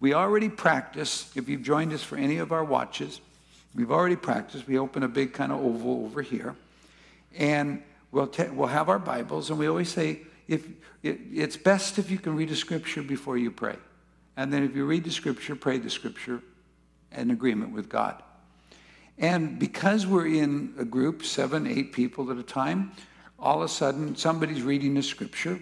We 0.00 0.14
already 0.14 0.48
practice, 0.48 1.30
if 1.34 1.48
you've 1.48 1.62
joined 1.62 1.92
us 1.92 2.02
for 2.02 2.16
any 2.16 2.38
of 2.38 2.52
our 2.52 2.64
watches, 2.64 3.20
we've 3.78 3.90
already 3.90 4.16
practiced. 4.16 4.66
We 4.66 4.78
open 4.78 5.02
a 5.02 5.08
big 5.08 5.32
kind 5.32 5.52
of 5.52 5.60
oval 5.60 6.04
over 6.04 6.20
here. 6.20 6.54
And 7.36 7.82
we'll, 8.10 8.30
we'll 8.52 8.68
have 8.68 8.88
our 8.88 8.98
Bibles, 8.98 9.48
and 9.48 9.58
we 9.58 9.68
always 9.68 9.88
say, 9.88 10.20
if 10.48 10.66
it, 11.02 11.20
it's 11.32 11.56
best 11.56 11.98
if 11.98 12.10
you 12.10 12.18
can 12.18 12.36
read 12.36 12.50
a 12.50 12.56
scripture 12.56 13.02
before 13.02 13.38
you 13.38 13.50
pray. 13.50 13.76
And 14.36 14.52
then 14.52 14.64
if 14.64 14.74
you 14.74 14.84
read 14.84 15.04
the 15.04 15.10
scripture, 15.10 15.54
pray 15.54 15.78
the 15.78 15.90
scripture 15.90 16.42
in 17.12 17.30
agreement 17.30 17.72
with 17.72 17.88
God. 17.88 18.22
And 19.16 19.58
because 19.58 20.06
we're 20.06 20.26
in 20.26 20.74
a 20.78 20.84
group, 20.84 21.24
seven, 21.24 21.66
eight 21.66 21.92
people 21.92 22.30
at 22.30 22.36
a 22.36 22.42
time, 22.42 22.92
all 23.38 23.58
of 23.58 23.62
a 23.62 23.68
sudden 23.68 24.16
somebody's 24.16 24.62
reading 24.62 24.96
a 24.96 25.02
scripture 25.02 25.60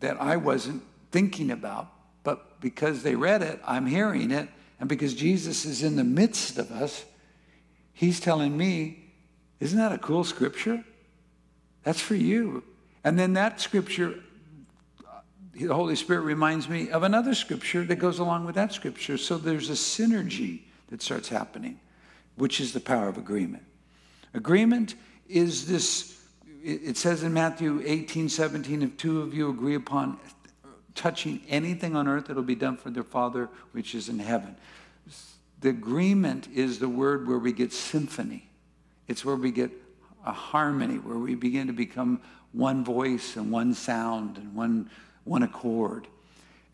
that 0.00 0.20
I 0.20 0.36
wasn't 0.36 0.82
thinking 1.10 1.50
about 1.50 1.90
but 2.28 2.60
because 2.60 3.02
they 3.02 3.14
read 3.14 3.40
it, 3.40 3.58
I'm 3.64 3.86
hearing 3.86 4.30
it. 4.30 4.50
And 4.78 4.86
because 4.86 5.14
Jesus 5.14 5.64
is 5.64 5.82
in 5.82 5.96
the 5.96 6.04
midst 6.04 6.58
of 6.58 6.70
us, 6.70 7.06
he's 7.98 8.20
telling 8.20 8.56
me, 8.56 8.96
isn't 9.58 9.76
that 9.76 9.90
a 9.90 9.98
cool 9.98 10.22
scripture? 10.22 10.84
That's 11.82 12.00
for 12.00 12.14
you. 12.14 12.62
And 13.02 13.18
then 13.18 13.32
that 13.32 13.60
scripture, 13.60 14.14
uh, 15.04 15.18
the 15.52 15.74
Holy 15.74 15.96
Spirit 15.96 16.20
reminds 16.20 16.68
me 16.68 16.90
of 16.90 17.02
another 17.02 17.34
scripture 17.34 17.82
that 17.84 17.96
goes 17.96 18.20
along 18.20 18.46
with 18.46 18.54
that 18.54 18.72
scripture. 18.72 19.18
So 19.18 19.36
there's 19.36 19.68
a 19.68 19.72
synergy 19.72 20.60
that 20.90 21.02
starts 21.02 21.28
happening, 21.28 21.80
which 22.36 22.60
is 22.60 22.72
the 22.72 22.78
power 22.78 23.08
of 23.08 23.18
agreement. 23.18 23.64
Agreement 24.32 24.94
is 25.28 25.66
this, 25.66 26.24
it 26.62 26.96
says 26.96 27.24
in 27.24 27.32
Matthew 27.32 27.82
18, 27.84 28.28
17, 28.28 28.82
if 28.82 28.96
two 28.96 29.22
of 29.22 29.34
you 29.34 29.50
agree 29.50 29.74
upon 29.74 30.20
touching 30.94 31.40
anything 31.48 31.96
on 31.96 32.06
earth, 32.06 32.30
it'll 32.30 32.44
be 32.44 32.54
done 32.54 32.76
for 32.76 32.90
their 32.90 33.02
Father 33.02 33.48
which 33.72 33.96
is 33.96 34.08
in 34.08 34.20
heaven. 34.20 34.54
The 35.60 35.70
agreement 35.70 36.48
is 36.54 36.78
the 36.78 36.88
word 36.88 37.26
where 37.26 37.38
we 37.38 37.52
get 37.52 37.72
symphony. 37.72 38.48
It's 39.08 39.24
where 39.24 39.36
we 39.36 39.50
get 39.50 39.70
a 40.24 40.32
harmony, 40.32 40.96
where 40.96 41.18
we 41.18 41.34
begin 41.34 41.66
to 41.66 41.72
become 41.72 42.20
one 42.52 42.84
voice 42.84 43.36
and 43.36 43.50
one 43.50 43.74
sound 43.74 44.36
and 44.36 44.54
one, 44.54 44.90
one 45.24 45.42
accord. 45.42 46.06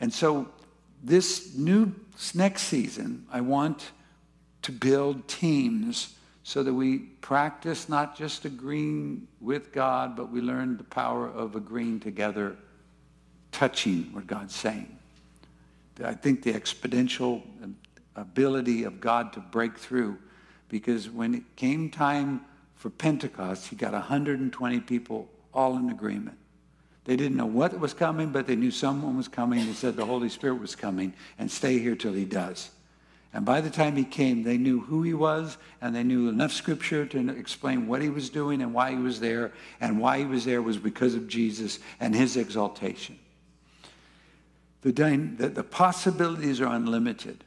And 0.01 0.13
so 0.13 0.49
this 1.03 1.55
new 1.55 1.95
next 2.35 2.63
season, 2.63 3.27
I 3.31 3.41
want 3.41 3.91
to 4.63 4.73
build 4.73 5.29
teams 5.29 6.15
so 6.43 6.63
that 6.63 6.75
we 6.75 6.99
practice 6.99 7.89
not 7.89 8.17
just 8.17 8.45
agreeing 8.45 9.27
with 9.41 9.73
God, 9.73 10.15
but 10.15 10.31
we 10.31 10.41
learn 10.41 10.77
the 10.77 10.85
power 10.85 11.27
of 11.29 11.57
agreeing 11.57 12.01
together 12.01 12.57
touching 13.51 14.13
what 14.13 14.27
God's 14.27 14.55
saying. 14.55 14.99
I 16.03 16.13
think 16.13 16.43
the 16.43 16.53
exponential 16.53 17.43
ability 18.17 18.85
of 18.85 19.01
God 19.01 19.33
to 19.35 19.41
break 19.41 19.79
through, 19.79 20.19
because 20.69 21.09
when 21.09 21.35
it 21.35 21.43
came 21.57 21.91
time 21.91 22.45
for 22.75 22.91
Pentecost, 22.91 23.69
he 23.69 23.77
got 23.77 23.93
120 23.93 24.81
people 24.81 25.29
all 25.53 25.77
in 25.77 25.91
agreement. 25.91 26.39
They 27.05 27.17
didn't 27.17 27.37
know 27.37 27.47
what 27.47 27.79
was 27.79 27.93
coming, 27.93 28.31
but 28.31 28.47
they 28.47 28.57
knew 28.57 28.71
someone 28.71 29.17
was 29.17 29.29
coming. 29.29 29.67
They 29.67 29.73
said 29.73 29.97
the 29.97 30.07
Holy 30.07 30.29
Spirit 30.29 30.61
was 30.61 30.75
coming, 30.75 31.13
and 31.39 31.51
stay 31.51 31.79
here 31.79 31.95
till 31.95 32.15
he 32.15 32.25
does. 32.25 32.71
And 33.35 33.45
by 33.45 33.61
the 33.61 33.69
time 33.69 33.97
he 33.97 34.05
came, 34.05 34.45
they 34.45 34.57
knew 34.57 34.81
who 34.81 35.03
he 35.03 35.13
was, 35.13 35.59
and 35.83 35.95
they 35.95 36.05
knew 36.05 36.29
enough 36.29 36.53
scripture 36.53 37.05
to 37.07 37.31
explain 37.31 37.89
what 37.89 38.01
he 38.01 38.09
was 38.09 38.31
doing 38.31 38.63
and 38.63 38.73
why 38.73 38.93
he 38.93 38.97
was 38.97 39.19
there. 39.19 39.53
And 39.81 40.01
why 40.01 40.19
he 40.21 40.25
was 40.25 40.45
there 40.45 40.63
was 40.63 40.79
because 40.79 41.17
of 41.17 41.27
Jesus 41.27 41.81
and 41.99 42.15
his 42.15 42.37
exaltation. 42.37 43.19
The, 44.83 44.93
the, 44.93 45.65
possibilities 45.65 46.61
are 46.61 46.73
unlimited. 46.73 47.43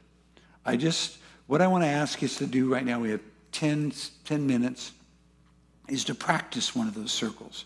I 0.68 0.76
just, 0.76 1.16
what 1.46 1.62
I 1.62 1.66
want 1.66 1.84
to 1.84 1.88
ask 1.88 2.22
us 2.22 2.36
to 2.36 2.46
do 2.46 2.70
right 2.70 2.84
now, 2.84 3.00
we 3.00 3.10
have 3.10 3.22
10, 3.52 3.90
10 4.24 4.46
minutes, 4.46 4.92
is 5.88 6.04
to 6.04 6.14
practice 6.14 6.76
one 6.76 6.86
of 6.86 6.94
those 6.94 7.10
circles. 7.10 7.64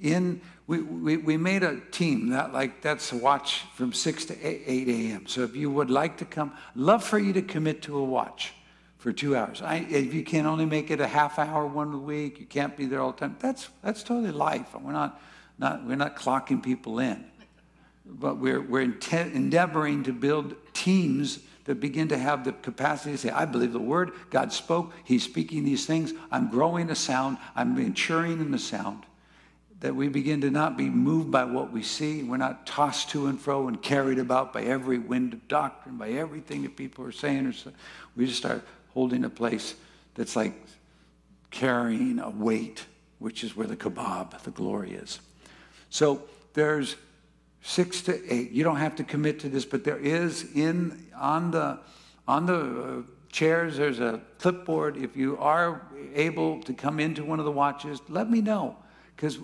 In, 0.00 0.40
we, 0.68 0.80
we, 0.80 1.16
we 1.16 1.36
made 1.36 1.64
a 1.64 1.80
team 1.90 2.28
that 2.28 2.52
like 2.52 2.80
that's 2.80 3.10
a 3.10 3.16
watch 3.16 3.62
from 3.74 3.92
6 3.92 4.26
to 4.26 4.46
8, 4.46 4.62
8 4.66 4.88
a.m. 4.88 5.26
So 5.26 5.42
if 5.42 5.56
you 5.56 5.68
would 5.68 5.90
like 5.90 6.18
to 6.18 6.24
come, 6.24 6.52
love 6.76 7.02
for 7.02 7.18
you 7.18 7.32
to 7.32 7.42
commit 7.42 7.82
to 7.82 7.98
a 7.98 8.04
watch 8.04 8.52
for 8.98 9.12
two 9.12 9.34
hours. 9.34 9.60
I, 9.60 9.86
if 9.90 10.14
you 10.14 10.22
can 10.22 10.46
only 10.46 10.66
make 10.66 10.92
it 10.92 11.00
a 11.00 11.08
half 11.08 11.40
hour 11.40 11.66
one 11.66 11.92
a 11.92 11.98
week, 11.98 12.38
you 12.38 12.46
can't 12.46 12.76
be 12.76 12.86
there 12.86 13.00
all 13.00 13.10
the 13.10 13.18
time. 13.18 13.36
That's 13.40 13.68
that's 13.82 14.04
totally 14.04 14.30
life. 14.30 14.74
We're 14.80 14.92
not 14.92 15.20
not 15.58 15.84
we're 15.84 15.96
not 15.96 16.14
clocking 16.14 16.62
people 16.62 17.00
in 17.00 17.24
but 18.08 18.38
we're, 18.38 18.60
we're 18.62 18.80
endeavoring 18.80 20.02
to 20.04 20.12
build 20.12 20.54
teams 20.72 21.40
that 21.68 21.80
begin 21.80 22.08
to 22.08 22.16
have 22.16 22.44
the 22.44 22.52
capacity 22.52 23.10
to 23.10 23.18
say, 23.18 23.28
I 23.28 23.44
believe 23.44 23.74
the 23.74 23.78
word, 23.78 24.12
God 24.30 24.54
spoke, 24.54 24.90
he's 25.04 25.22
speaking 25.22 25.64
these 25.64 25.84
things, 25.84 26.14
I'm 26.30 26.48
growing 26.48 26.88
a 26.88 26.94
sound, 26.94 27.36
I'm 27.54 27.74
maturing 27.74 28.40
in 28.40 28.52
the 28.52 28.58
sound. 28.58 29.04
That 29.80 29.94
we 29.94 30.08
begin 30.08 30.40
to 30.40 30.50
not 30.50 30.78
be 30.78 30.88
moved 30.88 31.30
by 31.30 31.44
what 31.44 31.70
we 31.70 31.82
see. 31.82 32.22
We're 32.22 32.38
not 32.38 32.66
tossed 32.66 33.10
to 33.10 33.26
and 33.26 33.38
fro 33.38 33.68
and 33.68 33.82
carried 33.82 34.18
about 34.18 34.54
by 34.54 34.62
every 34.62 34.98
wind 34.98 35.34
of 35.34 35.46
doctrine, 35.46 35.98
by 35.98 36.08
everything 36.08 36.62
that 36.62 36.74
people 36.74 37.04
are 37.04 37.12
saying. 37.12 37.46
Or 37.46 37.52
so. 37.52 37.70
We 38.16 38.24
just 38.24 38.38
start 38.38 38.64
holding 38.94 39.24
a 39.24 39.30
place 39.30 39.74
that's 40.14 40.36
like 40.36 40.54
carrying 41.50 42.18
a 42.18 42.30
weight, 42.30 42.86
which 43.18 43.44
is 43.44 43.54
where 43.54 43.66
the 43.66 43.76
kabod, 43.76 44.42
the 44.42 44.50
glory 44.52 44.94
is. 44.94 45.20
So 45.90 46.22
there's 46.54 46.96
six 47.62 48.02
to 48.02 48.32
eight. 48.32 48.50
You 48.52 48.64
don't 48.64 48.76
have 48.76 48.96
to 48.96 49.04
commit 49.04 49.40
to 49.40 49.48
this, 49.48 49.64
but 49.64 49.84
there 49.84 49.98
is 49.98 50.52
in 50.54 51.06
on 51.16 51.50
the 51.50 51.80
on 52.26 52.46
the 52.46 52.54
uh, 52.54 53.02
chairs, 53.30 53.76
there's 53.76 54.00
a 54.00 54.20
clipboard. 54.38 54.96
If 54.96 55.16
you 55.16 55.38
are 55.38 55.82
able 56.14 56.60
to 56.62 56.72
come 56.72 57.00
into 57.00 57.24
one 57.24 57.38
of 57.38 57.44
the 57.44 57.52
watches, 57.52 58.00
let 58.08 58.30
me 58.30 58.40
know. 58.40 58.76
Because 59.16 59.38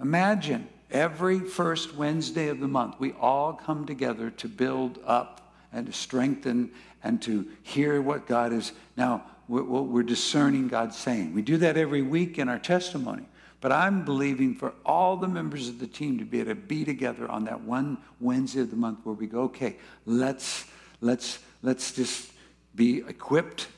imagine 0.00 0.68
every 0.90 1.40
first 1.40 1.94
Wednesday 1.94 2.48
of 2.48 2.60
the 2.60 2.68
month, 2.68 2.96
we 2.98 3.12
all 3.12 3.52
come 3.52 3.86
together 3.86 4.30
to 4.30 4.48
build 4.48 4.98
up 5.06 5.52
and 5.72 5.86
to 5.86 5.92
strengthen 5.92 6.70
and 7.02 7.20
to 7.22 7.46
hear 7.62 8.00
what 8.00 8.26
God 8.26 8.52
is. 8.52 8.72
Now, 8.96 9.24
we're, 9.48 9.62
we're 9.62 10.02
discerning 10.02 10.68
God's 10.68 10.96
saying. 10.96 11.34
We 11.34 11.42
do 11.42 11.56
that 11.58 11.76
every 11.76 12.02
week 12.02 12.38
in 12.38 12.48
our 12.48 12.58
testimony. 12.58 13.26
But 13.60 13.72
I'm 13.72 14.04
believing 14.04 14.54
for 14.54 14.72
all 14.86 15.16
the 15.16 15.28
members 15.28 15.68
of 15.68 15.78
the 15.78 15.86
team 15.86 16.18
to 16.18 16.24
be 16.24 16.40
able 16.40 16.52
to 16.52 16.54
be 16.54 16.84
together 16.84 17.30
on 17.30 17.44
that 17.44 17.60
one 17.60 17.98
Wednesday 18.18 18.62
of 18.62 18.70
the 18.70 18.76
month 18.76 19.00
where 19.04 19.14
we 19.14 19.26
go, 19.26 19.42
okay, 19.42 19.76
let's 20.06 20.64
let's 21.00 21.40
let's 21.62 21.92
just 21.92 22.32
be 22.74 22.98
equipped 23.06 23.68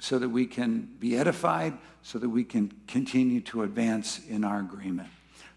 so 0.00 0.18
that 0.18 0.28
we 0.28 0.46
can 0.46 0.88
be 0.98 1.16
edified, 1.16 1.76
so 2.02 2.18
that 2.18 2.28
we 2.28 2.42
can 2.42 2.72
continue 2.88 3.40
to 3.42 3.62
advance 3.62 4.20
in 4.28 4.44
our 4.44 4.60
agreement. 4.60 5.08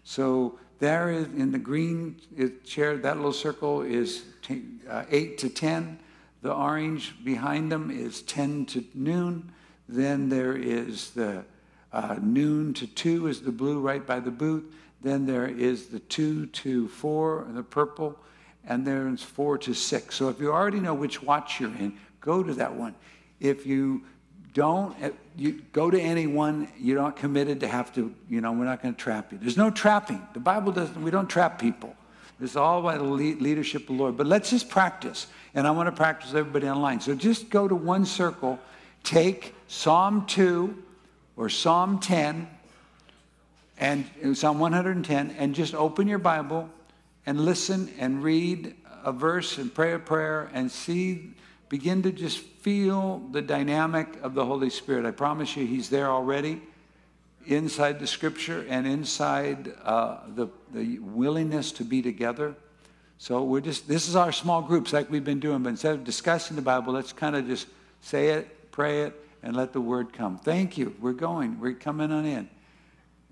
So 0.04 0.58
there 0.78 1.10
is 1.10 1.26
in 1.26 1.50
the 1.50 1.58
green 1.58 2.20
chair, 2.64 2.96
that 2.98 3.16
little 3.16 3.32
circle 3.32 3.82
is 3.82 4.24
t- 4.42 4.62
uh, 4.88 5.04
8 5.10 5.38
to 5.38 5.48
10. 5.48 5.98
The 6.42 6.52
orange 6.52 7.14
behind 7.24 7.72
them 7.72 7.90
is 7.90 8.22
10 8.22 8.66
to 8.66 8.84
noon. 8.94 9.50
Then 9.88 10.28
there 10.28 10.54
is 10.54 11.10
the 11.10 11.44
uh, 11.94 12.16
noon 12.20 12.74
to 12.74 12.88
2 12.88 13.28
is 13.28 13.40
the 13.40 13.52
blue 13.52 13.78
right 13.78 14.04
by 14.04 14.18
the 14.18 14.30
booth. 14.30 14.64
Then 15.00 15.26
there 15.26 15.46
is 15.46 15.86
the 15.86 16.00
2 16.00 16.46
to 16.46 16.88
4, 16.88 17.46
the 17.50 17.62
purple. 17.62 18.18
And 18.66 18.84
there's 18.84 19.22
4 19.22 19.58
to 19.58 19.74
6. 19.74 20.14
So 20.14 20.28
if 20.28 20.40
you 20.40 20.52
already 20.52 20.80
know 20.80 20.92
which 20.92 21.22
watch 21.22 21.60
you're 21.60 21.70
in, 21.70 21.96
go 22.20 22.42
to 22.42 22.52
that 22.54 22.74
one. 22.74 22.96
If 23.38 23.64
you 23.64 24.02
don't 24.54 25.00
uh, 25.02 25.10
you 25.36 25.60
go 25.72 25.90
to 25.90 26.00
anyone 26.00 26.68
you're 26.78 27.00
not 27.00 27.16
committed 27.16 27.58
to 27.60 27.66
have 27.66 27.92
to 27.92 28.14
you 28.30 28.40
know 28.40 28.52
we're 28.52 28.64
not 28.64 28.80
going 28.80 28.94
to 28.94 29.00
trap 29.00 29.32
you 29.32 29.38
there's 29.38 29.56
no 29.56 29.68
trapping 29.68 30.22
the 30.32 30.38
bible 30.38 30.70
doesn't 30.70 31.02
we 31.02 31.10
don't 31.10 31.26
trap 31.28 31.58
people 31.58 31.92
it's 32.40 32.54
all 32.54 32.80
by 32.80 32.96
the 32.96 33.02
leadership 33.02 33.82
of 33.82 33.88
the 33.88 33.92
lord 33.92 34.16
but 34.16 34.28
let's 34.28 34.50
just 34.50 34.68
practice 34.68 35.26
and 35.54 35.66
i 35.66 35.72
want 35.72 35.88
to 35.88 35.92
practice 35.92 36.34
everybody 36.34 36.68
online 36.68 37.00
so 37.00 37.16
just 37.16 37.50
go 37.50 37.66
to 37.66 37.74
one 37.74 38.06
circle 38.06 38.56
take 39.02 39.56
psalm 39.66 40.24
2 40.26 40.83
or 41.36 41.48
psalm 41.48 41.98
10 41.98 42.48
and 43.78 44.08
uh, 44.24 44.34
psalm 44.34 44.58
110 44.58 45.34
and 45.38 45.54
just 45.54 45.74
open 45.74 46.06
your 46.06 46.18
bible 46.18 46.68
and 47.26 47.40
listen 47.40 47.92
and 47.98 48.22
read 48.22 48.74
a 49.04 49.12
verse 49.12 49.58
and 49.58 49.74
pray 49.74 49.92
a 49.92 49.98
prayer 49.98 50.50
and 50.52 50.70
see 50.70 51.34
begin 51.68 52.02
to 52.02 52.12
just 52.12 52.38
feel 52.38 53.18
the 53.32 53.42
dynamic 53.42 54.06
of 54.22 54.34
the 54.34 54.44
Holy 54.44 54.70
Spirit. 54.70 55.04
I 55.04 55.10
promise 55.10 55.56
you, 55.56 55.66
He's 55.66 55.90
there 55.90 56.08
already 56.08 56.62
inside 57.46 57.98
the 57.98 58.06
scripture 58.06 58.64
and 58.68 58.86
inside 58.86 59.72
uh, 59.82 60.18
the, 60.34 60.48
the 60.72 60.98
willingness 61.00 61.72
to 61.72 61.84
be 61.84 62.00
together. 62.00 62.54
So 63.18 63.42
we're 63.42 63.60
just, 63.60 63.88
this 63.88 64.08
is 64.08 64.16
our 64.16 64.32
small 64.32 64.62
groups 64.62 64.92
like 64.92 65.10
we've 65.10 65.24
been 65.24 65.40
doing, 65.40 65.62
but 65.62 65.70
instead 65.70 65.94
of 65.94 66.04
discussing 66.04 66.56
the 66.56 66.62
Bible, 66.62 66.92
let's 66.92 67.12
kind 67.12 67.36
of 67.36 67.46
just 67.46 67.66
say 68.00 68.28
it, 68.28 68.70
pray 68.70 69.02
it, 69.02 69.23
and 69.44 69.54
let 69.54 69.74
the 69.74 69.80
word 69.80 70.12
come. 70.12 70.38
Thank 70.38 70.78
you. 70.78 70.96
We're 71.00 71.12
going. 71.12 71.60
We're 71.60 71.74
coming 71.74 72.10
on 72.10 72.24
in. 72.24 72.48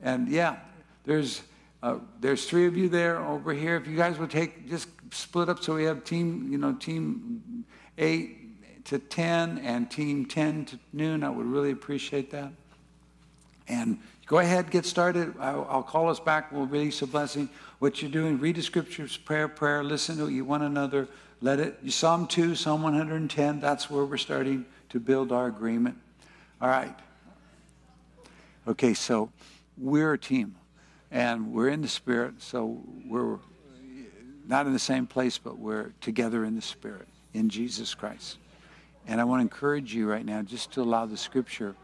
And 0.03 0.29
yeah, 0.29 0.59
there's, 1.05 1.41
uh, 1.83 1.97
there's 2.21 2.45
three 2.45 2.67
of 2.67 2.77
you 2.77 2.91
there 2.91 3.19
over 3.19 3.55
here. 3.55 3.77
If 3.77 3.87
you 3.87 3.97
guys 3.97 4.19
would 4.19 4.31
take, 4.31 4.69
just 4.69 4.89
split 5.11 5.49
up 5.49 5.63
so 5.63 5.75
we 5.75 5.85
have 5.85 6.05
team, 6.05 6.49
you 6.53 6.59
know, 6.59 6.75
team 6.75 7.65
8 7.97 8.85
to 8.85 8.99
10 8.99 9.59
and 9.61 9.91
team 9.91 10.27
10 10.27 10.67
to 10.67 10.79
noon. 10.93 11.25
I 11.25 11.31
would 11.31 11.47
really 11.47 11.71
appreciate 11.71 12.31
that. 12.33 12.53
And 13.67 13.99
go 14.27 14.41
ahead, 14.41 14.71
get 14.71 14.85
started. 14.85 15.33
I'll, 15.41 15.67
I'll, 15.71 15.83
call 15.83 16.11
us 16.11 16.21
back. 16.21 16.53
We'll 16.53 16.67
release 16.67 17.01
a 17.01 17.07
blessing. 17.07 17.49
What 17.79 18.03
you're 18.03 18.11
doing, 18.11 18.39
read 18.39 18.57
the 18.57 18.63
scriptures, 18.63 19.17
prayer, 19.17 19.49
prayer, 19.49 19.83
listen 19.83 20.19
to 20.19 20.29
you 20.29 20.45
one 20.45 20.61
another. 20.61 21.09
Let 21.41 21.59
it, 21.59 21.91
Psalm 21.91 22.27
2, 22.27 22.55
Psalm 22.55 22.83
110, 22.83 23.61
that's 23.61 23.89
where 23.89 24.05
we're 24.05 24.19
starting 24.19 24.67
to 24.93 25.01
build 25.01 25.32
our 25.32 25.47
agreement. 25.47 25.97
All 26.61 26.68
right. 26.68 26.95
Okay, 28.68 28.93
so 28.93 29.30
we're 29.78 30.12
a 30.12 30.18
team 30.18 30.55
and 31.11 31.53
we're 31.53 31.68
in 31.68 31.80
the 31.80 31.88
spirit, 31.88 32.43
so 32.43 32.78
we're 33.09 33.38
not 34.47 34.66
in 34.66 34.74
the 34.74 34.78
same 34.78 35.07
place, 35.07 35.38
but 35.38 35.59
we're 35.59 35.93
together 36.03 36.45
in 36.45 36.55
the 36.55 36.62
spirit 36.62 37.09
in 37.32 37.49
Jesus 37.49 37.95
Christ. 37.95 38.36
And 39.07 39.18
I 39.18 39.24
want 39.24 39.40
to 39.40 39.43
encourage 39.43 39.95
you 39.95 40.09
right 40.09 40.24
now 40.24 40.43
just 40.43 40.70
to 40.72 40.82
allow 40.82 41.07
the 41.07 41.16
scripture 41.16 41.74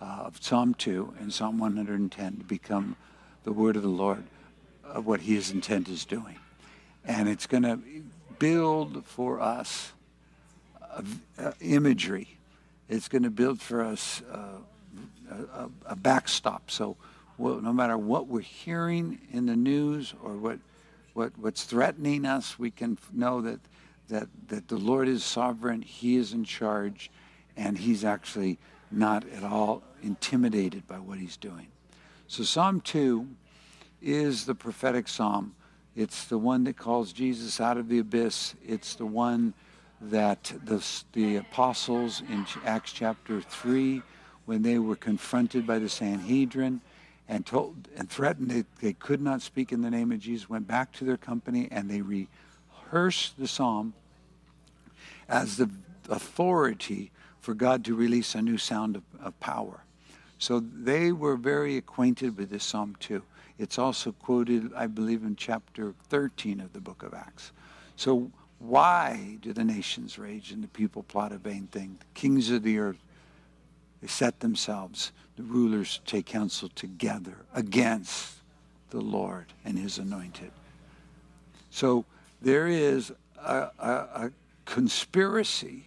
uh, 0.00 0.22
of 0.26 0.40
Psalm 0.40 0.72
2 0.74 1.14
and 1.18 1.32
Psalm 1.32 1.58
110 1.58 2.36
to 2.36 2.44
become 2.44 2.94
the 3.42 3.52
word 3.52 3.74
of 3.74 3.82
the 3.82 3.88
Lord 3.88 4.22
of 4.84 5.04
what 5.04 5.20
his 5.22 5.50
intent 5.50 5.88
is 5.88 6.04
doing. 6.04 6.38
And 7.04 7.28
it's 7.28 7.46
going 7.48 7.64
to 7.64 7.80
build 8.38 9.04
for 9.04 9.40
us 9.40 9.92
imagery. 11.60 12.35
It's 12.88 13.08
going 13.08 13.24
to 13.24 13.30
build 13.30 13.60
for 13.60 13.82
us 13.82 14.22
uh, 14.32 14.58
a, 15.30 15.68
a, 15.86 15.96
backstop. 15.96 16.70
So 16.70 16.96
no 17.38 17.72
matter 17.72 17.98
what 17.98 18.28
we're 18.28 18.40
hearing 18.40 19.18
in 19.32 19.46
the 19.46 19.56
news 19.56 20.14
or 20.22 20.36
what, 20.36 20.58
what, 21.14 21.32
what's 21.36 21.64
threatening 21.64 22.24
us, 22.24 22.58
we 22.58 22.70
can 22.70 22.96
know 23.12 23.40
that 23.42 23.60
that, 24.08 24.28
that 24.48 24.68
the 24.68 24.76
Lord 24.76 25.08
is 25.08 25.24
sovereign, 25.24 25.82
He 25.82 26.16
is 26.16 26.32
in 26.32 26.44
charge, 26.44 27.10
and 27.56 27.76
He's 27.76 28.04
actually 28.04 28.58
not 28.90 29.24
at 29.30 29.42
all 29.42 29.82
intimidated 30.02 30.86
by 30.86 30.98
what 30.98 31.18
He's 31.18 31.36
doing. 31.36 31.68
So 32.28 32.44
Psalm 32.44 32.80
2 32.80 33.26
is 34.02 34.46
the 34.46 34.54
prophetic 34.54 35.08
psalm. 35.08 35.54
It's 35.94 36.24
the 36.24 36.38
one 36.38 36.64
that 36.64 36.76
calls 36.76 37.12
Jesus 37.12 37.60
out 37.60 37.78
of 37.78 37.88
the 37.88 37.98
abyss. 37.98 38.54
It's 38.66 38.94
the 38.94 39.06
one 39.06 39.54
that 40.00 40.52
the, 40.64 40.84
the 41.12 41.36
apostles 41.36 42.22
in 42.28 42.46
Acts 42.64 42.92
chapter 42.92 43.40
3, 43.40 44.02
when 44.44 44.62
they 44.62 44.78
were 44.78 44.96
confronted 44.96 45.66
by 45.66 45.78
the 45.78 45.88
Sanhedrin 45.88 46.80
and 47.28 47.44
told 47.44 47.88
and 47.96 48.08
threatened 48.08 48.50
that 48.50 48.66
they 48.80 48.92
could 48.92 49.20
not 49.20 49.42
speak 49.42 49.72
in 49.72 49.82
the 49.82 49.90
name 49.90 50.12
of 50.12 50.20
Jesus, 50.20 50.48
went 50.48 50.68
back 50.68 50.92
to 50.92 51.04
their 51.04 51.16
company 51.16 51.68
and 51.70 51.90
they 51.90 52.02
rehearsed 52.02 53.38
the 53.38 53.48
psalm 53.48 53.94
as 55.28 55.56
the 55.56 55.70
authority 56.08 57.10
for 57.40 57.54
God 57.54 57.84
to 57.84 57.94
release 57.94 58.34
a 58.34 58.42
new 58.42 58.58
sound 58.58 58.96
of, 58.96 59.02
of 59.20 59.38
power. 59.40 59.82
So 60.38 60.60
they 60.60 61.12
were 61.12 61.36
very 61.36 61.76
acquainted 61.76 62.36
with 62.36 62.50
this 62.50 62.64
psalm 62.64 62.96
too. 63.00 63.22
It's 63.58 63.78
also 63.78 64.12
quoted, 64.12 64.72
I 64.74 64.86
believe, 64.86 65.22
in 65.24 65.34
chapter 65.36 65.94
13 66.10 66.60
of 66.60 66.72
the 66.72 66.80
book 66.80 67.02
of 67.02 67.14
Acts. 67.14 67.52
So 67.96 68.30
why 68.58 69.38
do 69.42 69.52
the 69.52 69.64
nations 69.64 70.18
rage 70.18 70.50
and 70.50 70.62
the 70.62 70.68
people 70.68 71.02
plot 71.02 71.32
a 71.32 71.38
vain 71.38 71.66
thing? 71.66 71.96
The 71.98 72.20
kings 72.20 72.50
of 72.50 72.62
the 72.62 72.78
earth, 72.78 73.02
they 74.00 74.08
set 74.08 74.40
themselves, 74.40 75.12
the 75.36 75.42
rulers 75.42 76.00
take 76.06 76.26
counsel 76.26 76.70
together 76.70 77.36
against 77.54 78.36
the 78.90 79.00
Lord 79.00 79.46
and 79.64 79.78
his 79.78 79.98
anointed. 79.98 80.50
So 81.70 82.04
there 82.40 82.66
is 82.66 83.12
a, 83.38 83.68
a, 83.78 83.88
a 83.88 84.30
conspiracy 84.64 85.84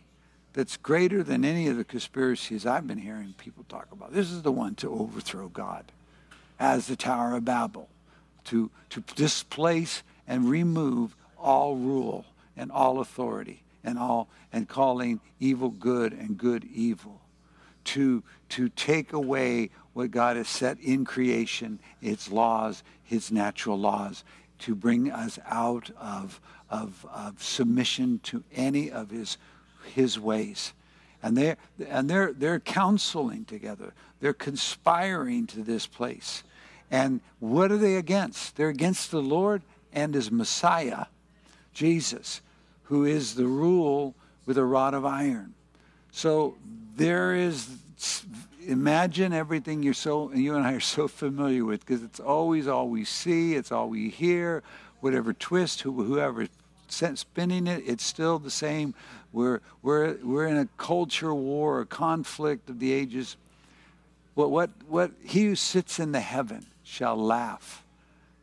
that's 0.54 0.78
greater 0.78 1.24
than 1.24 1.46
any 1.46 1.68
of 1.68 1.78
the 1.78 1.84
conspiracies 1.84 2.66
I've 2.66 2.88
been 2.88 2.98
hearing 2.98 3.34
people 3.38 3.66
talk 3.70 3.88
about. 3.92 4.14
This 4.14 4.32
is 4.32 4.42
the 4.42 4.52
one 4.52 4.76
to 4.76 4.92
overthrow 4.92 5.48
God 5.48 5.92
as 6.60 6.88
the 6.88 6.96
Tower 6.96 7.36
of 7.36 7.46
Babel, 7.46 7.88
to, 8.46 8.70
to 8.90 9.02
displace 9.16 10.04
and 10.28 10.50
remove 10.50 11.16
all 11.38 11.76
rule 11.76 12.26
and 12.60 12.72
all 12.72 13.00
authority 13.00 13.64
and 13.84 13.98
all 13.98 14.28
and 14.54 14.68
calling 14.68 15.20
evil 15.40 15.70
good 15.70 16.14
and 16.14 16.38
good 16.38 16.66
evil. 16.66 17.22
To, 17.86 18.22
to 18.50 18.70
take 18.70 19.14
away 19.14 19.72
what 19.94 20.12
God 20.12 20.38
has 20.38 20.48
set 20.48 20.80
in 20.80 21.06
creation, 21.06 21.80
its 22.02 22.30
laws, 22.30 22.84
his 23.04 23.32
natural 23.32 23.80
laws, 23.80 24.24
to 24.60 24.76
bring 24.76 25.10
us 25.12 25.40
out 25.48 25.90
of, 26.00 26.40
of, 26.70 27.06
of 27.12 27.42
submission 27.42 28.20
to 28.24 28.44
any 28.54 28.92
of 28.92 29.10
his, 29.10 29.38
his 29.96 30.20
ways. 30.20 30.74
And 31.24 31.36
they're, 31.36 31.58
and 31.88 32.10
they're, 32.10 32.34
they're 32.34 32.60
counseling 32.60 33.46
together. 33.46 33.94
They're 34.20 34.34
conspiring 34.34 35.48
to 35.48 35.64
this 35.64 35.88
place. 35.88 36.44
And 36.92 37.22
what 37.40 37.72
are 37.72 37.78
they 37.78 37.96
against? 37.96 38.56
They're 38.56 38.70
against 38.70 39.12
the 39.12 39.22
Lord 39.22 39.64
and 39.94 40.14
his 40.14 40.32
Messiah, 40.32 41.06
Jesus, 41.74 42.42
who 42.90 43.06
is 43.06 43.36
the 43.36 43.48
rule 43.48 44.16
with 44.46 44.58
a 44.58 44.66
rod 44.66 44.94
of 44.94 45.06
iron. 45.06 45.54
So 46.12 46.58
there 46.96 47.36
is 47.36 47.70
imagine 48.66 49.32
everything 49.34 49.82
you're 49.82 49.94
so 49.94 50.32
you 50.34 50.56
and 50.56 50.66
I 50.66 50.74
are 50.74 50.80
so 50.80 51.08
familiar 51.08 51.66
with 51.66 51.86
because 51.86 52.04
it's 52.04 52.20
always 52.20 52.68
all 52.68 52.90
we 52.90 53.06
see, 53.06 53.56
it's 53.56 53.72
all 53.72 53.90
we 53.90 54.10
hear, 54.10 54.64
whatever 55.02 55.34
twist, 55.34 55.82
whoever 55.82 56.48
spinning 56.90 57.68
it, 57.68 57.84
it's 57.86 58.04
still 58.04 58.40
the 58.40 58.52
same 58.52 58.96
We're, 59.32 59.62
we're, 59.84 60.18
we're 60.24 60.48
in 60.48 60.58
a 60.58 60.68
culture 60.78 61.34
war, 61.34 61.82
a 61.82 61.86
conflict 61.86 62.70
of 62.70 62.80
the 62.80 62.92
ages. 62.92 63.38
What, 64.34 64.50
what, 64.50 64.72
what 64.88 65.12
he 65.24 65.46
who 65.46 65.56
sits 65.56 66.00
in 66.00 66.12
the 66.12 66.20
heaven 66.20 66.66
shall 66.84 67.16
laugh. 67.16 67.84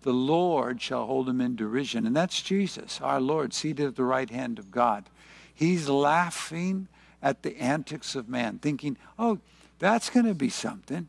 The 0.06 0.12
Lord 0.12 0.80
shall 0.80 1.06
hold 1.06 1.28
him 1.28 1.40
in 1.40 1.56
derision. 1.56 2.06
And 2.06 2.14
that's 2.14 2.40
Jesus, 2.40 3.00
our 3.00 3.20
Lord, 3.20 3.52
seated 3.52 3.88
at 3.88 3.96
the 3.96 4.04
right 4.04 4.30
hand 4.30 4.60
of 4.60 4.70
God. 4.70 5.10
He's 5.52 5.88
laughing 5.88 6.86
at 7.20 7.42
the 7.42 7.56
antics 7.56 8.14
of 8.14 8.28
man, 8.28 8.60
thinking, 8.60 8.98
oh, 9.18 9.40
that's 9.80 10.08
going 10.08 10.26
to 10.26 10.34
be 10.34 10.48
something. 10.48 11.08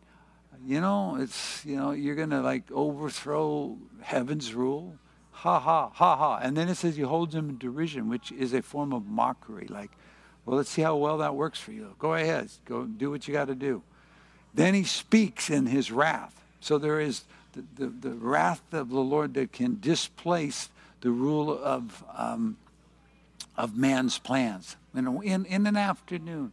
You 0.66 0.82
know, 0.82 1.16
it's, 1.20 1.64
you 1.64 1.76
know, 1.76 1.92
you're 1.92 2.16
going 2.16 2.32
to 2.32 2.42
like 2.42 2.72
overthrow 2.72 3.78
heaven's 4.02 4.56
rule. 4.56 4.96
Ha 5.30 5.60
ha, 5.60 5.92
ha 5.94 6.16
ha. 6.16 6.40
And 6.42 6.58
then 6.58 6.68
it 6.68 6.74
says 6.74 6.96
he 6.96 7.04
holds 7.04 7.36
him 7.36 7.50
in 7.50 7.60
derision, 7.60 8.10
which 8.10 8.32
is 8.32 8.52
a 8.52 8.64
form 8.64 8.94
of 8.94 9.06
mockery. 9.06 9.68
Like, 9.68 9.92
well, 10.44 10.58
let's 10.58 10.72
see 10.72 10.82
how 10.82 10.96
well 10.96 11.20
that 11.20 11.36
works 11.36 11.60
for 11.60 11.72
you. 11.72 11.94
Go 12.00 12.16
ahead, 12.16 12.50
go 12.66 12.86
do 12.86 13.12
what 13.12 13.28
you 13.28 13.34
got 13.36 13.46
to 13.46 13.54
do. 13.54 13.84
Then 14.56 14.74
he 14.74 14.84
speaks 14.84 15.52
in 15.52 15.68
his 15.68 15.92
wrath. 15.92 16.34
So 16.62 16.80
there 16.80 17.00
is 17.00 17.26
the, 17.76 17.86
the, 17.86 18.10
the 18.10 18.16
wrath 18.16 18.62
of 18.74 18.90
the 18.90 19.00
Lord 19.00 19.34
that 19.36 19.52
can 19.52 19.80
displace 19.80 20.70
the 21.02 21.12
rule 21.12 21.52
of, 21.52 22.04
um, 22.16 22.58
of 23.56 23.76
man's 23.76 24.18
plans 24.20 24.76
in, 24.96 25.08
in, 25.24 25.46
in 25.46 25.68
an 25.68 25.78
afternoon. 25.78 26.52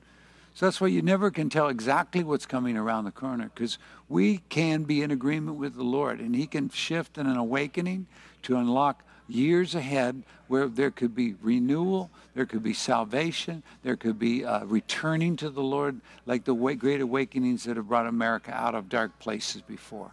So 0.54 0.66
that's 0.66 0.80
why 0.80 0.86
you 0.86 1.02
never 1.02 1.30
can 1.30 1.50
tell 1.50 1.68
exactly 1.68 2.22
what's 2.22 2.46
coming 2.46 2.76
around 2.76 3.04
the 3.04 3.10
corner 3.10 3.50
because 3.52 3.78
we 4.08 4.38
can 4.48 4.84
be 4.84 5.02
in 5.02 5.10
agreement 5.10 5.56
with 5.56 5.74
the 5.74 5.82
Lord 5.82 6.20
and 6.20 6.34
He 6.34 6.46
can 6.46 6.68
shift 6.70 7.18
in 7.18 7.26
an 7.26 7.36
awakening 7.36 8.06
to 8.42 8.56
unlock 8.56 9.02
years 9.26 9.74
ahead 9.74 10.22
where 10.46 10.68
there 10.68 10.90
could 10.90 11.14
be 11.14 11.34
renewal, 11.40 12.10
there 12.34 12.46
could 12.46 12.62
be 12.62 12.74
salvation, 12.74 13.62
there 13.82 13.96
could 13.96 14.18
be 14.18 14.44
uh, 14.44 14.64
returning 14.66 15.36
to 15.36 15.50
the 15.50 15.62
Lord, 15.62 16.00
like 16.26 16.44
the 16.44 16.54
great 16.54 17.00
awakenings 17.00 17.64
that 17.64 17.76
have 17.76 17.88
brought 17.88 18.06
America 18.06 18.52
out 18.52 18.74
of 18.74 18.88
dark 18.88 19.18
places 19.18 19.62
before. 19.62 20.12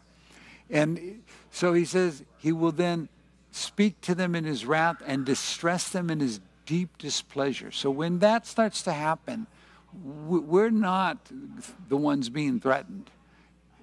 And 0.72 1.24
so 1.52 1.74
he 1.74 1.86
says 1.86 2.24
he 2.38 2.52
will 2.52 2.72
then 2.72 3.10
speak 3.52 4.00
to 4.02 4.16
them 4.16 4.34
in 4.36 4.46
his 4.46 4.66
wrath 4.66 5.02
and 5.06 5.26
distress 5.26 5.90
them 5.90 6.10
in 6.10 6.20
his 6.20 6.40
deep 6.66 6.98
displeasure. 6.98 7.72
So 7.72 7.92
when 7.92 8.20
that 8.20 8.48
starts 8.48 8.82
to 8.84 8.94
happen, 8.94 9.48
we're 10.04 10.70
not 10.70 11.18
the 11.90 11.98
ones 11.98 12.30
being 12.30 12.60
threatened 12.62 13.10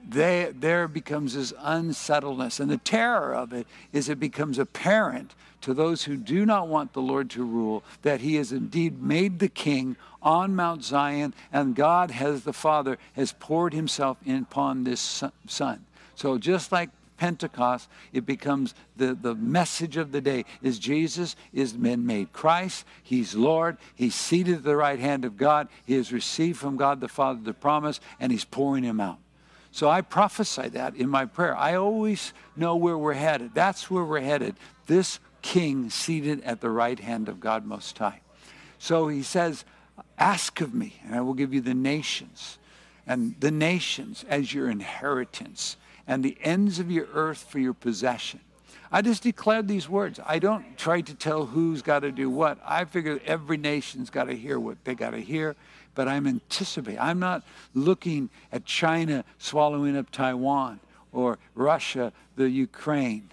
they, 0.09 0.53
there 0.59 0.89
becomes 0.89 1.35
this 1.35 1.53
unsettledness. 1.59 2.61
And 2.61 2.71
the 2.71 2.79
terror 2.79 3.35
of 3.35 3.53
it 3.53 3.67
is 3.93 4.09
it 4.09 4.19
becomes 4.19 4.59
apparent 4.59 5.35
to 5.61 5.75
those 5.75 6.05
who 6.05 6.17
do 6.17 6.47
not 6.47 6.69
want 6.69 6.93
the 6.93 7.03
Lord 7.03 7.29
to 7.31 7.45
rule 7.45 7.85
that 8.03 8.21
he 8.21 8.37
has 8.37 8.53
indeed 8.53 9.03
made 9.03 9.39
the 9.39 9.49
king 9.49 9.97
on 10.23 10.57
Mount 10.57 10.83
Zion, 10.83 11.35
and 11.53 11.77
God 11.77 12.11
has 12.11 12.45
the 12.45 12.53
Father 12.53 12.99
has 13.15 13.33
poured 13.33 13.75
himself 13.75 14.17
in 14.25 14.43
upon 14.43 14.85
this 14.85 15.23
son. 15.47 15.85
So 16.19 16.37
just 16.37 16.73
like 16.73 16.91
Pentecost, 17.17 17.89
it 18.13 18.27
becomes 18.27 18.75
the, 18.97 19.15
the 19.15 19.37
message 19.37 19.97
of 19.97 20.11
the 20.11 20.21
day 20.21 20.47
is 20.61 20.81
Jesus 20.81 21.37
is 21.53 21.75
been 21.75 22.07
made 22.07 22.33
Christ. 22.33 22.85
He's 23.05 23.37
Lord. 23.37 23.77
He's 23.95 24.17
seated 24.17 24.57
at 24.57 24.65
the 24.65 24.75
right 24.75 24.99
hand 24.99 25.25
of 25.25 25.37
God. 25.37 25.69
He 25.87 25.95
has 25.95 26.13
received 26.13 26.59
from 26.59 26.77
God 26.77 27.01
the 27.01 27.07
Father 27.07 27.39
the 27.41 27.55
promise, 27.55 28.01
and 28.19 28.33
he's 28.33 28.45
pouring 28.45 28.83
him 28.83 29.01
out. 29.01 29.19
So 29.71 29.89
I 29.89 30.01
prophesy 30.01 30.71
that 30.71 30.97
in 30.97 31.09
my 31.09 31.25
prayer. 31.25 31.57
I 31.57 31.77
always 31.77 32.33
know 32.57 32.75
where 32.75 32.99
we're 32.99 33.13
headed. 33.13 33.55
That's 33.55 33.89
where 33.89 34.05
we're 34.05 34.21
headed. 34.21 34.57
This 34.89 35.21
king 35.41 35.89
seated 35.89 36.43
at 36.43 36.61
the 36.61 36.71
right 36.71 36.99
hand 36.99 37.29
of 37.29 37.39
God 37.39 37.65
Most 37.65 37.97
High. 37.97 38.23
So 38.81 39.07
he 39.07 39.23
says, 39.23 39.65
Ask 40.19 40.61
of 40.61 40.75
me, 40.75 41.01
and 41.05 41.15
I 41.15 41.21
will 41.21 41.35
give 41.35 41.55
you 41.55 41.61
the 41.61 41.75
nations, 41.75 42.59
and 43.07 43.37
the 43.39 43.53
nations 43.53 44.25
as 44.29 44.53
your 44.53 44.69
inheritance, 44.69 45.77
and 46.09 46.25
the 46.25 46.37
ends 46.43 46.81
of 46.81 46.91
your 46.91 47.07
earth 47.15 47.45
for 47.49 47.61
your 47.61 47.75
possession. 47.75 48.41
I 48.91 49.03
just 49.03 49.23
declared 49.23 49.69
these 49.69 49.89
words. 49.89 50.19
I 50.27 50.41
don't 50.41 50.77
try 50.77 51.03
to 51.03 51.15
tell 51.15 51.47
who's 51.47 51.83
got 51.83 52.01
to 52.01 52.11
do 52.11 52.31
what. 52.31 52.59
I 52.65 52.87
figure 52.87 53.21
every 53.27 53.59
nation's 53.59 54.09
got 54.09 54.25
to 54.25 54.35
hear 54.35 54.59
what 54.59 54.83
they 54.85 54.95
got 54.95 55.11
to 55.11 55.21
hear 55.21 55.55
but 55.99 56.07
I'm 56.07 56.29
anticipating. 56.29 57.01
I'm 57.01 57.19
not 57.19 57.43
looking 57.75 58.31
at 58.53 58.65
China 58.65 59.25
swallowing 59.39 59.97
up 59.97 60.13
Taiwan 60.13 60.79
or 61.11 61.39
Russia, 61.57 62.13
the 62.37 62.49
Ukraine, 62.49 63.29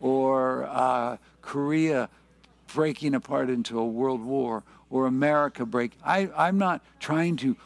or 0.00 0.62
uh, 0.70 1.16
Korea 1.42 2.08
breaking 2.72 3.16
apart 3.16 3.50
into 3.50 3.80
a 3.80 3.84
world 3.84 4.22
war, 4.22 4.62
or 4.90 5.06
America 5.06 5.66
break. 5.66 5.90
I, 6.04 6.30
I'm 6.36 6.56
not 6.56 6.82
trying 7.00 7.34
to 7.38 7.56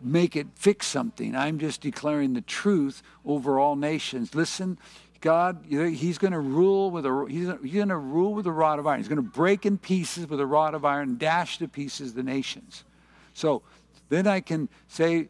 make 0.00 0.36
it 0.36 0.46
fix 0.54 0.86
something. 0.86 1.34
I'm 1.34 1.58
just 1.58 1.80
declaring 1.80 2.34
the 2.34 2.40
truth 2.40 3.02
over 3.24 3.58
all 3.58 3.76
nations. 3.76 4.34
Listen, 4.34 4.78
God, 5.20 5.64
He's 5.68 6.18
going 6.18 6.32
to 6.32 6.40
rule 6.40 6.90
with 6.90 7.06
a 7.06 7.26
He's, 7.28 7.46
going 7.46 7.88
to 7.88 7.96
rule 7.96 8.34
with 8.34 8.46
a 8.46 8.52
rod 8.52 8.78
of 8.78 8.86
iron. 8.86 9.00
He's 9.00 9.08
going 9.08 9.16
to 9.16 9.22
break 9.22 9.66
in 9.66 9.78
pieces 9.78 10.28
with 10.28 10.40
a 10.40 10.46
rod 10.46 10.74
of 10.74 10.84
iron 10.84 11.16
dash 11.16 11.58
to 11.58 11.68
pieces 11.68 12.14
the 12.14 12.22
nations. 12.22 12.84
So 13.32 13.62
then 14.08 14.26
I 14.26 14.40
can 14.40 14.68
say, 14.88 15.28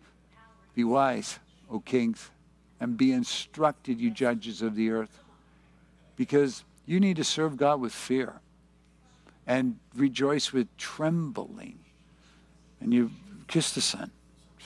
Be 0.74 0.84
wise, 0.84 1.38
O 1.70 1.80
kings, 1.80 2.30
and 2.80 2.96
be 2.96 3.12
instructed, 3.12 4.00
you 4.00 4.10
judges 4.10 4.62
of 4.62 4.74
the 4.74 4.90
earth. 4.90 5.20
Because 6.16 6.64
you 6.86 7.00
need 7.00 7.16
to 7.16 7.24
serve 7.24 7.56
God 7.56 7.80
with 7.80 7.92
fear 7.92 8.40
and 9.46 9.78
rejoice 9.94 10.52
with 10.52 10.74
trembling. 10.76 11.78
And 12.80 12.92
you 12.92 13.10
kiss 13.48 13.72
the 13.72 13.80
Son. 13.80 14.10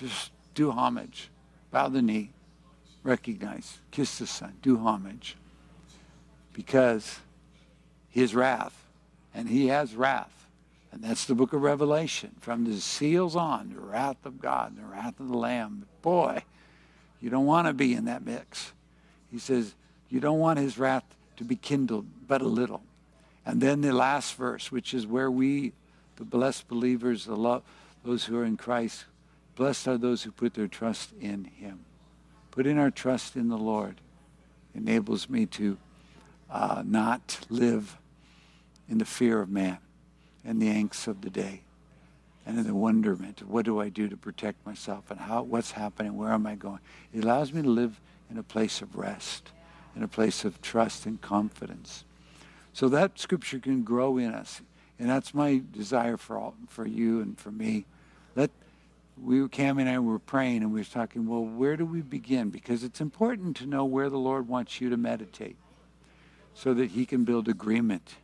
Just 0.00 0.30
do 0.54 0.70
homage. 0.70 1.28
Bow 1.70 1.88
the 1.88 2.02
knee. 2.02 2.30
Recognize. 3.02 3.78
Kiss 3.90 4.18
the 4.18 4.26
Son. 4.26 4.54
Do 4.62 4.78
homage. 4.78 5.36
Because 6.52 7.20
his 8.08 8.34
wrath, 8.34 8.86
and 9.34 9.48
he 9.48 9.68
has 9.68 9.94
wrath, 9.94 10.46
and 10.90 11.04
that's 11.04 11.26
the 11.26 11.34
book 11.34 11.52
of 11.52 11.62
Revelation. 11.62 12.32
From 12.40 12.64
the 12.64 12.80
seals 12.80 13.36
on, 13.36 13.72
the 13.74 13.80
wrath 13.80 14.24
of 14.24 14.40
God, 14.40 14.76
the 14.76 14.84
wrath 14.84 15.20
of 15.20 15.28
the 15.28 15.36
Lamb. 15.36 15.86
Boy, 16.02 16.42
you 17.20 17.30
don't 17.30 17.46
want 17.46 17.68
to 17.68 17.72
be 17.72 17.94
in 17.94 18.06
that 18.06 18.24
mix. 18.24 18.72
He 19.30 19.38
says, 19.38 19.74
you 20.08 20.18
don't 20.18 20.40
want 20.40 20.58
his 20.58 20.78
wrath 20.78 21.04
to 21.36 21.44
be 21.44 21.54
kindled 21.54 22.06
but 22.26 22.42
a 22.42 22.48
little. 22.48 22.82
And 23.46 23.60
then 23.60 23.80
the 23.80 23.92
last 23.92 24.34
verse, 24.34 24.72
which 24.72 24.92
is 24.92 25.06
where 25.06 25.30
we, 25.30 25.72
the 26.16 26.24
blessed 26.24 26.66
believers, 26.68 27.24
the 27.24 27.36
love, 27.36 27.62
those 28.04 28.24
who 28.24 28.36
are 28.38 28.44
in 28.44 28.56
Christ, 28.56 29.04
blessed 29.60 29.88
are 29.88 29.98
those 29.98 30.22
who 30.22 30.30
put 30.30 30.54
their 30.54 30.66
trust 30.66 31.12
in 31.20 31.44
him. 31.44 31.80
Putting 32.50 32.78
our 32.78 32.90
trust 32.90 33.36
in 33.36 33.50
the 33.50 33.58
Lord 33.58 34.00
enables 34.74 35.28
me 35.28 35.44
to 35.44 35.76
uh, 36.48 36.82
not 36.86 37.40
live 37.50 37.98
in 38.88 38.96
the 38.96 39.04
fear 39.04 39.42
of 39.42 39.50
man 39.50 39.76
and 40.46 40.62
the 40.62 40.68
angst 40.68 41.06
of 41.06 41.20
the 41.20 41.28
day 41.28 41.60
and 42.46 42.58
in 42.58 42.66
the 42.66 42.74
wonderment 42.74 43.46
what 43.46 43.66
do 43.66 43.78
I 43.82 43.90
do 43.90 44.08
to 44.08 44.16
protect 44.16 44.64
myself 44.64 45.10
and 45.10 45.20
how 45.20 45.42
what's 45.42 45.72
happening, 45.72 46.16
where 46.16 46.32
am 46.32 46.46
I 46.46 46.54
going. 46.54 46.80
It 47.12 47.24
allows 47.24 47.52
me 47.52 47.60
to 47.60 47.68
live 47.68 48.00
in 48.30 48.38
a 48.38 48.42
place 48.42 48.80
of 48.80 48.96
rest, 48.96 49.50
in 49.94 50.02
a 50.02 50.08
place 50.08 50.42
of 50.42 50.62
trust 50.62 51.04
and 51.04 51.20
confidence. 51.20 52.04
So 52.72 52.88
that 52.88 53.18
scripture 53.18 53.58
can 53.58 53.82
grow 53.82 54.16
in 54.16 54.32
us. 54.32 54.62
And 54.98 55.10
that's 55.10 55.34
my 55.34 55.60
desire 55.70 56.16
for 56.16 56.38
all, 56.38 56.54
for 56.66 56.86
you 56.86 57.20
and 57.20 57.38
for 57.38 57.50
me. 57.50 57.84
Let 58.34 58.50
we 59.22 59.46
Cam 59.48 59.78
and 59.78 59.88
I 59.88 59.98
were 59.98 60.18
praying 60.18 60.62
and 60.62 60.72
we 60.72 60.80
were 60.80 60.84
talking, 60.84 61.26
well, 61.26 61.44
where 61.44 61.76
do 61.76 61.84
we 61.84 62.00
begin? 62.00 62.50
Because 62.50 62.84
it's 62.84 63.00
important 63.00 63.56
to 63.58 63.66
know 63.66 63.84
where 63.84 64.08
the 64.08 64.18
Lord 64.18 64.48
wants 64.48 64.80
you 64.80 64.90
to 64.90 64.96
meditate 64.96 65.56
so 66.54 66.74
that 66.74 66.90
he 66.90 67.06
can 67.06 67.24
build 67.24 67.48
agreement 67.48 68.16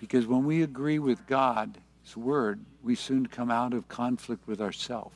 because 0.00 0.26
when 0.26 0.46
we 0.46 0.62
agree 0.62 0.98
with 0.98 1.26
God's 1.26 1.76
word, 2.16 2.60
we 2.82 2.94
soon 2.94 3.26
come 3.26 3.50
out 3.50 3.74
of 3.74 3.86
conflict 3.86 4.48
with 4.48 4.58
ourselves 4.58 5.14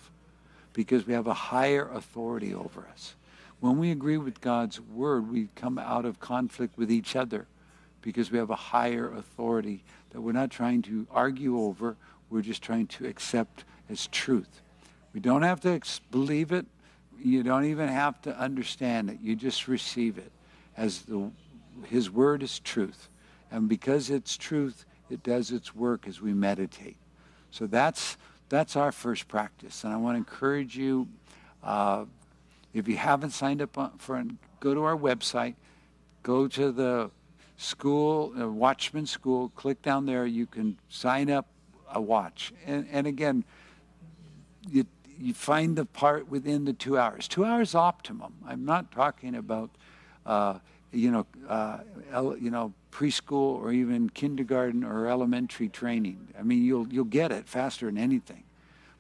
because 0.74 1.06
we 1.06 1.14
have 1.14 1.26
a 1.26 1.32
higher 1.32 1.88
authority 1.88 2.52
over 2.52 2.86
us. 2.92 3.14
When 3.60 3.78
we 3.78 3.90
agree 3.90 4.18
with 4.18 4.42
God's 4.42 4.78
word, 4.82 5.32
we 5.32 5.48
come 5.54 5.78
out 5.78 6.04
of 6.04 6.20
conflict 6.20 6.76
with 6.76 6.92
each 6.92 7.16
other 7.16 7.46
because 8.02 8.30
we 8.30 8.36
have 8.36 8.50
a 8.50 8.56
higher 8.56 9.10
authority 9.10 9.82
that 10.10 10.20
we're 10.20 10.32
not 10.32 10.50
trying 10.50 10.82
to 10.82 11.06
argue 11.10 11.58
over, 11.58 11.96
we're 12.28 12.42
just 12.42 12.60
trying 12.60 12.86
to 12.88 13.06
accept 13.06 13.64
as 13.88 14.06
truth. 14.08 14.60
We 15.14 15.20
don't 15.20 15.42
have 15.42 15.60
to 15.60 15.80
believe 16.10 16.52
it. 16.52 16.66
You 17.22 17.42
don't 17.42 17.64
even 17.66 17.88
have 17.88 18.20
to 18.22 18.36
understand 18.36 19.08
it. 19.08 19.18
You 19.22 19.36
just 19.36 19.68
receive 19.68 20.18
it 20.18 20.32
as 20.76 21.02
the, 21.02 21.30
his 21.86 22.10
word 22.10 22.42
is 22.42 22.58
truth. 22.58 23.08
And 23.50 23.68
because 23.68 24.10
it's 24.10 24.36
truth, 24.36 24.84
it 25.08 25.22
does 25.22 25.52
its 25.52 25.74
work 25.74 26.08
as 26.08 26.20
we 26.20 26.34
meditate. 26.34 26.96
So 27.52 27.66
that's, 27.66 28.16
that's 28.48 28.74
our 28.74 28.90
first 28.90 29.28
practice. 29.28 29.84
And 29.84 29.92
I 29.92 29.96
want 29.96 30.16
to 30.16 30.18
encourage 30.18 30.76
you, 30.76 31.06
uh, 31.62 32.06
if 32.72 32.88
you 32.88 32.96
haven't 32.96 33.30
signed 33.30 33.62
up 33.62 33.78
for 33.98 34.22
go 34.58 34.74
to 34.74 34.82
our 34.82 34.96
website, 34.96 35.54
go 36.24 36.48
to 36.48 36.72
the 36.72 37.10
school, 37.56 38.34
uh, 38.36 38.48
Watchman 38.48 39.06
School, 39.06 39.50
click 39.50 39.80
down 39.80 40.06
there. 40.06 40.26
You 40.26 40.46
can 40.46 40.76
sign 40.88 41.30
up 41.30 41.46
a 41.92 42.00
watch. 42.00 42.52
And, 42.66 42.88
and 42.90 43.06
again, 43.06 43.44
you, 44.68 44.86
you 45.25 45.33
find 45.33 45.75
the 45.75 45.87
part 45.87 46.29
within 46.29 46.66
the 46.66 46.75
two 46.75 46.99
hours. 46.99 47.27
Two 47.27 47.47
hours 47.47 47.75
optimum. 47.75 48.35
I'm 48.47 48.66
not 48.66 48.93
talking 48.93 49.35
about, 49.35 49.70
uh, 50.27 50.59
you 50.93 51.11
know, 51.11 51.27
uh, 51.49 51.79
you 52.39 52.51
know, 52.51 52.75
preschool 52.93 53.59
or 53.59 53.72
even 53.72 54.11
kindergarten 54.11 54.85
or 54.85 55.09
elementary 55.09 55.70
training. 55.70 56.29
I 56.39 56.43
mean, 56.43 56.62
you'll 56.62 56.87
you'll 56.89 57.07
get 57.07 57.33
it 57.33 57.49
faster 57.49 57.87
than 57.87 57.97
anything, 57.97 58.45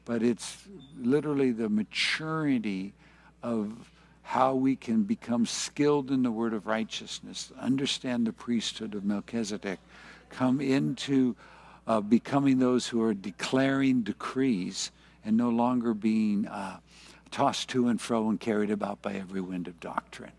but 0.06 0.22
it's 0.22 0.66
literally 0.98 1.52
the 1.52 1.68
maturity 1.68 2.94
of 3.42 3.90
how 4.22 4.54
we 4.54 4.76
can 4.76 5.02
become 5.02 5.44
skilled 5.44 6.10
in 6.10 6.22
the 6.22 6.30
word 6.30 6.54
of 6.54 6.66
righteousness, 6.66 7.52
understand 7.60 8.26
the 8.26 8.32
priesthood 8.32 8.94
of 8.94 9.04
Melchizedek, 9.04 9.78
come 10.30 10.62
into 10.62 11.36
uh, 11.86 12.00
becoming 12.00 12.58
those 12.58 12.88
who 12.88 13.02
are 13.02 13.12
declaring 13.12 14.00
decrees 14.00 14.90
and 15.24 15.36
no 15.36 15.48
longer 15.48 15.94
being 15.94 16.46
uh, 16.46 16.78
tossed 17.30 17.68
to 17.70 17.88
and 17.88 18.00
fro 18.00 18.28
and 18.28 18.38
carried 18.38 18.70
about 18.70 19.02
by 19.02 19.14
every 19.14 19.40
wind 19.40 19.66
of 19.68 19.80
doctrine. 19.80 20.32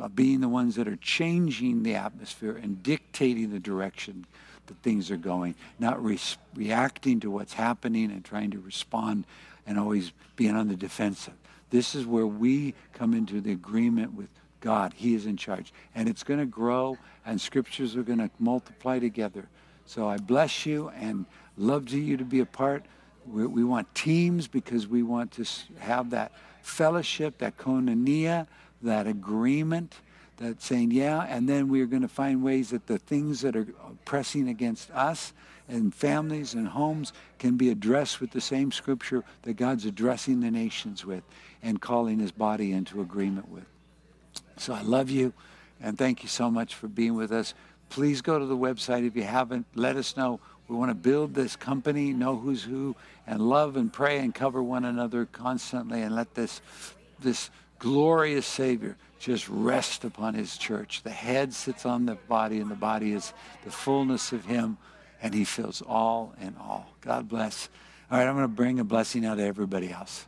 Uh, 0.00 0.08
being 0.08 0.40
the 0.40 0.48
ones 0.48 0.76
that 0.76 0.86
are 0.86 0.96
changing 0.96 1.82
the 1.82 1.94
atmosphere 1.94 2.56
and 2.56 2.82
dictating 2.82 3.50
the 3.50 3.58
direction 3.58 4.24
that 4.66 4.76
things 4.78 5.10
are 5.10 5.16
going, 5.16 5.54
not 5.78 6.02
re- 6.02 6.18
reacting 6.54 7.20
to 7.20 7.30
what's 7.30 7.52
happening 7.52 8.10
and 8.10 8.24
trying 8.24 8.50
to 8.50 8.60
respond 8.60 9.24
and 9.66 9.78
always 9.78 10.12
being 10.36 10.56
on 10.56 10.68
the 10.68 10.76
defensive. 10.76 11.34
This 11.70 11.94
is 11.94 12.06
where 12.06 12.26
we 12.26 12.74
come 12.92 13.14
into 13.14 13.40
the 13.40 13.52
agreement 13.52 14.14
with 14.14 14.28
God. 14.60 14.92
He 14.94 15.14
is 15.14 15.26
in 15.26 15.36
charge. 15.36 15.72
And 15.94 16.08
it's 16.08 16.22
going 16.22 16.40
to 16.40 16.46
grow, 16.46 16.98
and 17.26 17.40
scriptures 17.40 17.96
are 17.96 18.02
going 18.02 18.18
to 18.18 18.30
multiply 18.38 18.98
together. 18.98 19.48
So 19.86 20.08
I 20.08 20.18
bless 20.18 20.66
you 20.66 20.90
and 20.90 21.26
love 21.56 21.86
to 21.88 21.98
you 21.98 22.16
to 22.16 22.24
be 22.24 22.40
a 22.40 22.46
part. 22.46 22.84
We, 23.26 23.46
we 23.46 23.64
want 23.64 23.94
teams 23.94 24.48
because 24.48 24.86
we 24.86 25.02
want 25.02 25.32
to 25.32 25.44
have 25.78 26.10
that 26.10 26.32
fellowship, 26.62 27.38
that 27.38 27.56
koinonia, 27.56 28.46
that 28.82 29.06
agreement, 29.06 29.96
that 30.38 30.62
saying, 30.62 30.90
yeah, 30.90 31.26
and 31.28 31.48
then 31.48 31.68
we're 31.68 31.86
going 31.86 32.02
to 32.02 32.08
find 32.08 32.42
ways 32.42 32.70
that 32.70 32.86
the 32.86 32.98
things 32.98 33.42
that 33.42 33.54
are 33.56 33.66
pressing 34.04 34.48
against 34.48 34.90
us 34.90 35.32
and 35.68 35.94
families 35.94 36.54
and 36.54 36.66
homes 36.66 37.12
can 37.38 37.56
be 37.56 37.70
addressed 37.70 38.20
with 38.20 38.30
the 38.30 38.40
same 38.40 38.72
scripture 38.72 39.22
that 39.42 39.54
God's 39.54 39.84
addressing 39.84 40.40
the 40.40 40.50
nations 40.50 41.04
with 41.04 41.22
and 41.62 41.80
calling 41.80 42.18
his 42.18 42.32
body 42.32 42.72
into 42.72 43.00
agreement 43.00 43.48
with. 43.48 43.66
So 44.56 44.74
I 44.74 44.82
love 44.82 45.10
you 45.10 45.32
and 45.80 45.96
thank 45.96 46.22
you 46.22 46.28
so 46.28 46.50
much 46.50 46.74
for 46.74 46.88
being 46.88 47.14
with 47.14 47.32
us. 47.32 47.54
Please 47.88 48.20
go 48.20 48.38
to 48.38 48.46
the 48.46 48.56
website 48.56 49.06
if 49.06 49.16
you 49.16 49.22
haven't. 49.22 49.66
Let 49.74 49.96
us 49.96 50.16
know. 50.16 50.40
We 50.70 50.76
want 50.76 50.92
to 50.92 50.94
build 50.94 51.34
this 51.34 51.56
company, 51.56 52.12
know 52.12 52.36
who's 52.36 52.62
who, 52.62 52.94
and 53.26 53.40
love 53.40 53.76
and 53.76 53.92
pray 53.92 54.20
and 54.20 54.32
cover 54.32 54.62
one 54.62 54.84
another 54.84 55.26
constantly 55.26 56.00
and 56.02 56.14
let 56.14 56.36
this, 56.36 56.60
this 57.18 57.50
glorious 57.80 58.46
Savior 58.46 58.96
just 59.18 59.48
rest 59.48 60.04
upon 60.04 60.34
his 60.34 60.56
church. 60.56 61.02
The 61.02 61.10
head 61.10 61.52
sits 61.52 61.84
on 61.84 62.06
the 62.06 62.14
body, 62.14 62.60
and 62.60 62.70
the 62.70 62.76
body 62.76 63.12
is 63.14 63.32
the 63.64 63.72
fullness 63.72 64.30
of 64.30 64.44
him, 64.44 64.78
and 65.20 65.34
he 65.34 65.42
fills 65.42 65.82
all 65.82 66.34
in 66.40 66.54
all. 66.56 66.94
God 67.00 67.28
bless. 67.28 67.68
All 68.08 68.18
right, 68.18 68.28
I'm 68.28 68.36
going 68.36 68.44
to 68.44 68.48
bring 68.48 68.78
a 68.78 68.84
blessing 68.84 69.26
out 69.26 69.38
to 69.38 69.44
everybody 69.44 69.90
else. 69.90 70.24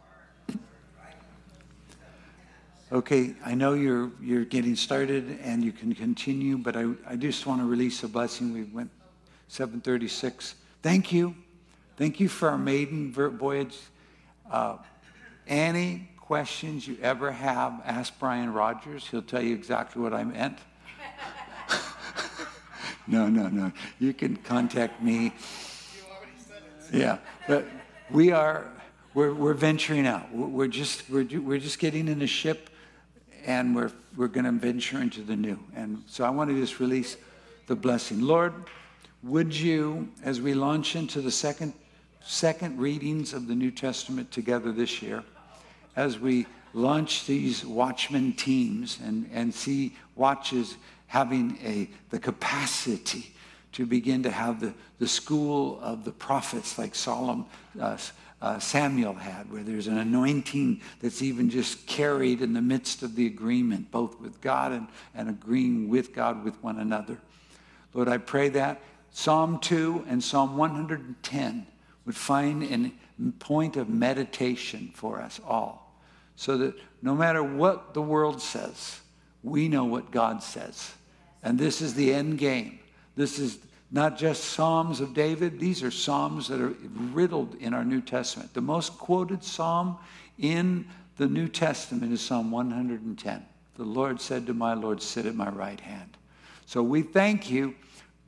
Okay, 2.91 3.37
I 3.45 3.55
know 3.55 3.75
you're, 3.75 4.11
you're 4.21 4.45
getting 4.45 4.75
started 4.75 5.39
and 5.45 5.63
you 5.63 5.71
can 5.71 5.95
continue, 5.95 6.59
but 6.59 6.77
I, 6.77 6.91
I 7.07 7.15
just 7.15 7.47
want 7.47 7.61
to 7.61 7.67
release 7.67 8.03
a 8.03 8.09
blessing. 8.09 8.53
We 8.53 8.65
went 8.65 8.91
736. 9.53 10.55
Thank 10.81 11.13
you. 11.13 11.35
Thank 11.99 12.21
you 12.21 12.31
for 12.31 12.49
our 12.49 12.57
maiden 12.57 13.13
voyage. 13.13 13.79
Uh, 14.51 14.79
any 15.47 16.09
questions 16.17 16.89
you 16.89 16.97
ever 17.03 17.31
have, 17.31 17.83
ask 17.85 18.19
Brian 18.19 18.55
Rogers. 18.55 19.07
He'll 19.09 19.21
tell 19.21 19.43
you 19.43 19.55
exactly 19.55 20.01
what 20.01 20.15
I 20.15 20.25
meant. 20.25 20.59
no, 23.07 23.29
no, 23.29 23.49
no. 23.49 23.73
You 24.01 24.15
can 24.15 24.39
contact 24.39 25.03
me. 25.03 25.35
Yeah, 26.91 27.19
but 27.47 27.67
we 28.11 28.33
are 28.33 28.73
we're, 29.13 29.35
we're 29.35 29.53
venturing 29.53 30.07
out. 30.07 30.35
We're 30.35 30.67
just 30.67 31.11
we're, 31.11 31.27
we're 31.41 31.59
just 31.59 31.79
getting 31.79 32.09
in 32.09 32.23
a 32.23 32.27
ship 32.27 32.71
and 33.45 33.77
we're, 33.77 33.93
we're 34.17 34.29
going 34.29 34.47
to 34.47 34.53
venture 34.53 35.03
into 35.03 35.21
the 35.21 35.37
new. 35.37 35.59
And 35.77 36.05
so 36.07 36.25
I 36.25 36.31
want 36.31 36.49
to 36.49 36.59
just 36.59 36.81
release 36.81 37.19
the 37.67 37.77
blessing. 37.77 38.23
Lord, 38.23 38.55
would 39.23 39.55
you, 39.55 40.09
as 40.25 40.41
we 40.41 40.55
launch 40.55 40.97
into 40.97 41.21
the 41.21 41.31
second, 41.31 41.73
second 42.25 42.79
readings 42.79 43.33
of 43.33 43.47
the 43.47 43.55
New 43.55 43.71
Testament 43.71 44.31
together 44.31 44.73
this 44.73 45.01
year, 45.03 45.23
as 45.97 46.19
we 46.19 46.47
launch 46.75 47.27
these 47.27 47.65
watchman 47.65 48.33
teams 48.33 48.99
and, 49.05 49.29
and 49.33 49.55
see 49.55 49.95
watches 50.17 50.77
having 51.07 51.59
a, 51.63 51.89
the 52.11 52.19
capacity 52.19 53.33
to 53.73 53.87
begin 53.87 54.23
to 54.23 54.31
have 54.31 54.61
the, 54.61 54.73
the 54.99 55.09
school 55.09 55.79
of 55.81 56.05
the 56.05 56.13
prophets 56.13 56.79
like 56.79 56.95
Solomon, 56.95 57.45
uh, 57.81 57.97
uh, 58.41 58.59
Samuel 58.59 59.15
had, 59.15 59.51
where 59.53 59.63
there's 59.63 59.87
an 59.87 59.99
anointing 59.99 60.81
that's 61.01 61.23
even 61.23 61.49
just 61.49 61.87
carried 61.87 62.43
in 62.43 62.55
the 62.55 62.61
midst 62.61 63.03
of 63.03 63.15
the 63.15 63.27
agreement, 63.27 63.91
both 63.91 64.21
with 64.21 64.41
God 64.41 64.73
and, 64.73 64.89
and 65.15 65.29
agreeing 65.29 65.89
with 65.89 66.13
God 66.15 66.43
with 66.45 66.61
one 66.63 66.79
another. 66.79 67.19
Lord, 67.95 68.09
I 68.09 68.19
pray 68.19 68.49
that 68.51 68.81
Psalm 69.13 69.59
2 69.59 70.07
and 70.09 70.23
Psalm 70.23 70.57
110 70.57 71.67
would 72.05 72.17
find 72.17 72.63
a 72.65 73.31
point 73.39 73.77
of 73.77 73.89
meditation 73.89 74.91
for 74.95 75.21
us 75.21 75.41
all, 75.47 75.95
so 76.35 76.57
that 76.59 76.75
no 77.03 77.15
matter 77.15 77.43
what 77.43 77.95
the 77.95 78.03
world 78.03 78.41
says, 78.41 79.01
we 79.43 79.69
know 79.69 79.85
what 79.85 80.11
God 80.11 80.43
says. 80.43 80.93
And 81.43 81.59
this 81.59 81.81
is 81.81 81.95
the 81.95 82.13
end 82.13 82.39
game. 82.39 82.79
This 83.15 83.39
is 83.39 83.59
not 83.91 84.17
just 84.17 84.45
Psalms 84.45 85.01
of 85.01 85.13
David, 85.13 85.61
these 85.61 85.83
are 85.83 85.91
Psalms 85.91 86.49
that 86.49 86.61
are 86.61 86.75
riddled 87.13 87.55
in 87.57 87.75
our 87.75 87.85
New 87.85 88.01
Testament. 88.01 88.55
The 88.55 88.63
most 88.63 88.97
quoted 88.97 89.45
Psalm 89.45 89.99
in 90.39 90.87
the 91.19 91.27
New 91.27 91.49
Testament 91.49 92.13
is 92.13 92.23
Psalm 92.23 92.51
110. 92.51 93.45
The 93.77 93.85
Lord 93.85 94.21
said 94.21 94.47
to 94.47 94.55
my 94.55 94.73
Lord, 94.73 95.03
Sit 95.03 95.27
at 95.27 95.35
my 95.35 95.51
right 95.51 95.81
hand. 95.81 96.17
So 96.65 96.83
we 96.83 97.03
thank 97.03 97.51
you. 97.51 97.75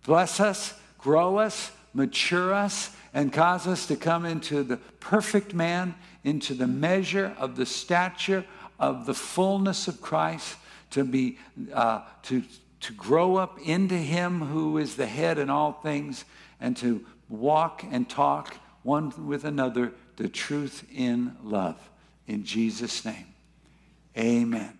Bless 0.05 0.39
us, 0.39 0.75
grow 0.99 1.39
us, 1.39 1.73
mature 1.93 2.53
us, 2.53 2.95
and 3.13 3.33
cause 3.33 3.67
us 3.67 3.87
to 3.87 3.97
come 3.97 4.25
into 4.25 4.63
the 4.63 4.77
perfect 4.77 5.55
man, 5.55 5.95
into 6.23 6.55
the 6.55 6.67
measure 6.67 7.35
of 7.39 7.57
the 7.57 7.67
stature 7.67 8.45
of 8.79 9.07
the 9.07 9.15
fullness 9.15 9.89
of 9.89 10.01
Christ, 10.01 10.57
to 10.91 11.05
be 11.05 11.39
uh, 11.73 12.03
to 12.25 12.43
to 12.81 12.93
grow 12.93 13.37
up 13.37 13.59
into 13.65 13.97
Him 13.97 14.41
who 14.41 14.77
is 14.77 14.97
the 14.97 15.07
head 15.07 15.39
in 15.39 15.49
all 15.49 15.73
things, 15.73 16.25
and 16.61 16.77
to 16.77 17.05
walk 17.31 17.83
and 17.91 18.09
talk 18.09 18.57
one 18.83 19.13
with 19.27 19.45
another 19.45 19.93
the 20.17 20.29
truth 20.29 20.87
in 20.95 21.37
love. 21.43 21.91
In 22.27 22.45
Jesus' 22.45 23.05
name, 23.05 23.27
amen. 24.17 24.79